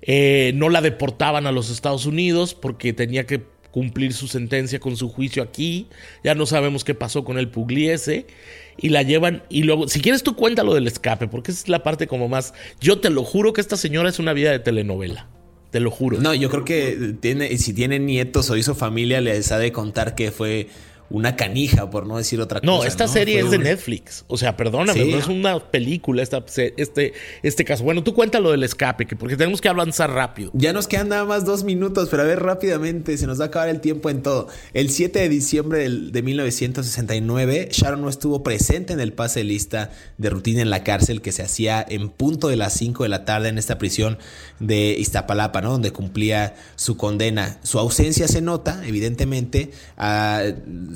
Eh, 0.01 0.51
no 0.55 0.70
la 0.70 0.82
deportaban 0.82 1.45
a 1.45 1.51
los 1.51 1.70
Estados 1.70 2.08
Unidos 2.08 2.55
porque 2.55 2.91
tenía 2.91 3.26
que 3.26 3.43
cumplir 3.72 4.14
su 4.14 4.28
sentencia 4.28 4.80
con 4.80 4.97
su 4.97 5.10
juicio 5.10 5.43
aquí. 5.43 5.88
Ya 6.24 6.34
no 6.34 6.47
sabemos 6.47 6.84
qué 6.84 6.95
pasó 6.95 7.24
con 7.24 7.38
el 7.38 7.49
Pugliese. 7.49 8.26
Y 8.80 8.89
la 8.89 9.03
llevan. 9.03 9.43
Y 9.49 9.64
luego, 9.64 9.88
si 9.88 10.01
quieres, 10.01 10.24
tú 10.24 10.36
cuéntalo 10.36 10.74
del 10.74 10.88
escape, 10.88 11.28
porque 11.28 11.51
esa 11.51 11.62
es 11.62 11.70
la 11.70 11.84
parte 11.84 12.08
como 12.08 12.28
más. 12.28 12.53
Yo 12.80 12.99
te 12.99 13.12
lo 13.12 13.24
juro 13.24 13.53
que 13.53 13.62
esta 13.62 13.78
señora 13.78 14.10
es 14.10 14.18
una 14.18 14.34
vida 14.34 14.51
de 14.51 14.60
telenovela. 14.60 15.28
Te 15.72 15.80
lo 15.80 15.91
juro. 15.91 16.20
No, 16.20 16.34
yo 16.34 16.49
creo 16.49 16.63
que 16.63 17.15
tiene, 17.20 17.57
si 17.57 17.74
tiene 17.74 17.99
nietos 17.99 18.49
o 18.49 18.55
hizo 18.55 18.74
familia, 18.74 19.20
les 19.20 19.51
ha 19.51 19.59
de 19.59 19.72
contar 19.72 20.15
que 20.15 20.32
fue 20.32 20.70
una 21.10 21.36
canija, 21.36 21.89
por 21.89 22.05
no 22.05 22.18
decir 22.18 22.41
otra 22.41 22.60
cosa. 22.60 22.72
No, 22.72 22.84
esta 22.84 23.08
serie 23.08 23.39
es 23.39 23.49
de 23.49 23.58
Netflix. 23.58 24.26
O 24.28 24.38
sea, 24.38 24.58
perdóname, 24.58 25.05
no 25.05 25.18
es 25.18 25.28
una 25.28 25.60
película 25.60 26.22
esta, 26.22 26.43
este, 26.78 27.14
este 27.43 27.66
caso. 27.66 27.84
Bueno, 27.84 28.03
tú 28.03 28.14
cuenta 28.14 28.39
lo 28.39 28.51
del 28.51 28.64
escape, 28.64 29.05
que 29.05 29.16
porque 29.16 29.38
tenemos 29.38 29.62
que 29.62 29.70
avanzar 29.70 30.12
rápido. 30.12 30.51
Ya 30.53 30.74
nos 30.74 30.88
quedan 30.88 31.10
nada 31.10 31.26
más 31.26 31.45
dos 31.45 31.64
minutos, 31.64 32.10
pero 32.10 32.24
a 32.24 32.26
ver 32.26 32.41
rápidamente, 32.41 33.18
se 33.18 33.26
nos 33.26 33.39
va 33.39 33.45
a 33.45 33.47
acabar 33.47 33.70
el 33.70 33.80
tiempo 33.80 34.10
en 34.10 34.22
todo. 34.22 34.47
El 34.74 34.89
7 34.89 35.20
de 35.20 35.30
diciembre 35.30 35.89
de 35.89 36.22
1969, 36.22 37.70
Sharon 37.72 38.01
no 38.01 38.10
estuvo 38.10 38.43
presente 38.43 38.93
en 38.93 38.99
el 38.99 39.14
pase 39.14 39.39
de 39.39 39.45
lista 39.45 39.91
de 40.18 40.30
rutina 40.30 40.62
en 40.62 40.70
la 40.70 40.84
cárcel 40.84 41.22
que 41.22 41.32
se 41.32 41.43
hacía 41.43 41.86
en 41.88 42.10
punto 42.10 42.49
de 42.49 42.58
las 42.58 42.74
5 42.74 43.03
de 43.03 43.10
la 43.10 43.24
tarde 43.24 43.49
en 43.49 43.58
esta 43.58 43.78
prisión 43.78 44.18
de 44.60 44.95
Iztapalapa, 44.97 45.62
¿no? 45.62 45.72
Donde 45.72 45.91
cumplía 45.91 46.55
su 46.76 46.97
condena. 46.97 47.60
Su 47.64 47.80
ausencia 47.80 48.28
se 48.28 48.41
nota, 48.41 48.82
evidentemente. 48.86 49.72
a 49.97 50.43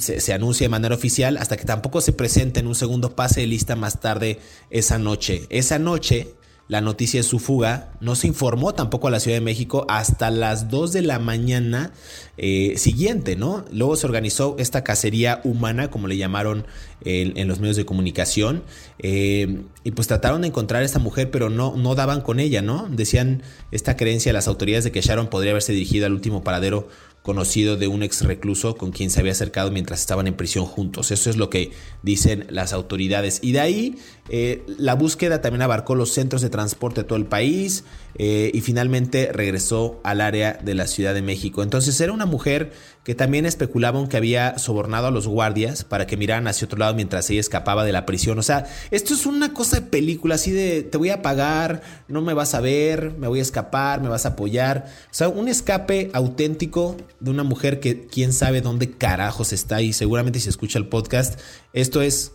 se, 0.02 0.34
anuncia 0.34 0.66
de 0.66 0.70
manera 0.70 0.95
oficial 0.95 1.38
hasta 1.38 1.58
que 1.58 1.66
tampoco 1.66 2.02
se 2.02 2.14
presenta 2.14 2.60
en 2.60 2.68
un 2.68 2.76
segundo 2.76 3.16
pase 3.16 3.41
de 3.41 3.47
lista 3.47 3.76
más 3.76 3.99
tarde 3.99 4.39
esa 4.70 4.97
noche. 4.97 5.45
Esa 5.49 5.80
noche 5.80 6.36
la 6.72 6.80
noticia 6.80 7.20
de 7.20 7.26
su 7.26 7.39
fuga, 7.39 7.91
no 7.99 8.16
se 8.16 8.28
informó 8.28 8.74
tampoco 8.74 9.10
a 9.10 9.12
la 9.12 9.20
Ciudad 9.20 9.36
de 9.36 9.41
México 9.41 9.86
hasta 9.89 10.32
las 10.32 10.70
2 10.70 10.93
de 10.93 11.02
la 11.02 11.20
mañana 11.20 11.91
eh, 12.38 12.76
siguiente, 12.78 13.36
¿no? 13.36 13.66
Luego 13.74 13.97
se 13.97 14.06
organizó 14.06 14.56
esta 14.58 14.82
cacería 14.82 15.41
humana, 15.43 15.91
como 15.91 16.08
le 16.08 16.16
llamaron 16.16 16.66
en, 17.04 17.45
los 17.49 17.60
medios 17.60 17.76
de 17.76 17.84
comunicación, 17.84 18.64
eh, 18.99 19.64
y 19.84 19.91
pues 19.91 20.08
trataron 20.08 20.43
de 20.43 20.47
encontrar 20.47 20.82
a 20.82 20.86
esta 20.86 20.99
mujer, 20.99 21.30
pero 21.30 21.49
no, 21.49 21.76
no 21.76 21.93
daban 21.93 22.22
con 22.22 22.39
ella, 22.39 22.62
¿no? 22.62 22.88
Decían 22.89 23.43
esta 23.72 23.97
creencia 23.97 24.32
las 24.32 24.47
autoridades 24.47 24.86
de 24.86 24.93
que 24.93 25.02
Sharon 25.02 25.28
podría 25.28 25.52
haberse 25.52 25.74
dirigido 25.74 26.06
al 26.06 26.14
último 26.14 26.41
paradero 26.41 26.88
conocido 27.22 27.78
de 27.78 27.88
un 27.88 28.01
ex 28.03 28.24
recluso 28.24 28.76
con 28.76 28.91
quien 28.91 29.09
se 29.09 29.19
había 29.19 29.32
acercado 29.32 29.72
mientras 29.72 29.99
estaban 29.99 30.28
en 30.28 30.34
prisión 30.34 30.65
juntos. 30.65 31.11
Eso 31.11 31.30
es 31.30 31.38
lo 31.38 31.49
que 31.49 31.72
dicen 32.01 32.47
las 32.49 32.74
autoridades. 32.74 33.39
Y 33.43 33.51
de 33.51 33.59
ahí 33.59 33.95
eh, 34.30 34.63
la 34.78 34.95
búsqueda 34.95 35.41
también 35.41 35.61
abarcó 35.61 35.93
los 35.95 36.13
centros 36.13 36.41
de 36.41 36.49
transporte 36.49 37.01
de 37.01 37.07
todo 37.07 37.17
el 37.17 37.26
país 37.26 37.84
eh, 38.15 38.51
y 38.53 38.61
finalmente 38.61 39.32
regresó 39.32 39.99
al 40.03 40.22
área 40.22 40.59
de 40.61 40.74
la 40.74 40.88
Ciudad 40.88 41.13
de 41.13 41.22
México. 41.22 41.63
Entonces 41.63 41.99
era 42.01 42.11
una 42.11 42.26
mujer 42.26 42.72
que 43.03 43.15
también 43.15 43.45
especulaban 43.45 44.07
que 44.07 44.17
había 44.17 44.59
sobornado 44.59 45.07
a 45.07 45.11
los 45.11 45.28
guardias 45.28 45.84
para 45.84 46.05
que 46.05 46.17
miraran 46.17 46.47
hacia 46.47 46.65
otro 46.65 46.78
lado 46.78 46.93
mientras 46.93 47.30
ella 47.30 47.39
escapaba 47.39 47.84
de 47.84 47.91
la 47.91 48.05
prisión. 48.05 48.38
O 48.38 48.43
sea, 48.43 48.67
esto 48.91 49.13
es 49.13 49.26
una 49.26 49.53
cosa 49.53 49.80
de 49.80 49.88
película, 49.88 50.36
así 50.36 50.51
de 50.51 50.84
te 50.84 50.97
voy 50.97 51.09
a 51.09 51.22
pagar, 51.22 51.82
no 52.07 52.22
me 52.22 52.34
vas 52.34 52.53
a 52.53 52.61
ver, 52.61 53.13
me 53.17 53.28
voy 53.28 53.39
a 53.39 53.43
escapar, 53.43 54.01
me 54.01 54.09
vas 54.09 54.26
a 54.26 54.30
apoyar. 54.30 54.86
O 55.05 55.13
sea, 55.13 55.30
un 55.30 55.47
escape 55.47 56.11
auténtico 56.13 56.95
de 57.22 57.32
una 57.32 57.43
mujer 57.43 57.80
que 57.80 58.07
quién 58.07 58.34
sabe 58.34 58.61
dónde 58.61 58.91
carajos 58.91 59.53
está 59.53 59.82
y 59.82 59.93
seguramente 59.93 60.39
si 60.39 60.49
escucha 60.49 60.80
el 60.80 60.88
podcast, 60.88 61.39
esto 61.74 62.01
es 62.01 62.34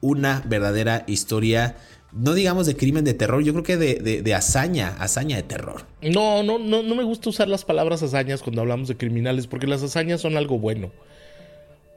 una 0.00 0.42
verdadera 0.46 1.04
historia 1.06 1.76
no 2.14 2.32
digamos 2.32 2.66
de 2.66 2.76
crimen 2.76 3.04
de 3.04 3.14
terror, 3.14 3.42
yo 3.42 3.52
creo 3.52 3.64
que 3.64 3.76
de, 3.76 4.22
de, 4.22 4.34
hazaña, 4.34 4.94
hazaña 4.98 5.36
de 5.36 5.42
terror. 5.42 5.86
No, 6.00 6.42
no, 6.42 6.58
no, 6.58 6.82
no 6.82 6.94
me 6.94 7.02
gusta 7.02 7.28
usar 7.28 7.48
las 7.48 7.64
palabras 7.64 8.02
hazañas 8.02 8.40
cuando 8.42 8.60
hablamos 8.62 8.88
de 8.88 8.96
criminales, 8.96 9.46
porque 9.46 9.66
las 9.66 9.82
hazañas 9.82 10.20
son 10.20 10.36
algo 10.36 10.58
bueno. 10.58 10.92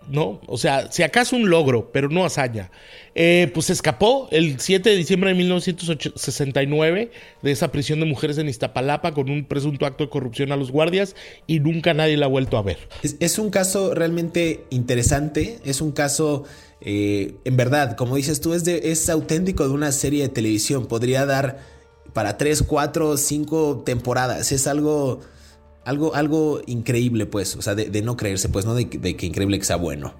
¿No? 0.09 0.39
O 0.47 0.57
sea, 0.57 0.91
si 0.91 1.03
acaso 1.03 1.35
un 1.35 1.49
logro, 1.49 1.91
pero 1.91 2.07
no 2.09 2.23
hazaña. 2.23 2.71
Eh, 3.13 3.51
pues 3.53 3.69
escapó 3.69 4.27
el 4.31 4.59
7 4.59 4.89
de 4.89 4.95
diciembre 4.95 5.31
de 5.31 5.35
1969 5.35 7.11
de 7.41 7.51
esa 7.51 7.71
prisión 7.71 7.99
de 7.99 8.05
mujeres 8.05 8.37
en 8.37 8.47
Iztapalapa 8.47 9.13
con 9.13 9.29
un 9.29 9.43
presunto 9.45 9.85
acto 9.85 10.05
de 10.05 10.09
corrupción 10.09 10.51
a 10.51 10.55
los 10.55 10.71
guardias 10.71 11.15
y 11.45 11.59
nunca 11.59 11.93
nadie 11.93 12.15
la 12.15 12.27
ha 12.27 12.29
vuelto 12.29 12.57
a 12.57 12.61
ver. 12.61 12.77
es 13.19 13.39
un 13.39 13.49
caso 13.49 13.93
realmente 13.93 14.63
interesante, 14.69 15.59
es 15.65 15.81
un 15.81 15.91
caso 15.91 16.45
eh, 16.81 17.35
en 17.43 17.57
verdad, 17.57 17.95
como 17.95 18.15
dices 18.15 18.41
tú, 18.41 18.53
es, 18.53 19.09
auténtico 19.09 19.67
de 19.67 19.73
una 19.73 19.91
serie 19.91 20.23
de 20.23 20.29
televisión. 20.29 20.85
Podría 20.85 21.25
dar 21.25 21.59
para 22.13 22.37
3, 22.37 22.63
4, 22.63 23.17
5 23.17 23.83
temporadas. 23.85 24.51
Es 24.51 24.67
algo, 24.67 25.21
algo, 25.88 26.13
algo 26.15 26.61
increíble, 26.67 27.25
pues. 27.25 27.55
O 27.55 27.61
sea, 27.61 27.73
de, 27.73 28.01
no 28.01 28.17
creerse, 28.17 28.49
pues, 28.49 28.65
no 28.65 28.75
de, 28.75 28.89
que 28.89 29.25
increíble 29.25 29.57
que 29.57 29.63
sea 29.63 29.77
bueno. 29.77 30.13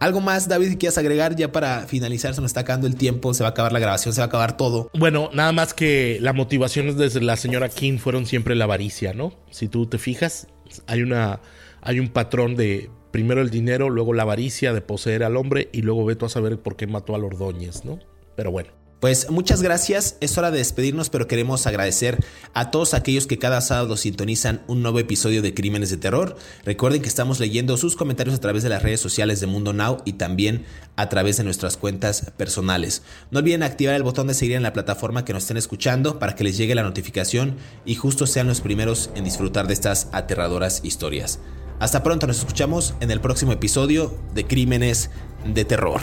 Algo 0.00 0.20
más, 0.20 0.48
David, 0.48 0.78
quieras 0.78 0.98
agregar 0.98 1.36
ya 1.36 1.52
para 1.52 1.86
finalizar. 1.86 2.34
Se 2.34 2.40
nos 2.40 2.50
está 2.50 2.60
acabando 2.60 2.88
el 2.88 2.96
tiempo, 2.96 3.32
se 3.32 3.44
va 3.44 3.50
a 3.50 3.52
acabar 3.52 3.72
la 3.72 3.78
grabación, 3.78 4.12
se 4.12 4.20
va 4.20 4.24
a 4.24 4.26
acabar 4.26 4.56
todo. 4.56 4.90
Bueno, 4.94 5.30
nada 5.32 5.52
más 5.52 5.74
que 5.74 6.18
las 6.20 6.34
motivaciones 6.34 6.96
desde 6.96 7.20
la 7.20 7.36
señora 7.36 7.68
King 7.68 7.98
fueron 7.98 8.26
siempre 8.26 8.56
la 8.56 8.64
avaricia, 8.64 9.12
¿no? 9.12 9.32
Si 9.50 9.68
tú 9.68 9.86
te 9.86 9.98
fijas, 9.98 10.48
hay 10.88 11.02
una, 11.02 11.40
hay 11.82 12.00
un 12.00 12.08
patrón 12.08 12.56
de 12.56 12.90
primero 13.12 13.42
el 13.42 13.50
dinero, 13.50 13.90
luego 13.90 14.14
la 14.14 14.24
avaricia 14.24 14.72
de 14.72 14.80
poseer 14.80 15.22
al 15.22 15.36
hombre 15.36 15.68
y 15.72 15.82
luego 15.82 16.04
veto 16.04 16.26
a 16.26 16.30
saber 16.30 16.58
por 16.58 16.74
qué 16.74 16.88
mató 16.88 17.14
a 17.14 17.18
Ordóñez, 17.18 17.84
¿no? 17.84 18.00
Pero 18.34 18.50
bueno. 18.50 18.81
Pues 19.02 19.28
muchas 19.30 19.62
gracias, 19.62 20.16
es 20.20 20.38
hora 20.38 20.52
de 20.52 20.58
despedirnos, 20.58 21.10
pero 21.10 21.26
queremos 21.26 21.66
agradecer 21.66 22.24
a 22.54 22.70
todos 22.70 22.94
aquellos 22.94 23.26
que 23.26 23.36
cada 23.36 23.60
sábado 23.60 23.96
sintonizan 23.96 24.62
un 24.68 24.80
nuevo 24.80 25.00
episodio 25.00 25.42
de 25.42 25.54
Crímenes 25.54 25.90
de 25.90 25.96
Terror. 25.96 26.36
Recuerden 26.64 27.02
que 27.02 27.08
estamos 27.08 27.40
leyendo 27.40 27.76
sus 27.76 27.96
comentarios 27.96 28.36
a 28.36 28.40
través 28.40 28.62
de 28.62 28.68
las 28.68 28.84
redes 28.84 29.00
sociales 29.00 29.40
de 29.40 29.48
Mundo 29.48 29.72
Now 29.72 30.02
y 30.04 30.12
también 30.12 30.66
a 30.94 31.08
través 31.08 31.36
de 31.36 31.42
nuestras 31.42 31.76
cuentas 31.76 32.30
personales. 32.36 33.02
No 33.32 33.40
olviden 33.40 33.64
activar 33.64 33.96
el 33.96 34.04
botón 34.04 34.28
de 34.28 34.34
seguir 34.34 34.54
en 34.54 34.62
la 34.62 34.72
plataforma 34.72 35.24
que 35.24 35.32
nos 35.32 35.42
estén 35.42 35.56
escuchando 35.56 36.20
para 36.20 36.36
que 36.36 36.44
les 36.44 36.56
llegue 36.56 36.76
la 36.76 36.84
notificación 36.84 37.56
y 37.84 37.96
justo 37.96 38.28
sean 38.28 38.46
los 38.46 38.60
primeros 38.60 39.10
en 39.16 39.24
disfrutar 39.24 39.66
de 39.66 39.74
estas 39.74 40.10
aterradoras 40.12 40.80
historias. 40.84 41.40
Hasta 41.80 42.04
pronto, 42.04 42.28
nos 42.28 42.38
escuchamos 42.38 42.94
en 43.00 43.10
el 43.10 43.20
próximo 43.20 43.50
episodio 43.50 44.16
de 44.32 44.46
Crímenes 44.46 45.10
de 45.44 45.64
Terror. 45.64 46.02